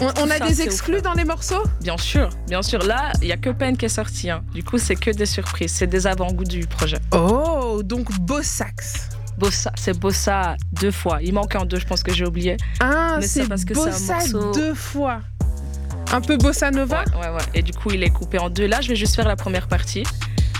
On, 0.00 0.06
on 0.22 0.30
a 0.30 0.38
Ça, 0.38 0.46
des 0.46 0.62
exclus 0.62 1.02
dans 1.02 1.14
les 1.14 1.24
morceaux? 1.24 1.62
Bien 1.82 1.96
sûr, 1.98 2.28
bien 2.46 2.62
sûr. 2.62 2.82
Là, 2.84 3.12
il 3.22 3.28
y 3.28 3.32
a 3.32 3.36
que 3.36 3.50
Pen 3.50 3.76
qui 3.76 3.84
est 3.86 3.88
sorti. 3.88 4.30
hein. 4.30 4.42
Du 4.54 4.62
coup, 4.64 4.78
c'est 4.78 4.96
que 4.96 5.10
des 5.10 5.26
surprises. 5.26 5.72
C'est 5.72 5.86
des 5.86 6.06
avant-goûts 6.06 6.44
du 6.44 6.66
projet. 6.66 6.98
Oh, 7.12 7.82
donc 7.84 8.10
beau 8.20 8.42
sax. 8.42 9.08
Bossa, 9.38 9.70
c'est 9.76 9.96
Bossa 9.96 10.56
deux 10.72 10.90
fois. 10.90 11.18
Il 11.22 11.32
manque 11.32 11.54
un 11.54 11.64
deux, 11.64 11.78
je 11.78 11.86
pense 11.86 12.02
que 12.02 12.12
j'ai 12.12 12.26
oublié. 12.26 12.56
Ah, 12.80 13.18
c'est 13.20 13.48
parce 13.48 13.64
que 13.64 13.72
un 13.72 13.84
bossa 13.84 14.14
morceau- 14.14 14.52
deux 14.52 14.74
fois. 14.74 15.20
Un 16.10 16.20
peu 16.20 16.36
bossa 16.38 16.70
nova? 16.70 17.04
Ouais, 17.14 17.20
ouais, 17.20 17.28
ouais. 17.34 17.42
Et 17.54 17.62
du 17.62 17.72
coup, 17.72 17.90
il 17.92 18.02
est 18.02 18.10
coupé 18.10 18.38
en 18.38 18.50
deux. 18.50 18.66
Là, 18.66 18.80
je 18.80 18.88
vais 18.88 18.96
juste 18.96 19.14
faire 19.14 19.28
la 19.28 19.36
première 19.36 19.68
partie. 19.68 20.02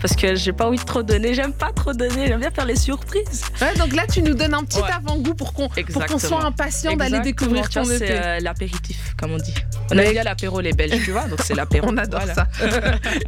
Parce 0.00 0.14
que 0.14 0.34
j'ai 0.36 0.52
pas 0.52 0.66
envie 0.66 0.78
de 0.78 0.84
trop 0.84 1.02
donner. 1.02 1.34
J'aime 1.34 1.52
pas 1.52 1.72
trop 1.72 1.92
donner. 1.92 2.28
J'aime 2.28 2.40
bien 2.40 2.50
faire 2.50 2.66
les 2.66 2.76
surprises. 2.76 3.42
Ouais, 3.60 3.74
donc 3.76 3.94
là, 3.94 4.04
tu 4.06 4.22
nous 4.22 4.34
donnes 4.34 4.54
un 4.54 4.62
petit 4.64 4.78
Ouais. 4.80 4.90
avant-goût 4.96 5.34
pour 5.34 5.52
qu'on 5.52 5.68
pour 5.68 5.74
qu'on 5.74 5.80
Exactement. 5.80 6.18
soit 6.18 6.44
impatient 6.44 6.94
d'aller 6.96 7.20
découvrir 7.20 7.68
Tu 7.68 7.78
vois, 7.80 7.88
ton 7.88 7.98
C'est 7.98 8.04
EP. 8.06 8.20
euh, 8.24 8.38
l'apéritif, 8.40 9.14
comme 9.18 9.32
on 9.32 9.36
dit. 9.38 9.54
On 9.90 9.94
Mais- 9.96 10.06
aime 10.06 10.12
bien 10.12 10.22
l'apéro, 10.22 10.60
les 10.60 10.72
Belges, 10.72 11.02
tu 11.04 11.10
vois. 11.10 11.26
Donc 11.26 11.40
c'est 11.44 11.54
l'apéro. 11.56 11.88
On 11.90 11.96
adore 11.96 12.20
Voilà. 12.20 12.34
ça. 12.34 12.46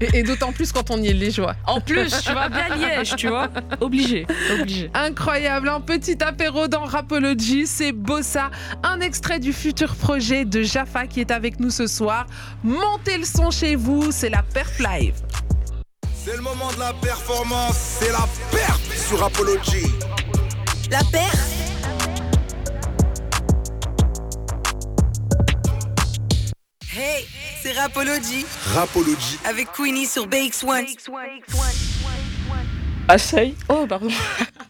et 0.01 0.19
et 0.19 0.23
d'autant 0.23 0.53
plus 0.53 0.71
quand 0.73 0.91
on 0.91 0.99
y 1.03 1.09
est 1.09 1.13
les 1.13 1.31
joies. 1.31 1.57
En 1.67 1.81
plus, 1.81 2.11
tu 2.23 2.33
vois, 2.33 2.49
bien 2.49 2.77
Liège, 2.77 3.17
tu 3.17 3.29
vois. 3.29 3.49
Obligé, 3.81 4.27
obligé. 4.61 4.91
Incroyable, 4.95 5.69
un 5.69 5.81
petit 5.81 6.23
apéro 6.23 6.69
dans 6.69 6.85
Rapology, 6.85 7.67
c'est 7.67 7.93
Bossa, 7.93 8.51
un 8.85 9.01
extrait 9.01 9.39
du 9.41 9.53
futur 9.53 9.97
projet 9.97 10.45
de 10.45 10.63
Jaffa 10.63 11.07
qui 11.07 11.21
est 11.21 11.31
avec 11.31 11.59
nous 11.61 11.71
ce 11.71 11.87
soir. 11.87 12.27
Montez 12.63 13.19
le 13.19 13.25
son 13.25 13.51
chez 13.51 13.75
vous, 13.77 14.13
c'est 14.13 14.29
la 14.31 14.43
Perf 14.43 14.79
Live. 14.79 15.15
C'est 16.23 16.37
le 16.37 16.43
moment 16.43 16.71
de 16.73 16.79
la 16.79 16.93
performance, 16.93 17.77
c'est 18.01 18.13
la 18.13 18.27
perte 18.51 18.93
sur 18.93 19.23
Apology. 19.25 19.87
La 20.91 20.99
paire 21.11 21.33
Hey, 26.93 27.27
c'est 27.63 27.73
Rapology 27.73 28.45
Rapology. 28.75 29.39
avec 29.45 29.71
Queenie 29.73 30.07
sur 30.07 30.27
BX1. 30.27 30.87
Essaye. 33.13 33.55
Oh, 33.69 33.87
pardon. 33.89 34.09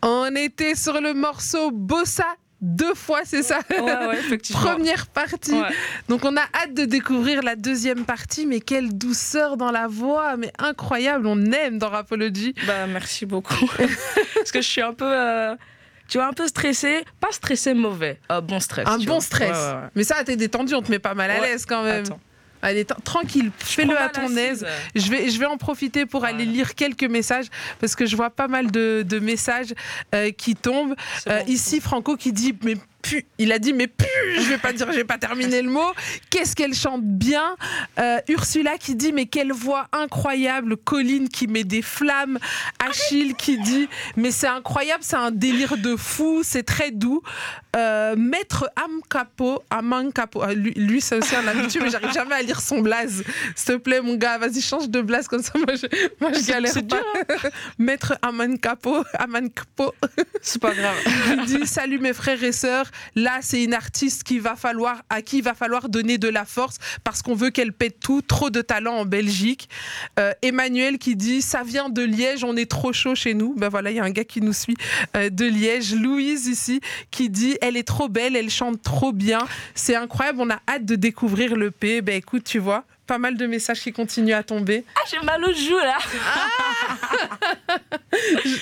On 0.02 0.34
était 0.36 0.74
sur 0.74 1.00
le 1.00 1.14
morceau 1.14 1.70
Bossa 1.70 2.26
deux 2.60 2.94
fois, 2.94 3.20
c'est 3.24 3.42
ça 3.42 3.60
Ouais, 3.70 3.80
ouais, 3.80 4.18
effectivement. 4.18 4.60
Première 4.62 5.06
partie. 5.06 5.52
Ouais. 5.52 5.68
Donc 6.08 6.24
on 6.24 6.36
a 6.36 6.42
hâte 6.42 6.74
de 6.74 6.84
découvrir 6.84 7.42
la 7.42 7.56
deuxième 7.56 8.04
partie, 8.04 8.46
mais 8.46 8.60
quelle 8.60 8.96
douceur 8.96 9.56
dans 9.56 9.70
la 9.70 9.86
voix, 9.86 10.36
mais 10.36 10.52
incroyable, 10.58 11.26
on 11.26 11.40
aime 11.52 11.78
dans 11.78 11.88
Rapology. 11.88 12.54
Bah, 12.66 12.86
merci 12.86 13.24
beaucoup. 13.26 13.66
Parce 14.34 14.52
que 14.52 14.60
je 14.60 14.68
suis 14.68 14.82
un 14.82 14.92
peu. 14.92 15.06
euh, 15.06 15.54
tu 16.08 16.18
vois, 16.18 16.26
un 16.26 16.32
peu 16.32 16.48
stressée. 16.48 17.04
Pas 17.20 17.30
stressée 17.30 17.72
mauvais. 17.72 18.18
Un 18.28 18.40
bon 18.40 18.58
stress. 18.60 18.86
Un 18.88 18.98
bon 18.98 19.04
vois. 19.04 19.20
stress. 19.20 19.50
Ouais, 19.50 19.56
ouais, 19.56 19.80
ouais. 19.82 19.88
Mais 19.94 20.04
ça, 20.04 20.22
t'es 20.24 20.36
détendu, 20.36 20.74
on 20.74 20.82
te 20.82 20.90
met 20.90 20.98
pas 20.98 21.14
mal 21.14 21.30
à 21.30 21.40
l'aise 21.40 21.64
quand 21.66 21.82
même. 21.84 22.04
Attends. 22.04 22.20
Allez, 22.62 22.84
tranquille, 22.84 23.50
fais-le 23.58 23.96
à 23.96 24.08
ton 24.08 24.36
aise. 24.36 24.66
Je 24.94 25.10
vais, 25.10 25.30
je 25.30 25.38
vais 25.38 25.46
en 25.46 25.56
profiter 25.56 26.06
pour 26.06 26.24
aller 26.24 26.44
lire 26.44 26.74
quelques 26.74 27.04
messages 27.04 27.46
parce 27.80 27.94
que 27.94 28.06
je 28.06 28.16
vois 28.16 28.30
pas 28.30 28.48
mal 28.48 28.70
de, 28.70 29.04
de 29.06 29.18
messages 29.18 29.74
euh, 30.14 30.30
qui 30.30 30.54
tombent. 30.56 30.94
Euh, 31.26 31.40
ici, 31.46 31.80
Franco 31.80 32.16
qui 32.16 32.32
dit 32.32 32.54
mais 32.62 32.76
pu, 33.02 33.24
il 33.38 33.52
a 33.52 33.58
dit 33.58 33.72
mais 33.72 33.86
pu, 33.86 34.06
je 34.36 34.48
vais 34.48 34.58
pas 34.58 34.72
dire, 34.72 34.90
j'ai 34.92 35.04
pas 35.04 35.18
terminé 35.18 35.62
le 35.62 35.70
mot. 35.70 35.92
Qu'est-ce 36.30 36.54
qu'elle 36.54 36.74
chante 36.74 37.02
bien? 37.02 37.56
Euh, 37.98 38.18
Ursula 38.28 38.78
qui 38.78 38.94
dit 38.94 39.12
mais 39.12 39.26
quelle 39.26 39.52
voix 39.52 39.88
incroyable. 39.92 40.76
Colline 40.76 41.28
qui 41.28 41.46
met 41.46 41.64
des 41.64 41.82
flammes. 41.82 42.38
Achille 42.78 43.34
qui 43.34 43.58
dit 43.58 43.88
mais 44.16 44.30
c'est 44.30 44.48
incroyable, 44.48 45.02
c'est 45.02 45.16
un 45.16 45.30
délire 45.30 45.76
de 45.76 45.96
fou, 45.96 46.42
c'est 46.44 46.62
très 46.62 46.90
doux. 46.90 47.22
Euh, 47.76 48.16
Maître 48.16 48.68
Amcapo, 48.76 49.62
Amancapo, 49.70 50.42
ah, 50.42 50.54
lui, 50.54 50.72
lui 50.74 51.00
c'est 51.00 51.16
aussi 51.16 51.36
un 51.36 51.46
habitué, 51.46 51.78
mais 51.80 51.90
j'arrive 51.90 52.12
jamais 52.12 52.34
à 52.34 52.42
lire 52.42 52.60
son 52.60 52.80
blaze. 52.80 53.22
S'il 53.54 53.74
te 53.74 53.78
plaît, 53.78 54.00
mon 54.00 54.16
gars, 54.16 54.38
vas-y, 54.38 54.60
change 54.60 54.88
de 54.88 55.00
blaze 55.00 55.28
comme 55.28 55.42
ça. 55.42 55.52
Moi, 55.56 55.74
je, 55.76 55.86
moi, 56.20 56.32
je 56.32 56.46
galère 56.46 56.74
pas. 56.88 57.02
Maître 57.78 58.18
Amancapo, 58.22 59.04
Amancapo, 59.14 59.94
C'est 60.42 60.60
pas 60.60 60.74
grave. 60.74 60.96
qui 61.46 61.58
dit 61.58 61.66
Salut 61.66 61.98
mes 61.98 62.12
frères 62.12 62.42
et 62.42 62.52
sœurs, 62.52 62.89
là 63.14 63.38
c'est 63.42 63.62
une 63.62 63.74
artiste 63.74 64.24
à 65.08 65.22
qui 65.22 65.38
il 65.38 65.42
va 65.42 65.54
falloir 65.54 65.88
donner 65.88 66.18
de 66.18 66.28
la 66.28 66.44
force 66.44 66.76
parce 67.04 67.22
qu'on 67.22 67.34
veut 67.34 67.50
qu'elle 67.50 67.72
pète 67.72 68.00
tout, 68.00 68.22
trop 68.22 68.50
de 68.50 68.60
talent 68.60 68.94
en 68.94 69.04
Belgique. 69.04 69.68
Euh, 70.18 70.32
Emmanuel 70.42 70.98
qui 70.98 71.16
dit 71.16 71.42
ça 71.42 71.62
vient 71.62 71.88
de 71.88 72.02
Liège, 72.02 72.44
on 72.44 72.56
est 72.56 72.70
trop 72.70 72.92
chaud 72.92 73.14
chez 73.14 73.34
nous. 73.34 73.54
Ben 73.54 73.68
voilà, 73.68 73.90
il 73.90 73.96
y 73.96 74.00
a 74.00 74.04
un 74.04 74.10
gars 74.10 74.24
qui 74.24 74.40
nous 74.40 74.52
suit 74.52 74.76
euh, 75.16 75.30
de 75.30 75.44
Liège. 75.44 75.94
Louise 75.94 76.46
ici 76.46 76.80
qui 77.10 77.28
dit 77.28 77.56
elle 77.60 77.76
est 77.76 77.86
trop 77.86 78.08
belle, 78.08 78.36
elle 78.36 78.50
chante 78.50 78.82
trop 78.82 79.12
bien, 79.12 79.40
c'est 79.74 79.96
incroyable, 79.96 80.40
on 80.40 80.50
a 80.50 80.60
hâte 80.68 80.84
de 80.84 80.94
découvrir 80.94 81.56
le 81.56 81.70
P. 81.70 82.00
Ben 82.02 82.16
écoute, 82.16 82.44
tu 82.44 82.58
vois, 82.58 82.84
pas 83.10 83.18
mal 83.18 83.36
de 83.36 83.44
messages 83.44 83.80
qui 83.80 83.92
continuent 83.92 84.34
à 84.34 84.44
tomber. 84.44 84.84
Ah, 84.94 85.00
j'ai 85.10 85.18
mal 85.26 85.42
aux 85.44 85.52
joues 85.52 85.76
là. 85.78 85.98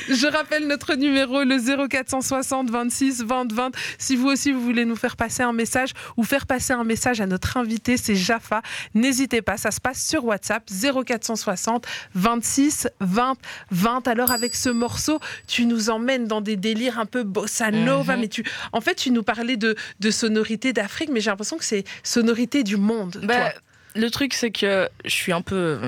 Je 0.09 0.27
rappelle 0.27 0.67
notre 0.67 0.95
numéro, 0.95 1.43
le 1.43 1.59
0460 1.89 2.71
26 2.71 3.25
20 3.25 3.53
20. 3.53 3.73
Si 3.99 4.17
vous 4.17 4.29
aussi 4.29 4.53
vous 4.53 4.63
voulez 4.63 4.87
nous 4.87 4.97
faire 4.97 5.17
passer 5.19 5.43
un 5.43 5.53
message 5.53 5.91
ou 6.17 6.25
faire 6.25 6.47
passer 6.47 6.73
un 6.73 6.85
message 6.85 7.21
à 7.21 7.27
notre 7.27 7.59
invité, 7.59 7.99
c'est 7.99 8.15
Jaffa. 8.15 8.63
N'hésitez 8.95 9.43
pas, 9.43 9.59
ça 9.59 9.71
se 9.71 9.81
passe 9.83 10.03
sur 10.03 10.25
WhatsApp 10.25 10.63
0460 10.71 11.87
26 12.15 12.89
20 13.01 13.35
20. 13.71 14.09
Alors 14.09 14.31
avec 14.31 14.55
ce 14.55 14.71
morceau, 14.71 15.21
tu 15.47 15.67
nous 15.67 15.91
emmènes 15.91 16.25
dans 16.27 16.41
des 16.41 16.57
délires 16.57 16.99
un 16.99 17.07
peu 17.07 17.23
bossa 17.23 17.71
nova, 17.71 18.15
Mhm. 18.15 18.21
mais 18.23 18.29
tu, 18.29 18.45
en 18.73 18.81
fait, 18.81 18.95
tu 18.95 19.11
nous 19.11 19.23
parlais 19.23 19.59
de, 19.59 19.77
de 20.01 20.11
sonorité 20.11 20.73
d'Afrique, 20.73 21.11
mais 21.13 21.21
j'ai 21.21 21.29
l'impression 21.31 21.59
que 21.59 21.65
c'est 21.67 21.85
sonorité 22.03 22.63
du 22.63 22.79
monde. 22.79 23.21
Bah, 23.25 23.35
toi. 23.51 23.61
Le 23.95 24.11
truc, 24.11 24.35
c'est 24.35 24.51
que 24.51 24.89
je 25.05 25.11
suis 25.11 25.33
un 25.33 25.43
peu. 25.43 25.79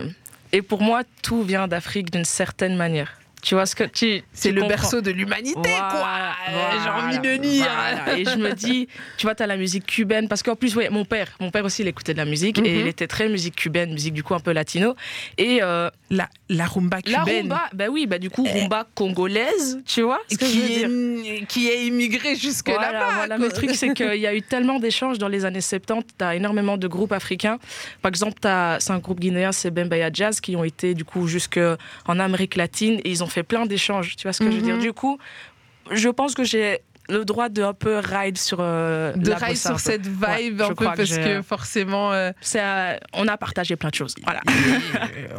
Et 0.53 0.63
pour 0.63 0.83
moi, 0.83 1.03
tout 1.23 1.43
vient 1.43 1.69
d'Afrique 1.69 2.11
d'une 2.11 2.25
certaine 2.25 2.77
manière. 2.77 3.13
Tu 3.43 3.55
vois 3.55 3.65
ce 3.65 3.75
que 3.75 3.85
tu. 3.85 4.23
C'est 4.35 4.51
le 4.53 4.61
comprends. 4.61 4.77
berceau 4.77 5.01
de 5.01 5.11
l'humanité, 5.11 5.55
quoi. 5.55 5.89
Voilà, 5.93 6.35
Euh, 6.51 6.79
J'ai 6.85 6.91
envie 6.91 7.19
de 7.21 7.23
voilà, 7.23 7.39
dire. 7.39 7.67
voilà. 8.05 8.19
Et 8.19 8.25
je 8.27 8.37
me 8.37 8.53
dis, 8.53 8.87
tu 9.17 9.27
vois, 9.27 9.35
tu 9.35 9.43
as 9.43 9.47
la 9.47 9.57
musique 9.57 9.87
cubaine. 9.87 10.29
Parce 10.29 10.43
qu'en 10.43 10.57
plus, 10.57 10.77
ouais, 10.77 10.91
mon 10.91 11.07
père, 11.07 11.29
mon 11.41 11.51
père 11.51 11.65
aussi, 11.65 11.81
il 11.81 11.89
écoutait 11.89 12.13
de 12.13 12.19
la 12.19 12.27
musique. 12.27 12.59
Mhm. 12.59 12.67
Et 12.67 12.81
il 12.81 12.87
était 12.87 13.07
très 13.07 13.31
musique 13.31 13.57
cubaine, 13.57 13.93
musique 13.95 14.13
du 14.13 14.23
coup 14.23 14.35
un 14.35 14.41
peu 14.41 14.53
latino. 14.53 14.95
Et 15.39 15.61
euh, 15.63 15.89
La, 16.11 16.29
la 16.53 16.67
rumba 16.67 16.99
la 17.07 17.21
cubaine. 17.21 17.43
rumba, 17.53 17.63
bah 17.73 17.87
oui, 17.91 18.07
bah 18.07 18.19
du 18.19 18.29
coup, 18.29 18.45
rumba 18.45 18.87
congolaise, 18.95 19.81
tu 19.87 20.03
vois 20.03 20.21
ce 20.31 20.37
que 20.37 20.45
je 20.47 20.51
veux 20.53 20.67
qui, 20.67 20.75
dire 20.75 20.89
est, 21.35 21.47
qui 21.47 21.69
est 21.69 21.87
immigré 21.87 22.35
jusque 22.35 22.69
Voilà, 22.69 22.93
là-bas. 22.93 23.15
voilà. 23.15 23.39
Mais 23.39 23.47
le 23.47 23.53
truc, 23.53 23.71
c'est 23.75 23.95
qu'il 23.95 24.17
y 24.21 24.27
a 24.27 24.35
eu 24.35 24.43
tellement 24.43 24.79
d'échanges 24.81 25.19
dans 25.19 25.29
les 25.29 25.45
années 25.45 25.61
70. 25.61 26.15
Tu 26.19 26.25
as 26.25 26.35
énormément 26.35 26.77
de 26.77 26.89
groupes 26.89 27.13
africains. 27.13 27.59
Par 28.03 28.09
exemple, 28.09 28.39
c'est 28.43 28.91
un 28.93 28.99
groupe 28.99 29.21
guinéen, 29.21 29.53
c'est 29.53 29.71
Bembaya 29.71 30.11
Jazz, 30.13 30.41
qui 30.41 30.57
ont 30.57 30.65
été 30.65 30.95
du 30.95 31.05
coup 31.05 31.27
jusque 31.29 31.61
en 32.07 32.19
Amérique 32.19 32.57
latine 32.57 33.01
et 33.05 33.11
ils 33.11 33.23
ont 33.23 33.29
fait 33.29 33.43
plein 33.45 33.65
d'échanges. 33.67 34.17
Tu 34.17 34.25
vois 34.25 34.33
ce 34.33 34.41
que 34.41 34.51
je 34.51 34.57
veux 34.57 34.63
dire 34.63 34.75
Mhm. 34.77 34.81
Du 34.83 34.93
coup, 34.93 35.19
je 35.91 36.09
pense 36.09 36.35
que 36.35 36.45
j'ai 36.45 36.79
le 37.11 37.25
droit 37.25 37.49
de 37.49 37.63
un 37.63 37.75
peu 37.75 37.99
ride 37.99 38.39
sur 38.39 38.59
euh, 38.61 39.13
de 39.15 39.29
la 39.31 39.37
ride 39.37 39.49
bossa 39.51 39.69
sur 39.71 39.81
cette 39.81 40.07
vibe 40.07 40.61
Ouais, 40.61 40.63
un 40.67 40.75
peu 40.75 40.85
parce 40.85 41.17
que 41.17 41.43
forcément 41.43 42.13
euh, 42.13 42.31
euh, 42.57 42.97
on 43.13 43.29
a 43.29 43.37
partagé 43.37 43.77
plein 43.77 43.91
de 43.91 43.95
choses. 43.95 44.15
Voilà. 44.25 44.41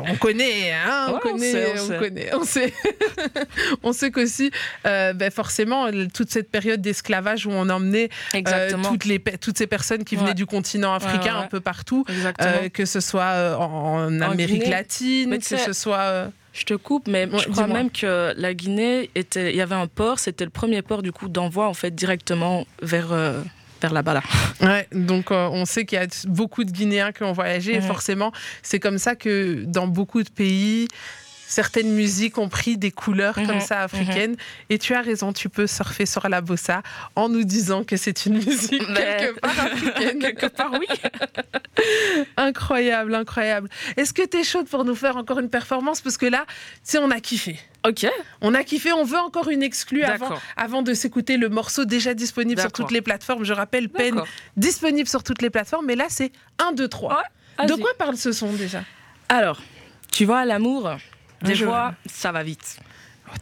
on 0.07 0.15
connaît 0.15 0.71
hein, 0.73 1.07
on 1.09 1.11
Ouais, 1.13 1.19
on 1.25 1.29
connaît 1.31 1.51
sait, 1.51 1.73
on 1.77 1.81
on 1.81 1.87
sait. 1.87 1.97
connaît 1.97 2.35
on 2.35 2.43
sait 2.43 2.73
on 3.83 3.93
sait 3.93 4.11
qu'aussi 4.11 4.51
euh, 4.85 5.13
ben 5.13 5.31
forcément 5.31 5.87
toute 6.13 6.29
cette 6.29 6.49
période 6.51 6.81
d'esclavage 6.81 7.45
où 7.45 7.51
on 7.51 7.69
emmenait 7.69 8.09
euh, 8.35 8.71
toutes 8.83 9.05
les 9.05 9.19
toutes 9.19 9.57
ces 9.57 9.67
personnes 9.67 10.03
qui 10.03 10.15
venaient 10.15 10.29
Ouais. 10.31 10.33
du 10.35 10.45
continent 10.45 10.93
africain 10.93 11.37
un 11.37 11.47
peu 11.47 11.59
partout 11.61 12.05
euh, 12.41 12.69
que 12.69 12.85
ce 12.85 12.99
soit 12.99 13.23
euh, 13.23 13.55
en, 13.55 14.05
en 14.05 14.21
Amérique 14.21 14.67
latine 14.67 15.29
Mais 15.31 15.39
que 15.39 15.45
ce 15.57 15.73
soit 15.73 15.97
euh, 15.99 16.27
Je 16.53 16.63
te 16.65 16.73
coupe, 16.73 17.07
mais 17.07 17.25
Ouais, 17.27 17.39
je 17.39 17.49
crois 17.49 17.67
même 17.67 17.89
que 17.91 18.33
la 18.35 18.53
Guinée 18.53 19.09
était. 19.15 19.51
Il 19.51 19.55
y 19.55 19.61
avait 19.61 19.75
un 19.75 19.87
port, 19.87 20.19
c'était 20.19 20.43
le 20.43 20.49
premier 20.51 20.81
port 20.81 21.01
du 21.01 21.11
coup 21.11 21.29
d'envoi 21.29 21.67
en 21.67 21.73
fait 21.73 21.95
directement 21.95 22.65
vers 22.81 23.13
euh, 23.13 23.41
vers 23.81 23.93
là-bas 23.93 24.15
là. 24.15 24.21
Ouais, 24.61 24.87
donc 24.91 25.31
euh, 25.31 25.47
on 25.51 25.65
sait 25.65 25.85
qu'il 25.85 25.97
y 25.97 26.01
a 26.01 26.07
beaucoup 26.27 26.63
de 26.65 26.71
Guinéens 26.71 27.11
qui 27.13 27.23
ont 27.23 27.31
voyagé 27.31 27.73
et 27.75 27.79
Mhm. 27.79 27.83
forcément, 27.87 28.31
c'est 28.61 28.79
comme 28.79 28.97
ça 28.99 29.15
que 29.15 29.63
dans 29.65 29.87
beaucoup 29.87 30.21
de 30.23 30.29
pays, 30.29 30.87
certaines 31.51 31.91
musiques 31.91 32.37
ont 32.37 32.47
pris 32.49 32.77
des 32.77 32.91
couleurs 32.91 33.37
Mhm, 33.37 33.47
comme 33.47 33.59
ça 33.59 33.81
africaines. 33.81 34.35
Et 34.69 34.79
tu 34.79 34.93
as 34.93 35.01
raison, 35.01 35.33
tu 35.33 35.49
peux 35.49 35.67
surfer 35.67 36.05
sur 36.05 36.27
la 36.29 36.39
bossa 36.41 36.81
en 37.15 37.27
nous 37.29 37.43
disant 37.43 37.83
que 37.83 37.97
c'est 37.97 38.25
une 38.25 38.35
musique 38.35 38.83
Mais- 38.89 39.17
quelque 39.19 39.39
part 39.41 39.59
africaine. 39.59 40.19
Quelque 40.31 40.45
part, 40.47 40.71
oui. 40.79 40.87
incroyable, 42.37 43.13
incroyable. 43.15 43.69
Est-ce 43.97 44.13
que 44.13 44.25
tu 44.25 44.37
es 44.37 44.43
chaude 44.43 44.67
pour 44.67 44.85
nous 44.85 44.95
faire 44.95 45.17
encore 45.17 45.39
une 45.39 45.49
performance? 45.49 46.01
Parce 46.01 46.17
que 46.17 46.25
là, 46.25 46.45
tu 46.47 46.53
sais, 46.83 46.97
on 46.99 47.11
a 47.11 47.19
kiffé. 47.19 47.59
Ok. 47.87 48.05
On 48.41 48.53
a 48.53 48.63
kiffé, 48.63 48.93
on 48.93 49.03
veut 49.03 49.17
encore 49.17 49.49
une 49.49 49.63
exclue 49.63 50.03
avant, 50.03 50.37
avant 50.55 50.81
de 50.83 50.93
s'écouter 50.93 51.37
le 51.37 51.49
morceau 51.49 51.83
déjà 51.85 52.13
disponible 52.13 52.61
sur 52.61 52.71
toutes 52.71 52.91
les 52.91 53.01
plateformes. 53.01 53.43
Je 53.43 53.53
rappelle, 53.53 53.89
peine 53.89 54.21
disponible 54.57 55.09
sur 55.09 55.23
toutes 55.23 55.41
les 55.41 55.49
plateformes, 55.49 55.85
mais 55.85 55.95
là 55.95 56.05
c'est 56.09 56.31
1, 56.59 56.73
2, 56.73 56.87
3. 56.87 57.17
Ouais, 57.59 57.65
de 57.65 57.73
quoi 57.73 57.91
parle 57.97 58.17
ce 58.17 58.31
son 58.31 58.51
déjà? 58.53 58.83
Alors, 59.29 59.59
tu 60.11 60.25
vois, 60.25 60.45
l'amour, 60.45 60.91
des 61.41 61.55
je- 61.55 61.65
fois, 61.65 61.93
ça 62.05 62.31
va 62.31 62.43
vite. 62.43 62.77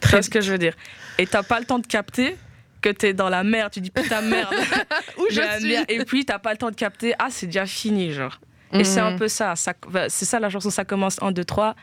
Tu 0.00 0.08
vois 0.16 0.22
ce 0.22 0.30
que 0.30 0.40
je 0.40 0.52
veux 0.52 0.58
dire? 0.58 0.74
Et 1.18 1.26
t'as 1.26 1.42
pas 1.42 1.58
le 1.58 1.66
temps 1.66 1.78
de 1.78 1.86
capter 1.86 2.36
que 2.80 2.88
t'es 2.90 3.12
dans 3.12 3.28
la 3.28 3.42
merde. 3.44 3.72
Tu 3.72 3.80
dis 3.80 3.90
putain 3.90 4.20
merde. 4.22 4.54
Où 5.18 5.26
je 5.30 5.40
suis? 5.58 5.68
bien. 5.68 5.84
Et 5.88 6.04
puis 6.04 6.24
t'as 6.24 6.38
pas 6.38 6.52
le 6.52 6.58
temps 6.58 6.70
de 6.70 6.76
capter. 6.76 7.14
Ah, 7.18 7.28
c'est 7.30 7.46
déjà 7.46 7.66
fini, 7.66 8.12
genre. 8.12 8.40
Et 8.72 8.84
c'est 8.84 9.00
un 9.00 9.10
Mhm. 9.12 9.18
peu 9.18 9.28
ça. 9.28 9.56
ça 9.56 9.74
bah, 9.88 10.08
c'est 10.08 10.24
ça 10.24 10.38
la 10.38 10.48
chanson. 10.48 10.70
Ça 10.70 10.84
commence 10.84 11.20
en 11.20 11.32
2, 11.32 11.44
3. 11.44 11.74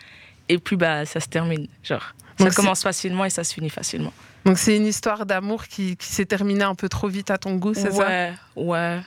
Et 0.50 0.58
puis 0.58 0.78
bah, 0.78 1.06
ça 1.06 1.20
se 1.20 1.28
termine. 1.28 1.68
Genre. 1.84 2.14
Donc 2.40 2.50
ça 2.50 2.56
commence 2.56 2.82
facilement 2.84 3.26
et 3.26 3.30
ça 3.30 3.44
se 3.44 3.54
finit 3.54 3.70
facilement. 3.70 4.14
Donc 4.46 4.58
c'est 4.58 4.76
une 4.78 4.86
histoire 4.86 5.26
d'amour 5.26 5.66
qui, 5.68 5.98
qui 5.98 6.08
s'est 6.08 6.26
terminée 6.26 6.64
un 6.64 6.76
peu 6.76 6.88
trop 6.88 7.10
vite 7.10 7.30
à 7.32 7.38
ton 7.38 7.56
goût, 7.56 7.74
c'est 7.74 7.92
ça? 7.92 8.08
Ouais, 8.08 8.34
ouais. 8.56 9.00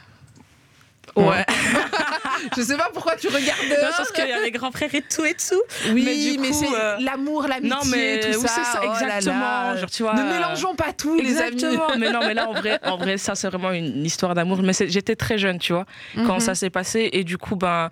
Ouais. 1.29 1.45
Je 2.57 2.63
sais 2.63 2.77
pas 2.77 2.89
pourquoi 2.93 3.17
tu 3.17 3.29
regardes. 3.29 3.61
Non, 3.69 3.89
parce 3.97 4.11
qu'il 4.13 4.27
y 4.27 4.33
a 4.33 4.41
les 4.41 4.51
grands 4.51 4.71
frères 4.73 4.95
et 4.95 5.03
tout 5.03 5.25
et 5.25 5.35
tout. 5.35 5.61
oui, 5.93 6.03
mais 6.05 6.47
du 6.47 6.53
coup, 6.53 6.59
c'est 6.59 6.75
euh, 6.75 6.97
l'amour, 6.99 7.47
l'amitié, 7.47 7.69
non, 7.71 7.85
mais 7.91 8.21
tout 8.21 8.39
oui, 8.41 8.49
ça. 8.49 8.49
c'est 8.49 8.65
ça, 8.65 8.81
oh 8.83 8.87
là 8.87 8.93
exactement. 8.93 9.39
là. 9.41 9.77
Genre, 9.77 9.91
tu 9.91 10.03
vois, 10.03 10.15
ne 10.15 10.23
mélangeons 10.23 10.75
pas 10.75 10.93
tout, 10.93 11.19
les 11.21 11.37
amis. 11.39 11.53
Exactement. 11.53 11.89
mais 11.99 12.11
non, 12.11 12.21
mais 12.21 12.35
là, 12.35 12.49
en 12.49 12.55
vrai, 12.55 12.79
en 12.85 12.97
vrai 12.97 13.19
ça, 13.19 13.35
c'est 13.35 13.49
vraiment 13.49 13.73
une 13.73 14.05
histoire 14.05 14.35
d'amour. 14.35 14.63
Mais 14.63 14.73
j'étais 14.73 15.17
très 15.17 15.37
jeune, 15.39 15.59
tu 15.59 15.73
vois, 15.75 15.85
quand 16.27 16.35
Mhm. 16.35 16.41
ça 16.41 16.55
s'est 16.55 16.71
passé. 16.71 17.11
Et 17.13 17.25
du 17.25 17.37
coup, 17.37 17.57
ben, 17.57 17.89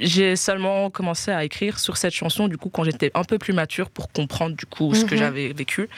j'ai 0.00 0.34
seulement 0.34 0.88
commencé 0.90 1.30
à 1.30 1.44
écrire 1.44 1.78
sur 1.78 1.98
cette 1.98 2.14
chanson, 2.14 2.48
du 2.48 2.56
coup, 2.56 2.70
quand 2.70 2.84
j'étais 2.84 3.10
un 3.14 3.22
peu 3.22 3.38
plus 3.38 3.52
mature 3.52 3.90
pour 3.90 4.10
comprendre, 4.10 4.56
du 4.56 4.64
coup, 4.66 4.94
ce 4.94 5.04
que 5.04 5.14
Mhm. 5.14 5.20
j'avais 5.20 5.52
vécu. 5.52 5.88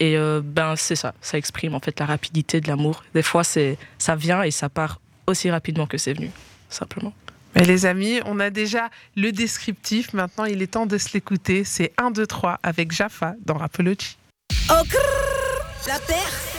Et 0.00 0.16
euh, 0.16 0.40
ben, 0.42 0.74
c'est 0.76 0.96
ça. 0.96 1.12
Ça 1.20 1.36
exprime, 1.36 1.74
en 1.74 1.80
fait, 1.80 2.00
la 2.00 2.06
rapidité 2.06 2.60
de 2.62 2.68
l'amour. 2.68 3.04
Des 3.14 3.22
fois, 3.22 3.44
c'est, 3.44 3.76
ça 3.98 4.16
vient 4.16 4.42
et 4.42 4.50
ça 4.50 4.70
part 4.70 4.98
aussi 5.26 5.50
rapidement 5.50 5.86
que 5.86 5.98
c'est 5.98 6.12
venu, 6.12 6.30
simplement. 6.68 7.12
Mais 7.54 7.64
les 7.64 7.86
amis, 7.86 8.20
on 8.26 8.40
a 8.40 8.50
déjà 8.50 8.90
le 9.16 9.30
descriptif. 9.30 10.12
Maintenant, 10.12 10.44
il 10.44 10.60
est 10.60 10.72
temps 10.72 10.86
de 10.86 10.98
se 10.98 11.12
l'écouter. 11.14 11.62
C'est 11.64 11.92
1, 11.98 12.10
2, 12.10 12.26
3 12.26 12.58
avec 12.62 12.90
Jaffa 12.90 13.34
dans 13.44 13.54
Rapology. 13.54 14.16
Oh, 14.70 14.82
crrr, 14.88 15.64
la 15.86 15.98
paire. 16.00 16.53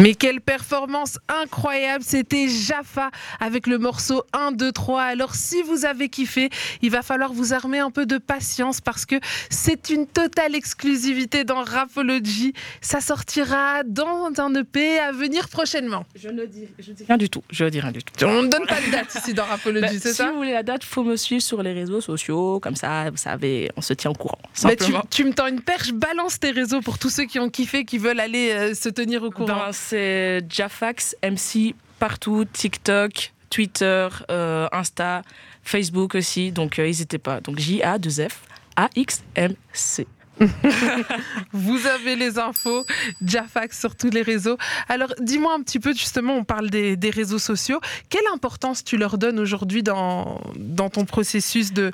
Mais 0.00 0.14
quelle 0.14 0.40
performance 0.40 1.18
incroyable, 1.28 2.04
c'était 2.06 2.46
Jaffa 2.48 3.10
avec 3.40 3.66
le 3.66 3.78
morceau 3.78 4.22
1, 4.32 4.52
2, 4.52 4.70
3. 4.70 5.02
Alors 5.02 5.34
si 5.34 5.60
vous 5.62 5.84
avez 5.84 6.08
kiffé, 6.08 6.50
il 6.82 6.90
va 6.90 7.02
falloir 7.02 7.32
vous 7.32 7.52
armer 7.52 7.80
un 7.80 7.90
peu 7.90 8.06
de 8.06 8.18
patience 8.18 8.80
parce 8.80 9.04
que 9.06 9.16
c'est 9.50 9.90
une 9.90 10.06
totale 10.06 10.54
exclusivité 10.54 11.42
dans 11.44 11.64
Rapology. 11.64 12.52
Ça 12.80 13.00
sortira 13.00 13.82
dans 13.84 14.30
un 14.38 14.54
EP 14.54 15.00
à 15.00 15.10
venir 15.10 15.48
prochainement. 15.48 16.04
Je 16.14 16.28
ne 16.28 16.46
dis, 16.46 16.68
je 16.78 16.92
dis 16.92 17.04
rien 17.04 17.16
du 17.16 17.28
tout. 17.28 17.42
Je 17.50 17.64
dis 17.64 17.80
rien 17.80 17.90
du 17.92 18.02
tout. 18.02 18.12
On 18.24 18.42
ne 18.42 18.48
donne 18.48 18.66
pas 18.66 18.80
de 18.80 18.90
date 18.92 19.12
ici 19.14 19.34
dans 19.34 19.44
Rapology, 19.46 19.80
Bah, 19.80 20.00
c'est 20.00 20.10
si 20.10 20.14
ça 20.14 20.30
vous 20.30 20.36
voulez 20.36 20.52
la 20.52 20.62
date, 20.62 20.84
faut 20.84 21.02
me 21.02 21.16
suivre 21.16 21.42
sur 21.42 21.62
les 21.62 21.72
réseaux 21.72 22.00
sociaux, 22.00 22.60
comme 22.60 22.76
ça, 22.76 23.10
vous 23.10 23.16
savez, 23.16 23.70
on 23.76 23.80
se 23.80 23.94
tient 23.94 24.10
au 24.12 24.14
courant. 24.14 24.38
Mais 24.64 24.76
tu, 24.76 24.84
Simplement. 24.84 25.04
tu 25.10 25.24
me 25.24 25.32
tends 25.32 25.46
une 25.48 25.60
perche, 25.60 25.92
balance 25.92 26.38
tes 26.38 26.52
réseaux 26.52 26.80
pour 26.82 26.98
tous 26.98 27.10
ceux 27.10 27.24
qui 27.24 27.40
ont 27.40 27.50
kiffé, 27.50 27.84
qui 27.84 27.98
veulent 27.98 28.20
aller 28.20 28.50
euh, 28.52 28.74
se 28.74 28.88
tenir 28.88 29.22
au 29.24 29.30
courant. 29.30 29.48
Ben, 29.48 29.72
c'est 29.88 30.44
Jafax 30.50 31.16
MC 31.22 31.74
partout, 31.98 32.44
TikTok, 32.44 33.32
Twitter, 33.48 34.08
euh, 34.30 34.68
Insta, 34.70 35.22
Facebook 35.62 36.14
aussi. 36.14 36.52
Donc 36.52 36.78
euh, 36.78 36.84
n'hésitez 36.84 37.18
pas. 37.18 37.40
Donc 37.40 37.58
J 37.58 37.82
A 37.82 37.98
2 37.98 38.10
F 38.28 38.42
A 38.76 38.90
X 38.94 39.22
M 39.34 39.54
C. 39.72 40.06
Vous 41.52 41.86
avez 41.86 42.16
les 42.16 42.38
infos, 42.38 42.84
Jafax 43.24 43.78
sur 43.78 43.96
tous 43.96 44.10
les 44.10 44.22
réseaux. 44.22 44.56
Alors, 44.88 45.12
dis-moi 45.20 45.54
un 45.54 45.62
petit 45.62 45.80
peu, 45.80 45.92
justement, 45.92 46.34
on 46.34 46.44
parle 46.44 46.70
des, 46.70 46.96
des 46.96 47.10
réseaux 47.10 47.38
sociaux. 47.38 47.80
Quelle 48.08 48.26
importance 48.32 48.84
tu 48.84 48.96
leur 48.96 49.18
donnes 49.18 49.38
aujourd'hui 49.38 49.82
dans, 49.82 50.40
dans 50.56 50.90
ton 50.90 51.04
processus 51.04 51.72
de, 51.72 51.90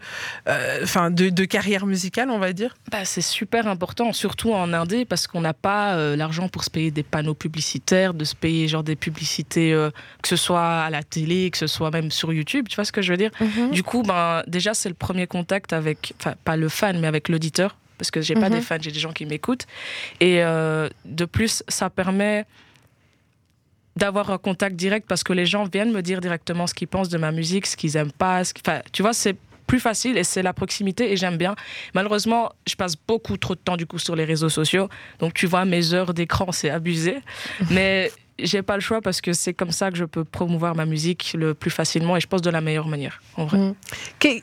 euh, 0.48 1.11
de, 1.11 1.28
de 1.28 1.44
carrière 1.44 1.87
musicale, 1.87 2.30
on 2.30 2.38
va 2.38 2.52
dire? 2.52 2.76
Bah, 2.90 3.04
c'est 3.04 3.20
super 3.20 3.66
important, 3.66 4.12
surtout 4.12 4.52
en 4.52 4.72
indé, 4.72 5.04
parce 5.04 5.26
qu'on 5.26 5.40
n'a 5.40 5.54
pas 5.54 5.94
euh, 5.94 6.16
l'argent 6.16 6.48
pour 6.48 6.64
se 6.64 6.70
payer 6.70 6.90
des 6.90 7.02
panneaux 7.02 7.35
publicitaires, 7.35 8.14
de 8.14 8.24
se 8.24 8.35
payer 8.35 8.68
genre 8.68 8.83
des 8.83 8.96
publicités, 8.96 9.72
euh, 9.72 9.90
que 10.22 10.28
ce 10.28 10.37
soit 10.37 10.83
à 10.83 10.90
la 10.90 11.02
télé, 11.02 11.50
que 11.50 11.59
ce 11.59 11.66
soit 11.66 11.90
même 11.90 12.11
sur 12.11 12.33
YouTube. 12.33 12.66
Tu 12.68 12.76
vois 12.76 12.85
ce 12.85 12.92
que 12.92 13.02
je 13.02 13.12
veux 13.12 13.18
dire? 13.18 13.30
Du 13.72 13.83
coup, 13.83 14.02
ben, 14.02 14.42
déjà, 14.46 14.74
c'est 14.74 14.88
le 14.88 14.94
premier 14.94 15.26
contact 15.26 15.72
avec, 15.72 16.14
enfin, 16.20 16.35
pas 16.44 16.57
le 16.57 16.68
fan, 16.68 16.98
mais 17.00 17.07
avec 17.07 17.28
l'auditeur, 17.28 17.76
parce 18.04 18.10
que 18.10 18.20
j'ai 18.20 18.34
pas 18.34 18.50
Mhm. 18.50 18.56
des 18.56 18.60
fans, 18.60 18.76
j'ai 18.80 18.92
des 18.92 18.98
gens 19.00 19.12
qui 19.12 19.24
m'écoutent. 19.24 19.66
Et 20.20 20.42
euh, 20.44 20.88
de 21.06 21.24
plus, 21.24 21.62
ça 21.68 21.88
permet 21.88 22.44
d'avoir 23.96 24.30
un 24.30 24.38
contact 24.38 24.76
direct 24.76 25.06
parce 25.08 25.22
que 25.24 25.32
les 25.32 25.46
gens 25.46 25.64
viennent 25.64 25.92
me 25.92 26.02
dire 26.02 26.20
directement 26.20 26.66
ce 26.66 26.74
qu'ils 26.74 26.88
pensent 26.88 27.08
de 27.08 27.16
ma 27.18 27.32
musique, 27.32 27.66
ce 27.66 27.76
qu'ils 27.76 27.96
aiment 27.96 28.12
pas. 28.12 28.44
Ce 28.44 28.52
Enfin, 28.60 28.80
tu 28.92 29.02
vois, 29.02 29.12
c'est 29.14 29.36
plus 29.66 29.80
facile 29.80 30.18
et 30.18 30.24
c'est 30.24 30.42
la 30.42 30.52
proximité 30.52 31.12
et 31.12 31.16
j'aime 31.16 31.38
bien. 31.38 31.54
Malheureusement, 31.94 32.52
je 32.66 32.74
passe 32.74 32.94
beaucoup 33.08 33.36
trop 33.38 33.54
de 33.54 33.60
temps 33.60 33.76
du 33.78 33.86
coup 33.86 33.98
sur 33.98 34.14
les 34.16 34.24
réseaux 34.26 34.50
sociaux. 34.50 34.88
Donc 35.20 35.32
tu 35.32 35.46
vois, 35.46 35.64
mes 35.64 35.94
heures 35.94 36.12
d'écran, 36.12 36.52
c'est 36.52 36.68
abusé. 36.70 37.16
Mais 37.70 38.10
j'ai 38.38 38.62
pas 38.62 38.75
le 38.75 38.81
choix 38.81 39.01
parce 39.01 39.20
que 39.20 39.33
c'est 39.33 39.55
comme 39.55 39.70
ça 39.70 39.90
que 39.90 39.97
je 39.97 40.05
peux 40.05 40.25
promouvoir 40.25 40.75
ma 40.75 40.87
musique 40.87 41.35
le 41.38 41.55
plus 41.55 41.70
facilement 41.70 42.16
et 42.16 42.20
je 42.20 42.27
pense 42.27 42.42
de 42.42 42.51
la 42.51 42.61
meilleure 42.61 42.88
manière. 42.88 43.23
En 43.37 43.44
vrai. 43.47 43.59
Mm. 43.59 43.75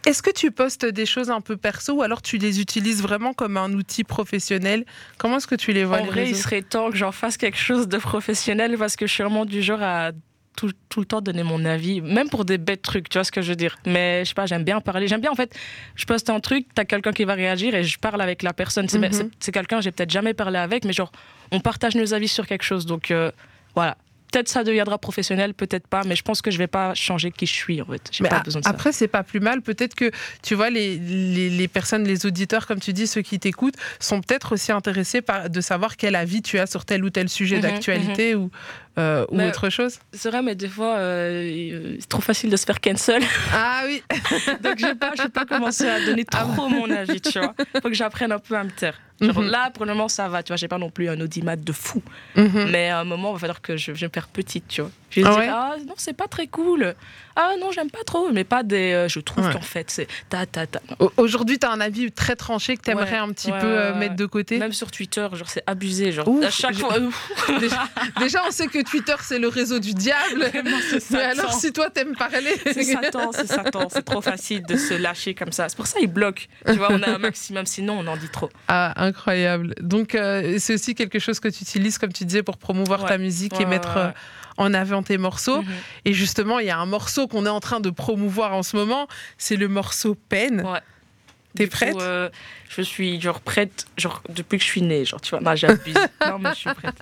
Est-ce 0.06 0.22
que 0.22 0.32
tu 0.32 0.52
postes 0.52 0.86
des 0.86 1.06
choses 1.06 1.30
un 1.30 1.42
peu 1.42 1.58
perso 1.58 1.94
ou 1.94 2.02
alors 2.02 2.22
tu 2.22 2.38
les 2.38 2.62
utilises 2.62 3.02
vraiment 3.02 3.34
comme 3.34 3.58
un 3.58 3.72
outil 3.74 4.04
professionnel? 4.04 4.86
Comment 5.18 5.38
est-ce 5.38 5.48
que 5.48 5.56
tu 5.56 5.74
les 5.74 5.84
vois 5.84 6.00
En 6.00 6.04
les 6.06 6.10
vrai, 6.10 6.30
il 6.30 6.36
serait 6.36 6.62
temps 6.62 6.90
que 6.90 6.96
j'en 6.98 7.12
fasse 7.12 7.38
quelque 7.38 7.58
chose 7.58 7.88
de 7.88 7.98
professionnel 7.98 8.78
parce 8.78 8.96
que 8.96 9.08
je 9.08 9.14
suis 9.14 9.24
vraiment 9.24 9.46
du 9.46 9.62
genre 9.62 9.82
à 9.82 10.12
tout, 10.58 10.70
tout 10.90 11.00
le 11.00 11.06
temps 11.06 11.22
donner 11.22 11.44
mon 11.44 11.64
avis, 11.64 12.02
même 12.02 12.30
pour 12.30 12.44
des 12.46 12.58
bêtes 12.58 12.82
trucs, 12.82 13.08
tu 13.10 13.18
vois 13.18 13.24
ce 13.24 13.32
que 13.32 13.42
je 13.42 13.50
veux 13.50 13.56
dire. 13.56 13.78
Mais 13.86 14.24
je 14.24 14.30
sais 14.30 14.34
pas, 14.36 14.46
j'aime 14.46 14.64
bien 14.66 14.82
parler. 14.82 15.08
J'aime 15.08 15.22
bien 15.22 15.32
en 15.32 15.36
fait, 15.36 15.54
je 15.96 16.06
poste 16.06 16.30
un 16.30 16.40
truc, 16.42 16.68
t'as 16.76 16.84
quelqu'un 16.86 17.14
qui 17.14 17.24
va 17.24 17.34
réagir 17.34 17.74
et 17.74 17.84
je 17.84 17.98
parle 17.98 18.22
avec 18.22 18.44
la 18.44 18.54
personne. 18.54 18.88
C'est 18.90 19.00
c'est- 19.14 19.30
c'est 19.40 19.52
quelqu'un 19.52 19.78
que 19.78 19.84
j'ai 19.84 19.92
peut-être 19.92 20.12
jamais 20.12 20.34
parlé 20.34 20.60
avec, 20.60 20.84
mais 20.86 20.94
genre, 20.94 21.12
on 21.52 21.60
partage 21.62 21.96
nos 21.96 22.14
avis 22.14 22.28
sur 22.28 22.46
quelque 22.48 22.64
chose. 22.64 22.86
Donc 22.86 23.12
euh, 23.12 23.32
voilà. 23.76 23.98
Peut-être 24.32 24.48
ça 24.48 24.64
deviendra 24.64 24.98
professionnel, 24.98 25.54
peut-être 25.54 25.88
pas, 25.88 26.04
mais 26.06 26.16
je 26.16 26.22
pense 26.24 26.42
que 26.42 26.52
je 26.52 26.58
vais 26.58 26.68
pas 26.68 26.94
changer 26.94 27.32
qui 27.32 27.46
je 27.46 27.52
suis 27.54 27.82
en 27.82 27.86
fait. 27.86 28.08
J'ai 28.14 28.24
pas 28.24 28.40
besoin 28.40 28.62
de 28.62 28.64
ça. 28.64 28.70
après, 28.72 28.94
c'est 28.94 29.10
pas 29.10 29.24
plus 29.24 29.42
mal. 29.42 29.62
Peut-être 29.62 29.94
que, 29.94 30.10
tu 30.42 30.56
vois, 30.56 30.70
les, 30.70 30.98
les, 30.98 31.50
les 31.50 31.68
personnes, 31.68 32.06
les 32.06 32.26
auditeurs, 32.26 32.66
comme 32.66 32.80
tu 32.80 32.94
dis, 32.94 33.08
ceux 33.08 33.24
qui 33.24 33.40
t'écoutent, 33.40 33.76
sont 34.00 34.22
peut-être 34.22 34.54
aussi 34.54 34.72
intéressés 34.72 35.22
par, 35.22 35.50
de 35.50 35.60
savoir 35.60 35.98
quel 35.98 36.16
avis 36.16 36.42
tu 36.42 36.60
as 36.60 36.66
sur 36.68 36.86
tel 36.86 37.04
ou 37.04 37.10
tel 37.10 37.28
sujet 37.28 37.58
Mhm, 37.58 37.62
d'actualité 37.64 38.36
ou, 38.36 38.50
euh, 38.98 39.26
ou 39.30 39.38
Mais- 39.38 39.48
autre 39.48 39.70
chose. 39.70 40.00
C'est 40.14 40.30
vrai, 40.30 40.42
mais 40.42 40.56
des 40.56 40.68
fois, 40.68 40.96
euh, 40.98 41.96
c'est 42.00 42.10
trop 42.10 42.22
facile 42.22 42.50
de 42.50 42.58
se 42.58 42.66
faire 42.66 42.82
cancel. 42.82 43.24
Ah 43.54 43.84
oui, 43.86 44.04
Donc 44.64 44.78
je 44.80 44.86
vais 44.88 44.96
pas, 44.96 45.12
je 45.18 45.24
vais 45.24 45.30
pas 45.30 45.46
commencer 45.46 45.88
à 45.88 46.04
donner 46.06 46.26
trop 46.26 46.68
mon 46.70 46.90
avis, 46.90 47.22
tu 47.22 47.40
vois. 47.40 47.54
Faut 47.82 47.90
que 47.90 47.94
j'apprenne 47.94 48.32
un 48.32 48.40
peu 48.40 48.56
à 48.56 48.64
me 48.64 48.72
taire. 48.72 49.00
Genre, 49.22 49.40
Mhm. 49.40 49.52
Là, 49.52 49.70
pour 49.70 49.86
le 49.86 49.94
moment, 49.94 50.08
ça 50.08 50.28
va, 50.30 50.42
tu 50.42 50.48
vois. 50.48 50.58
J'ai 50.58 50.68
pas 50.68 50.80
non 50.80 50.90
plus 50.90 51.08
un 51.08 51.22
audimat 51.22 51.56
de 51.56 51.72
fou. 51.72 52.02
Mhm. 52.36 52.70
Mais 52.72 52.90
à 52.90 53.00
un 53.02 53.04
moment, 53.04 53.30
il 53.30 53.34
va 53.34 53.40
falloir 53.40 53.62
que 53.62 53.78
je, 53.78 53.94
je 53.94 54.06
me 54.06 54.10
faire 54.12 54.28
petite, 54.28 54.68
tu 54.68 54.82
vois. 54.82 54.90
Je 55.12 55.22
vais 55.22 55.28
Ah 55.28 55.30
dire, 55.32 55.40
ouais 55.40 55.50
ah 55.52 55.76
non, 55.88 55.94
c'est 55.98 56.16
pas 56.18 56.28
très 56.28 56.48
cool. 56.48 56.96
Ah 57.36 57.52
non, 57.60 57.72
j'aime 57.72 57.92
pas 57.92 58.04
trop. 58.04 58.32
Mais 58.32 58.44
pas 58.44 58.64
des. 58.64 58.94
euh, 58.94 59.08
je 59.08 59.20
trouve 59.20 59.46
Ouais. 59.46 59.54
qu'en 59.54 59.62
fait, 59.62 59.92
c'est 59.92 60.08
ta 60.30 60.48
ta 60.48 60.66
ta. 60.66 60.80
Aujourd'hui, 61.18 61.60
tu 61.60 61.68
as 61.68 61.72
un 61.72 61.82
avis 61.82 62.12
très 62.12 62.36
tranché 62.36 62.78
que 62.78 62.82
tu 62.82 62.90
aimerais 62.90 63.12
Ouais, 63.12 63.18
un 63.18 63.30
petit 63.32 63.52
ouais, 63.52 63.60
peu 63.60 63.68
euh, 63.68 63.94
ouais, 63.94 64.00
mettre 64.00 64.16
de 64.16 64.26
côté. 64.26 64.58
Même 64.58 64.74
sur 64.74 64.90
Twitter, 64.90 65.28
genre, 65.34 65.50
c'est 65.50 65.64
abusé. 65.68 66.12
Genre, 66.12 66.28
Ouf, 66.28 66.44
à 66.44 66.50
chaque 66.50 66.76
fois. 66.76 66.96
Déjà, 67.60 67.84
déjà, 68.20 68.42
on 68.48 68.52
sait 68.52 68.68
que 68.68 68.81
Twitter, 68.82 69.16
c'est 69.22 69.40
le 69.40 69.48
réseau 69.48 69.80
du 69.80 69.94
diable. 69.94 70.44
Vraiment, 70.54 70.78
Mais 71.12 71.22
alors, 71.22 71.54
si 71.54 71.72
toi, 71.74 71.90
t'aimes 71.90 72.16
parler. 72.16 72.56
C'est 72.66 72.84
Satan, 72.84 73.32
c'est 73.32 73.48
Satan. 73.48 73.88
C'est 73.92 74.04
trop 74.04 74.22
facile 74.22 74.64
de 74.64 74.78
se 74.78 74.94
lâcher 74.94 75.34
comme 75.34 75.52
ça. 75.52 75.70
C'est 75.70 75.76
pour 75.76 75.88
ça 75.88 76.00
ils 76.02 76.08
bloquent. 76.08 76.44
Tu 76.68 76.74
vois, 76.74 76.90
on 76.92 77.02
a 77.04 77.10
un 77.12 77.18
maximum. 77.20 77.66
Sinon, 77.66 78.00
on 78.00 78.08
en 78.08 78.18
dit 78.18 78.30
trop. 78.30 78.50
Ah, 78.68 78.94
incroyable. 78.98 79.74
Donc, 79.82 80.16
euh, 80.16 80.58
c'est 80.60 80.74
aussi 80.76 80.96
quelque 80.96 81.20
chose 81.20 81.40
que 81.40 81.48
tu 81.48 81.64
utilises, 81.64 81.98
comme 81.98 82.14
tu 82.14 82.26
disais, 82.26 82.44
pour 82.44 82.58
promouvoir 82.58 83.04
Ouais. 83.04 83.10
ta 83.10 83.18
musique 83.18 83.54
Ouais, 83.54 83.64
et 83.64 83.66
mettre 83.66 83.98
euh, 83.98 84.10
en 84.58 84.74
avant 84.74 85.02
tes 85.04 85.18
morceaux. 85.18 85.62
Mhm. 85.62 85.68
Et 86.06 86.14
justement, 86.14 86.60
il 86.60 86.68
y 86.68 86.70
a 86.72 86.78
un 86.78 86.86
morceau 86.86 87.28
qu'on 87.28 87.46
est 87.46 87.50
en 87.50 87.60
train 87.60 87.80
de 87.80 87.90
promouvoir 87.90 88.54
en 88.54 88.64
ce 88.64 88.76
moment, 88.76 89.08
c'est 89.38 89.56
le 89.56 89.68
morceau 89.68 90.16
Peine. 90.16 90.62
Ouais. 90.62 90.80
T'es 91.56 91.66
coup, 91.66 91.72
prête? 91.72 91.96
euh, 92.00 92.30
Je 92.70 92.82
suis 92.82 93.20
genre 93.20 93.42
prête, 93.42 93.86
genre 93.98 94.22
depuis 94.30 94.58
que 94.58 94.64
je 94.64 94.70
suis 94.70 94.82
née, 94.82 95.04
genre 95.04 95.20
tu 95.20 95.32
vois. 95.32 95.42
Non, 95.42 95.56
j'abuse. 95.56 95.96
non, 96.28 96.40
mais 96.40 96.50
je 96.52 96.56
suis 96.56 96.70
prête. 96.74 96.96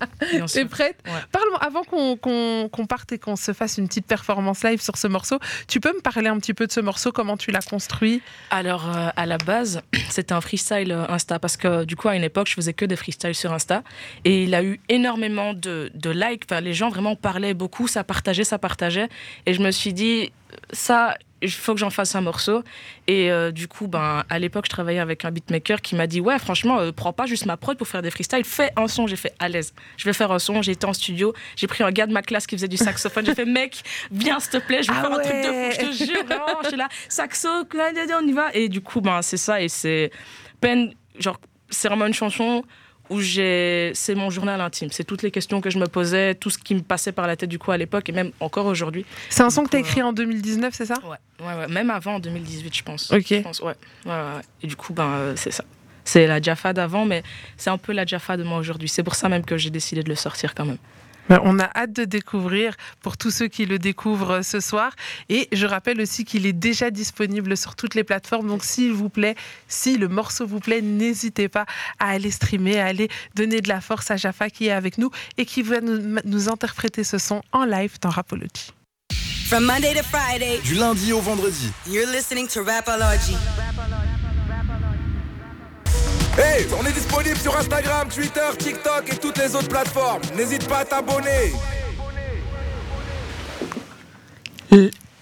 T'es 0.52 0.66
prête? 0.66 0.98
Ouais. 1.06 1.12
Parle-moi, 1.32 1.60
avant 1.64 1.84
qu'on 1.84 2.18
qu'on- 2.18 2.68
qu'on 2.72 2.86
parte 2.88 3.12
et 3.12 3.20
qu'on 3.20 3.36
se 3.36 3.54
fasse 3.54 3.78
une 3.78 3.88
petite 3.88 4.08
performance 4.08 4.64
live 4.64 4.82
sur 4.82 4.98
ce 4.98 5.08
morceau, 5.08 5.38
tu 5.68 5.80
peux 5.80 5.94
me 5.94 6.02
parler 6.02 6.28
un 6.30 6.40
petit 6.40 6.54
peu 6.56 6.66
de 6.66 6.72
ce 6.72 6.80
morceau, 6.80 7.12
comment 7.12 7.38
tu 7.38 7.52
l'as 7.52 7.62
construit? 7.62 8.22
Alors 8.50 8.90
euh, 8.90 9.10
à 9.16 9.26
la 9.28 9.38
base, 9.38 9.82
c'était 10.10 10.34
un 10.34 10.42
freestyle 10.42 10.92
euh, 10.92 11.06
Insta 11.10 11.38
parce 11.38 11.56
que 11.58 11.84
du 11.86 11.96
coup 11.96 12.08
à 12.10 12.16
une 12.16 12.24
époque, 12.24 12.48
je 12.48 12.56
faisais 12.56 12.74
que 12.74 12.86
des 12.86 12.96
freestyles 12.96 13.36
sur 13.36 13.54
Insta 13.54 13.84
et 14.26 14.44
il 14.44 14.56
a 14.56 14.64
eu 14.64 14.80
énormément 14.90 15.54
de, 15.54 15.92
de 15.94 16.10
likes. 16.10 16.44
Enfin, 16.50 16.62
les 16.62 16.74
gens 16.74 16.90
vraiment 16.90 17.16
parlaient 17.16 17.54
beaucoup, 17.54 17.88
ça 17.88 18.04
partageait, 18.04 18.44
ça 18.44 18.58
partageait 18.58 19.10
et 19.46 19.54
je 19.54 19.62
me 19.62 19.70
suis 19.72 19.94
dit 19.94 20.32
ça. 20.74 21.16
Il 21.42 21.52
faut 21.52 21.74
que 21.74 21.80
j'en 21.80 21.90
fasse 21.90 22.16
un 22.16 22.22
morceau. 22.22 22.64
Et 23.08 23.32
euh, 23.32 23.52
du 23.52 23.68
coup, 23.68 23.88
ben, 23.88 24.24
à 24.30 24.40
l'époque, 24.40 24.66
je 24.66 24.70
travaillais 24.70 25.00
avec 25.00 25.26
un 25.26 25.32
beatmaker 25.32 25.82
qui 25.82 25.96
m'a 25.96 26.08
dit 26.08 26.20
Ouais, 26.20 26.38
franchement, 26.40 26.80
euh, 26.80 26.92
prends 26.92 27.14
pas 27.14 27.26
juste 27.26 27.46
ma 27.46 27.58
prod 27.58 27.78
pour 27.78 27.88
faire 27.88 28.02
des 28.02 28.12
freestyles, 28.12 28.46
fais 28.46 28.72
un 28.76 28.88
son. 28.88 29.08
J'ai 29.08 29.16
fait 29.16 29.34
à 29.40 29.50
l'aise. 29.50 29.74
Je 29.98 30.06
vais 30.06 30.14
faire 30.14 30.32
un 30.32 30.40
son. 30.40 30.62
Été 30.62 30.86
en 30.86 30.94
studio. 30.94 31.34
J'ai 31.56 31.68
pris 31.68 31.84
un 31.84 31.92
gars 31.92 32.06
de 32.06 32.14
ma 32.14 32.22
classe 32.22 32.46
qui 32.46 32.56
faisait 32.56 32.68
du 32.68 32.78
saxophone. 32.78 33.26
J'ai 33.26 33.36
fait 33.36 33.46
Mec, 33.46 33.82
viens, 34.12 34.40
s'il 34.40 34.52
te 34.52 34.58
plaît, 34.58 34.84
je 34.84 34.92
vais 34.92 34.98
Ah 34.98 35.02
faire 35.02 35.12
un 35.14 35.20
truc 35.20 35.34
de 35.34 35.50
ouais. 35.50 35.72
fou. 35.72 35.86
Je 35.92 36.04
te 36.04 36.12
jure, 36.12 36.26
vraiment. 36.26 36.60
Je 36.64 36.68
suis 36.68 36.78
là, 36.78 36.88
saxo, 37.08 37.50
on 37.50 38.28
y 38.28 38.32
va. 38.32 38.54
Et 38.54 38.70
du 38.70 38.82
coup, 38.82 39.02
ben, 39.02 39.22
c'est 39.22 39.38
ça. 39.38 39.62
Et 39.62 39.70
c'est 39.70 40.12
peine, 40.62 40.94
genre, 41.18 41.40
c'est 41.70 41.88
vraiment 41.88 42.06
une 42.06 42.14
chanson 42.14 42.64
où 43.10 43.20
j'ai. 43.22 43.92
C'est 43.94 44.16
mon 44.16 44.30
journal 44.30 44.60
intime. 44.62 44.90
C'est 44.92 45.04
toutes 45.04 45.22
les 45.22 45.32
questions 45.32 45.62
que 45.62 45.70
je 45.70 45.80
me 45.80 45.88
posais, 45.88 46.36
tout 46.36 46.50
ce 46.50 46.58
qui 46.58 46.76
me 46.76 46.82
passait 46.82 47.12
par 47.12 47.28
la 47.28 47.36
tête 47.36 47.50
du 47.50 47.60
coup 47.60 47.72
à 47.72 47.78
l'époque 47.78 48.10
et 48.10 48.12
même 48.12 48.32
encore 48.40 48.66
aujourd'hui. 48.66 49.06
C'est 49.30 49.44
un 49.44 49.50
son 49.50 49.64
que 49.64 49.70
tu 49.70 49.78
as 49.78 49.82
coup, 49.82 49.88
écrit 49.88 50.02
en 50.02 50.14
2019, 50.14 50.74
c'est 50.74 50.86
ça? 50.86 50.96
Ouais, 51.04 51.46
ouais, 51.46 51.54
ouais. 51.56 51.68
Même 51.68 51.90
avant, 51.90 52.16
en 52.16 52.20
2018, 52.20 52.76
je 52.76 52.84
pense. 52.84 53.12
Ok. 53.12 53.26
Je 53.30 53.42
pense, 53.42 53.62
ouais. 53.62 53.74
Ouais, 54.06 54.12
ouais, 54.12 54.18
ouais. 54.18 54.42
Et 54.64 54.68
du 54.68 54.76
coup, 54.76 54.94
ben, 54.94 55.10
euh, 55.10 55.34
c'est 55.36 55.52
ça. 55.52 55.64
C'est 56.04 56.26
la 56.26 56.42
Jaffa 56.42 56.74
d'avant, 56.74 57.06
mais 57.06 57.24
c'est 57.58 57.70
un 57.70 57.78
peu 57.78 57.94
la 57.94 58.06
Jaffa 58.06 58.36
de 58.38 58.44
moi 58.44 58.58
aujourd'hui. 58.58 58.90
C'est 58.90 59.04
pour 59.04 59.16
ça 59.16 59.30
même 59.30 59.46
que 59.46 59.58
j'ai 59.58 59.70
décidé 59.70 60.02
de 60.02 60.10
le 60.10 60.16
sortir 60.16 60.56
quand 60.56 60.66
même. 60.66 60.78
Ben, 61.30 61.40
On 61.44 61.60
a 61.60 61.70
hâte 61.76 61.94
de 61.94 62.06
découvrir 62.06 62.74
pour 63.02 63.16
tous 63.18 63.30
ceux 63.32 63.48
qui 63.48 63.66
le 63.66 63.78
découvrent 63.80 64.42
ce 64.42 64.60
soir. 64.60 64.92
Et 65.30 65.48
je 65.52 65.66
rappelle 65.68 66.02
aussi 66.02 66.26
qu'il 66.26 66.46
est 66.46 66.54
déjà 66.54 66.90
disponible 66.92 67.56
sur 67.56 67.76
toutes 67.76 67.94
les 67.96 68.04
plateformes. 68.04 68.48
Donc, 68.48 68.64
s'il 68.64 68.92
vous 68.94 69.10
plaît, 69.10 69.36
si 69.68 69.98
le 69.98 70.08
morceau 70.08 70.48
vous 70.48 70.60
plaît, 70.60 70.82
n'hésitez 70.82 71.48
pas 71.48 71.66
à 72.00 72.10
aller 72.10 72.32
streamer, 72.32 72.80
à 72.80 72.88
aller 72.88 73.10
donner 73.36 73.62
de 73.62 73.70
la 73.70 73.80
force 73.80 74.10
à 74.12 74.18
Jaffa 74.18 74.50
qui 74.50 74.68
est 74.68 74.72
avec 74.72 74.98
nous 74.98 75.12
et 75.38 75.46
qui 75.46 75.62
va 75.62 75.82
nous, 75.82 76.20
nous 76.26 76.50
interpréter 76.50 77.04
ce 77.04 77.18
son 77.20 77.42
en 77.52 77.64
live 77.66 77.98
dans 78.02 78.10
Rapology. 78.10 78.74
From 79.48 79.66
Monday 79.66 79.96
to 79.96 80.04
Friday, 80.04 80.60
Du 80.64 80.76
lundi 80.76 81.12
au 81.12 81.22
vendredi. 81.22 81.72
you're 81.88 82.06
listening 82.12 82.48
to 82.48 82.64
Rapology. 82.64 83.36
Hey, 86.38 86.66
on 86.80 86.86
est 86.86 86.94
disponible 86.94 87.38
sur 87.38 87.58
Instagram, 87.58 88.08
Twitter, 88.08 88.42
TikTok 88.58 89.12
et 89.12 89.18
toutes 89.18 89.38
les 89.38 89.56
autres 89.56 89.68
plateformes. 89.68 90.22
N'hésite 90.38 90.68
pas 90.68 90.80
à 90.80 90.86
t'abonner. 90.86 91.54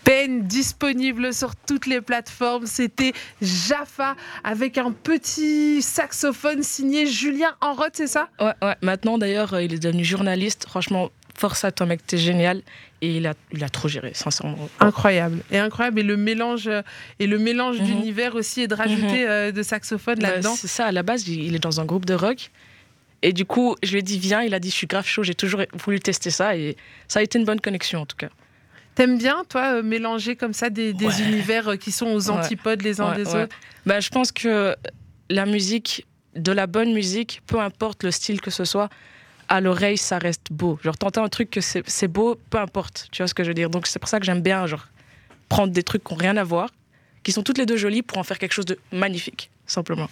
Peine 0.04 0.43
disponible 0.43 1.34
sur 1.34 1.56
toutes 1.56 1.86
les 1.86 2.02
plateformes. 2.02 2.67
C'était 2.67 3.13
Jaffa 3.41 4.15
avec 4.43 4.78
un 4.78 4.91
petit 4.91 5.82
saxophone 5.82 6.62
signé 6.62 7.08
Julien 7.08 7.56
Enroth, 7.62 7.93
c'est 7.96 8.08
ça? 8.08 8.30
Ouais, 8.39 8.54
ouais. 8.62 8.76
Maintenant, 8.82 9.17
d'ailleurs, 9.17 9.60
il 9.60 9.74
est 9.74 9.80
devenu 9.80 10.04
journaliste. 10.06 10.65
Franchement, 10.67 11.10
force 11.36 11.63
à 11.63 11.72
toi, 11.72 11.86
mec, 11.86 12.06
t'es 12.06 12.17
génial. 12.17 12.62
Et 13.02 13.18
il 13.18 13.28
a, 13.28 13.36
il 13.52 13.64
a 13.64 13.70
trop 13.70 13.88
géré, 13.88 14.12
sincèrement. 14.16 14.58
Incroyable. 14.80 15.44
Et 15.52 15.60
incroyable. 15.60 16.00
Et 16.00 16.04
le 16.04 16.18
mélange, 16.18 16.68
euh, 16.68 16.82
et 17.20 17.28
le 17.28 17.38
mélange 17.38 17.80
Mhm. 17.80 17.86
d'univers 17.86 18.34
aussi 18.36 18.62
et 18.62 18.68
de 18.68 18.74
rajouter 18.74 19.28
euh, 19.28 19.52
de 19.52 19.62
saxophone 19.62 20.16
Bah, 20.20 20.30
là-dedans. 20.30 20.56
c'est 20.56 20.68
ça, 20.68 20.88
à 20.88 20.92
la 20.92 21.04
base, 21.04 21.28
il 21.28 21.56
est 21.56 21.60
dans 21.60 21.80
un 21.80 21.86
groupe 21.86 22.06
de 22.06 22.16
rock. 22.16 22.50
Et 23.22 23.34
du 23.34 23.46
coup, 23.46 23.76
je 23.84 23.92
lui 23.92 24.00
ai 24.00 24.02
dit, 24.02 24.18
viens, 24.18 24.42
il 24.42 24.54
a 24.56 24.60
dit, 24.60 24.70
je 24.72 24.76
suis 24.76 24.88
grave 24.88 25.06
chaud, 25.06 25.22
j'ai 25.24 25.36
toujours 25.36 25.62
voulu 25.74 26.00
tester 26.00 26.32
ça. 26.32 26.56
Et 26.58 26.76
ça 27.08 27.20
a 27.20 27.22
été 27.24 27.38
une 27.38 27.46
bonne 27.46 27.62
connexion, 27.62 28.02
en 28.02 28.06
tout 28.08 28.18
cas. 28.18 28.30
T'aimes 28.96 29.20
bien, 29.20 29.44
toi, 29.48 29.76
euh, 29.76 29.84
mélanger 29.84 30.36
comme 30.36 30.54
ça 30.54 30.72
des, 30.72 30.94
des 30.94 31.06
Ouais. 31.06 31.22
univers 31.22 31.78
qui 31.78 31.92
sont 31.92 32.08
aux 32.08 32.32
Ouais. 32.32 32.38
antipodes 32.38 32.82
les 32.82 33.00
uns 33.00 33.12
Ouais, 33.12 33.16
des 33.16 33.28
autres? 33.36 33.56
Bah, 33.86 34.00
je 34.00 34.10
pense 34.10 34.32
que 34.32 34.76
la 35.30 35.46
musique, 35.46 36.08
de 36.36 36.52
la 36.52 36.66
bonne 36.66 36.94
musique, 36.94 37.42
peu 37.46 37.60
importe 37.60 38.04
le 38.04 38.10
style 38.12 38.42
que 38.42 38.50
ce 38.50 38.66
soit, 38.66 38.90
à 39.50 39.62
l'oreille, 39.62 39.98
ça 39.98 40.18
reste 40.18 40.48
beau. 40.52 40.80
Genre, 40.84 40.98
t'entends 40.98 41.24
un 41.24 41.30
truc 41.30 41.50
que 41.50 41.62
c'est 41.62 42.08
beau, 42.08 42.40
peu 42.50 42.58
importe. 42.60 43.08
Tu 43.12 43.22
vois 43.22 43.28
ce 43.28 43.34
que 43.34 43.44
je 43.44 43.50
veux 43.50 43.54
dire? 43.54 43.70
Donc, 43.70 43.88
c'est 43.88 44.00
pour 44.00 44.10
ça 44.10 44.20
que 44.20 44.26
j'aime 44.26 44.42
bien, 44.42 44.66
genre, 44.68 44.88
prendre 45.50 45.72
des 45.72 45.84
trucs 45.84 46.04
qui 46.04 46.14
n'ont 46.14 46.20
rien 46.20 46.38
à 46.38 46.44
voir, 46.44 46.70
qui 47.24 47.32
sont 47.32 47.44
toutes 47.44 47.58
les 47.58 47.66
deux 47.66 47.78
jolies 47.78 48.02
pour 48.02 48.18
en 48.18 48.24
faire 48.24 48.40
quelque 48.40 48.54
chose 48.54 48.66
de 48.66 48.78
magnifique, 48.92 49.50
simplement. 49.66 50.10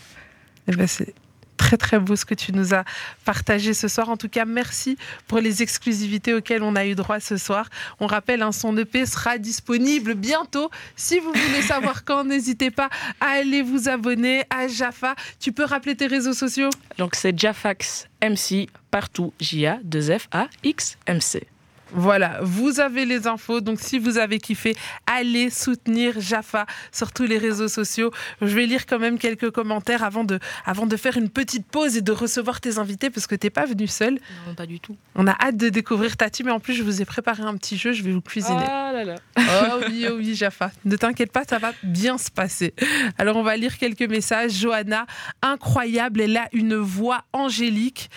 Eh 0.68 0.76
ben, 0.76 0.88
c'est 0.88 1.14
très 1.58 1.78
très 1.78 2.00
beau 2.00 2.16
ce 2.16 2.26
que 2.26 2.34
tu 2.34 2.54
nous 2.54 2.74
as 2.74 2.84
partagé 3.24 3.74
ce 3.74 3.88
soir. 3.88 4.10
En 4.10 4.18
tout 4.18 4.30
cas, 4.30 4.46
merci 4.46 4.98
pour 5.28 5.40
les 5.40 5.62
exclusivités 5.62 6.34
auxquelles 6.34 6.64
on 6.64 6.76
a 6.76 6.86
eu 6.86 6.96
droit 6.96 7.20
ce 7.20 7.38
soir. 7.38 7.70
On 8.00 8.08
rappelle, 8.08 8.42
un 8.42 8.52
son 8.52 8.76
EP 8.78 9.06
sera 9.06 9.38
disponible 9.38 10.16
bientôt. 10.16 10.70
Si 10.96 11.20
vous 11.20 11.32
voulez 11.32 11.62
savoir 11.68 12.04
quand, 12.04 12.24
n'hésitez 12.24 12.72
pas 12.72 12.90
à 13.20 13.40
aller 13.40 13.62
vous 13.62 13.90
abonner 13.90 14.44
à 14.50 14.68
Jaffa. 14.68 15.16
Tu 15.40 15.52
peux 15.52 15.66
rappeler 15.66 15.96
tes 15.96 16.08
réseaux 16.08 16.34
sociaux? 16.34 16.70
Donc, 16.98 17.16
c'est 17.16 17.38
Jafax 17.38 18.08
MC 18.22 18.68
partout, 18.92 19.34
J-A-2-F-A-X-M-C. 19.40 21.48
Voilà, 21.92 22.40
vous 22.42 22.80
avez 22.80 23.06
les 23.06 23.28
infos. 23.28 23.62
Donc, 23.62 23.80
si 23.80 24.00
vous 24.00 24.18
avez 24.18 24.40
kiffé, 24.40 24.76
allez 25.06 25.50
soutenir 25.50 26.20
Jaffa 26.20 26.66
sur 26.92 27.12
tous 27.12 27.24
les 27.24 27.38
réseaux 27.38 27.68
sociaux. 27.68 28.12
Je 28.42 28.56
vais 28.56 28.66
lire 28.66 28.86
quand 28.86 29.00
même 29.00 29.18
quelques 29.18 29.52
commentaires 29.52 30.04
avant 30.04 30.24
de, 30.24 30.40
avant 30.66 30.88
de 30.88 30.98
faire 30.98 31.18
une 31.18 31.30
petite 31.30 31.66
pause 31.66 31.98
et 31.98 32.02
de 32.02 32.12
recevoir 32.12 32.62
tes 32.62 32.80
invités 32.80 33.10
parce 33.10 33.28
que 33.28 33.36
t'es 33.36 33.50
pas 33.50 33.66
venu 33.66 33.88
seul. 33.88 34.20
Non, 34.48 34.56
pas 34.56 34.66
du 34.66 34.80
tout. 34.80 34.98
On 35.16 35.28
a 35.28 35.36
hâte 35.40 35.58
de 35.58 35.70
découvrir 35.70 36.18
ta 36.18 36.30
team. 36.30 36.48
Et 36.48 36.52
en 36.52 36.60
plus, 36.60 36.74
je 36.74 36.84
vous 36.84 37.02
ai 37.02 37.06
préparé 37.06 37.44
un 37.44 37.56
petit 37.58 37.78
jeu. 37.78 37.92
Je 37.92 38.04
vais 38.04 38.12
vous 38.12 38.22
cuisiner. 38.22 38.66
Ah 38.68 38.92
là 38.94 39.04
là. 39.04 39.16
Oh 39.38 39.82
oui, 39.88 40.06
oh 40.10 40.16
oui, 40.18 40.36
Jaffa. 40.36 40.72
Ne 40.86 40.96
t'inquiète 40.96 41.32
pas, 41.32 41.44
ça 41.48 41.60
va 41.60 41.72
bien 41.84 42.18
se 42.18 42.32
passer. 42.32 42.74
Alors, 43.18 43.38
on 43.38 43.44
va 43.44 43.56
lire 43.58 43.78
quelques 43.78 44.02
messages. 44.10 44.54
Johanna, 44.54 45.06
incroyable, 45.42 46.22
elle 46.22 46.38
a 46.38 46.48
une 46.52 46.76
voix 46.76 47.24
angélique. 47.34 48.10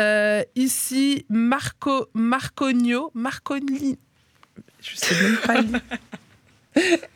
Euh, 0.00 0.42
ici, 0.56 1.26
Marco, 1.28 2.08
Marconio, 2.14 3.10
Marconi. 3.14 3.98
Je 4.80 4.96
sais 4.96 5.22
même 5.22 5.36
pas 5.36 5.60
lire. 5.60 5.80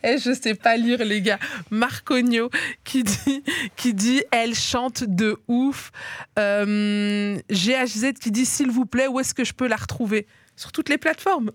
Eh, 0.03 0.17
je 0.17 0.33
sais 0.33 0.53
pas 0.53 0.75
lire, 0.75 1.03
les 1.05 1.21
gars. 1.21 1.39
Marconio 1.71 2.49
qui 2.83 3.03
dit, 3.03 3.41
qui 3.77 3.93
dit 3.93 4.21
elle 4.29 4.53
chante 4.53 5.05
de 5.05 5.37
ouf. 5.47 5.91
Euh, 6.37 7.39
GHZ 7.49 8.19
qui 8.19 8.31
dit 8.31 8.45
s'il 8.45 8.69
vous 8.69 8.85
plaît, 8.85 9.07
où 9.07 9.17
est-ce 9.21 9.33
que 9.33 9.45
je 9.45 9.53
peux 9.53 9.67
la 9.67 9.77
retrouver? 9.77 10.27
Sur 10.55 10.71
toutes 10.71 10.87
les 10.89 10.97
plateformes. 10.97 11.51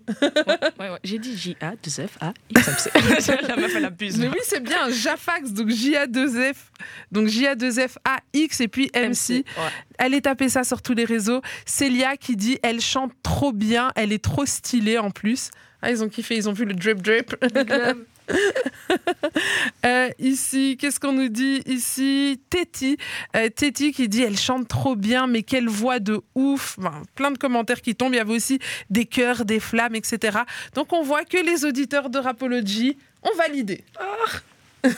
Ouais, 0.79 0.89
ouais. 0.89 0.99
J'ai 1.03 1.17
dit 1.17 1.35
J-A, 1.35 1.73
2F, 1.75 2.09
A, 2.19 2.33
X, 2.49 2.89
M, 2.93 3.19
C. 3.19 3.37
La 3.47 3.55
meuf, 3.55 3.75
elle 3.75 3.85
abuse. 3.85 4.17
Mais 4.17 4.27
oui, 4.27 4.37
c'est 4.43 4.61
bien, 4.61 4.89
Jafax, 4.91 5.51
donc 5.51 5.69
J-A-2-F, 5.69 6.71
donc 7.11 7.27
J-A-2-F, 7.27 7.97
A-X 8.05 8.61
et 8.61 8.67
puis 8.67 8.91
MC. 8.95 9.43
Allez 9.97 10.21
taper 10.21 10.49
ça 10.49 10.63
sur 10.63 10.81
tous 10.81 10.93
les 10.93 11.05
réseaux. 11.05 11.41
Célia 11.65 12.15
qui 12.17 12.35
dit 12.35 12.59
elle 12.61 12.81
chante 12.81 13.11
trop 13.23 13.51
bien, 13.51 13.91
elle 13.95 14.13
est 14.13 14.23
trop 14.23 14.45
stylée 14.45 14.97
en 14.97 15.11
plus. 15.11 15.49
Ah, 15.81 15.89
ils 15.89 16.03
ont 16.03 16.09
kiffé, 16.09 16.35
ils 16.35 16.47
ont 16.47 16.53
vu 16.53 16.65
le 16.65 16.75
drip 16.75 17.01
drip. 17.01 17.35
Euh, 19.83 20.09
ici, 20.19 20.77
qu'est-ce 20.79 20.99
qu'on 20.99 21.13
nous 21.13 21.29
dit 21.29 21.63
ici? 21.65 22.39
Téti, 22.49 22.97
euh, 23.35 23.49
qui 23.49 24.07
dit 24.07 24.21
elle 24.21 24.37
chante 24.37 24.67
trop 24.67 24.95
bien, 24.95 25.25
mais 25.25 25.41
quelle 25.41 25.67
voix 25.67 25.99
de 25.99 26.21
ouf. 26.35 26.77
Plein 27.15 27.31
de 27.31 27.37
commentaires 27.37 27.81
qui 27.81 27.95
tombent. 27.95 28.13
Il 28.13 28.17
y 28.17 28.19
avait 28.19 28.35
aussi 28.35 28.59
des 28.89 29.05
cœurs, 29.05 29.43
des 29.43 29.59
flammes, 29.59 29.95
etc. 29.95 30.39
Donc 30.75 30.93
on 30.93 31.01
voit 31.01 31.25
que 31.25 31.37
les 31.37 31.65
auditeurs 31.65 32.09
de 32.09 32.19
Rapology 32.19 32.97
ont 33.23 33.35
validé. 33.37 33.83
La 33.99 34.05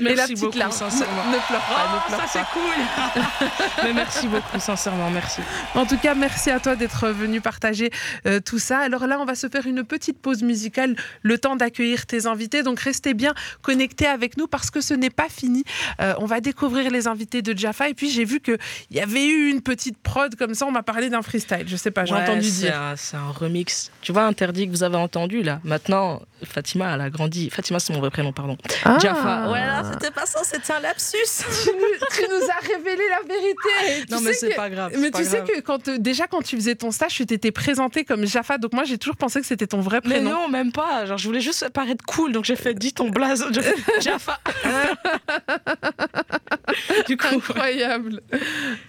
Merci 0.00 0.32
petite 0.34 0.40
beaucoup, 0.40 0.58
larme. 0.58 0.72
sincèrement. 0.72 1.24
Ne 1.26 1.38
pleure 1.46 1.60
pas, 1.60 1.92
ne 1.92 1.96
Oh, 1.96 2.08
pleure 2.08 2.20
ça 2.20 2.26
c'est 2.28 2.44
cool. 2.52 3.52
Mais 3.84 3.92
merci 3.92 4.26
beaucoup, 4.28 4.58
sincèrement, 4.60 5.10
merci. 5.10 5.40
En 5.74 5.86
tout 5.86 5.96
cas, 5.96 6.14
merci 6.14 6.50
à 6.50 6.60
toi 6.60 6.76
d'être 6.76 7.08
venu 7.08 7.40
partager 7.40 7.90
euh, 8.26 8.40
tout 8.40 8.58
ça. 8.58 8.78
Alors 8.80 9.06
là, 9.06 9.18
on 9.20 9.24
va 9.24 9.34
se 9.34 9.48
faire 9.48 9.66
une 9.66 9.84
petite 9.84 10.20
pause 10.20 10.42
musicale, 10.42 10.96
le 11.22 11.38
temps 11.38 11.56
d'accueillir 11.56 12.06
tes 12.06 12.26
invités. 12.26 12.62
Donc 12.62 12.80
restez 12.80 13.14
bien 13.14 13.34
connectés 13.62 14.06
avec 14.06 14.36
nous 14.36 14.46
parce 14.46 14.70
que 14.70 14.80
ce 14.80 14.94
n'est 14.94 15.10
pas 15.10 15.28
fini. 15.28 15.64
Euh, 16.00 16.14
on 16.18 16.26
va 16.26 16.40
découvrir 16.40 16.90
les 16.90 17.06
invités 17.08 17.42
de 17.42 17.56
Jaffa. 17.56 17.88
Et 17.88 17.94
puis 17.94 18.10
j'ai 18.10 18.24
vu 18.24 18.40
qu'il 18.40 18.58
y 18.90 19.00
avait 19.00 19.26
eu 19.26 19.48
une 19.50 19.62
petite 19.62 19.98
prod 19.98 20.34
comme 20.36 20.54
ça. 20.54 20.66
On 20.66 20.72
m'a 20.72 20.82
parlé 20.82 21.08
d'un 21.08 21.22
freestyle. 21.22 21.64
Je 21.66 21.76
sais 21.76 21.90
pas, 21.90 22.04
j'ai 22.04 22.14
Ouais, 22.14 22.22
entendu 22.22 22.50
dire. 22.50 22.94
C'est 22.96 23.16
un 23.16 23.30
remix. 23.30 23.90
Tu 24.02 24.12
vois, 24.12 24.24
interdit 24.24 24.66
que 24.66 24.72
vous 24.72 24.82
avez 24.82 24.96
entendu 24.96 25.42
là. 25.42 25.60
Maintenant, 25.64 26.20
Fatima, 26.44 26.92
elle 26.94 27.00
a 27.00 27.10
grandi. 27.10 27.50
Fatima, 27.50 27.78
c'est 27.78 27.92
mon 27.92 28.00
vrai 28.00 28.10
prénom, 28.10 28.32
pardon. 28.32 28.56
Ah. 28.84 28.98
Jaffa. 29.00 29.50
Ouais, 29.50 29.60
là, 29.60 29.82
c'était 29.92 30.10
pas 30.10 30.26
ça, 30.26 30.40
c'était 30.44 30.72
un 30.72 30.80
lapsus. 30.80 31.16
tu, 31.64 31.70
nous, 31.70 32.06
tu 32.14 32.22
nous 32.28 32.50
as 32.50 32.66
révélé 32.74 33.02
la 33.10 33.20
vérité. 33.26 34.06
Tu 34.06 34.12
non, 34.14 34.20
mais 34.20 34.32
c'est 34.32 34.50
que- 34.50 34.56
pas 34.56 34.70
grave. 34.70 34.92
Mais 34.98 35.10
tu 35.10 35.24
sais 35.24 35.38
grave. 35.38 35.48
que 35.48 35.60
quand, 35.60 35.88
euh, 35.88 35.98
déjà 35.98 36.26
quand 36.26 36.42
tu 36.42 36.56
faisais 36.56 36.74
ton 36.74 36.90
stage, 36.90 37.14
tu 37.14 37.26
t'étais 37.26 37.52
présenté 37.52 38.04
comme 38.04 38.26
Jaffa. 38.26 38.58
Donc 38.58 38.72
moi, 38.72 38.84
j'ai 38.84 38.98
toujours 38.98 39.16
pensé 39.16 39.40
que 39.40 39.46
c'était 39.46 39.66
ton 39.66 39.80
vrai 39.80 40.00
Mais 40.04 40.16
prénom. 40.16 40.30
non, 40.30 40.48
même 40.48 40.72
pas. 40.72 41.06
Genre, 41.06 41.18
je 41.18 41.26
voulais 41.26 41.40
juste 41.40 41.68
paraître 41.70 42.04
cool, 42.06 42.32
donc 42.32 42.44
j'ai 42.44 42.56
fait 42.56 42.74
dis 42.74 42.92
ton 42.92 43.08
blaze. 43.10 43.44
Jaffa. 44.00 44.38
du 47.08 47.16
coup, 47.16 47.26
Incroyable. 47.36 48.20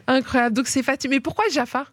Incroyable. 0.07 0.55
Donc 0.55 0.67
c'est 0.67 0.83
Fatima. 0.83 1.15
Mais 1.15 1.19
pourquoi 1.19 1.45
Jaffa? 1.51 1.85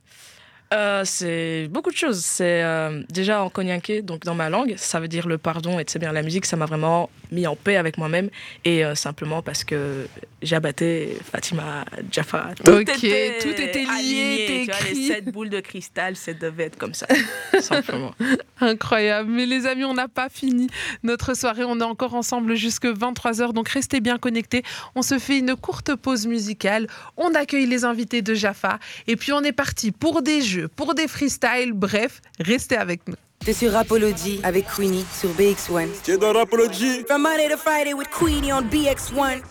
Euh, 0.73 1.03
c'est 1.05 1.69
beaucoup 1.71 1.91
de 1.91 1.97
choses. 1.97 2.25
C'est 2.25 2.63
euh, 2.65 3.03
déjà 3.11 3.43
en 3.43 3.51
cognaqué, 3.51 4.03
donc 4.03 4.25
dans 4.25 4.35
ma 4.35 4.51
langue, 4.51 4.75
ça 4.77 4.99
veut 4.99 5.07
dire 5.09 5.29
le 5.29 5.39
pardon 5.39 5.79
et 5.79 5.85
c'est 5.87 5.99
bien 6.01 6.11
la 6.11 6.23
musique, 6.23 6.47
ça 6.47 6.57
m'a 6.57 6.67
vraiment 6.67 7.11
mis 7.35 7.47
en 7.47 7.57
paix 7.57 7.77
avec 7.77 7.99
moi-même 7.99 8.31
et 8.65 8.85
euh, 8.85 8.95
simplement 8.95 9.43
parce 9.43 9.65
que 9.65 10.07
j'abattais 10.43 11.17
Fatima, 11.31 11.85
Jaffa. 12.11 12.51
Ok, 12.67 12.87
tout 12.87 13.03
était 13.03 13.85
lié, 13.85 13.89
aligné, 13.89 14.47
tu 14.47 14.71
vois, 14.71 14.81
écrit. 14.81 14.95
les 14.95 15.09
sept 15.09 15.25
boules 15.27 15.51
de 15.51 15.61
cristal, 15.61 16.17
ça 16.17 16.33
devait 16.33 16.65
être 16.65 16.79
comme 16.79 16.95
ça, 16.95 17.07
simplement. 17.61 18.15
Incroyable. 18.61 19.31
Mais 19.31 19.47
les 19.47 19.67
amis, 19.67 19.85
on 19.85 19.95
n'a 19.95 20.09
pas 20.09 20.29
fini 20.29 20.69
notre 21.03 21.35
soirée. 21.35 21.65
On 21.65 21.79
est 21.81 21.85
encore 21.85 22.15
ensemble 22.15 22.55
jusque 22.55 22.87
23h. 22.87 23.53
Donc 23.53 23.69
restez 23.69 24.01
bien 24.01 24.19
connectés. 24.19 24.63
On 24.95 25.03
se 25.03 25.19
fait 25.19 25.39
une 25.39 25.57
courte 25.57 25.95
pause 25.97 26.27
musicale. 26.27 26.87
On 27.17 27.35
accueille 27.35 27.67
les 27.67 27.85
invités 27.85 28.23
de 28.23 28.35
Jaffa. 28.35 28.79
Et 29.07 29.17
puis 29.17 29.33
on 29.33 29.43
est 29.43 29.53
parti 29.53 29.93
pour 29.93 30.23
des 30.23 30.41
jeux, 30.41 30.69
pour 30.69 30.95
des 30.95 31.09
freestyles. 31.09 31.73
Bref, 31.73 32.21
restez 32.41 32.77
avec 32.77 33.07
nous. 33.09 33.17
T'es 33.45 33.53
sur 33.53 33.73
Rapology 33.73 34.41
avec 34.43 34.65
Queenie 34.75 35.05
sur 35.13 35.29
BX1. 35.31 35.89
Tu 36.03 36.13
es 36.13 36.17
dans 36.17 36.33
Rapology 36.33 37.05
From 37.07 37.21
Monday 37.21 37.51
to 37.51 37.59
Friday 37.59 37.93
with 37.93 38.09
Queenie 38.09 38.55
on 38.55 38.63
BX1. 38.63 39.43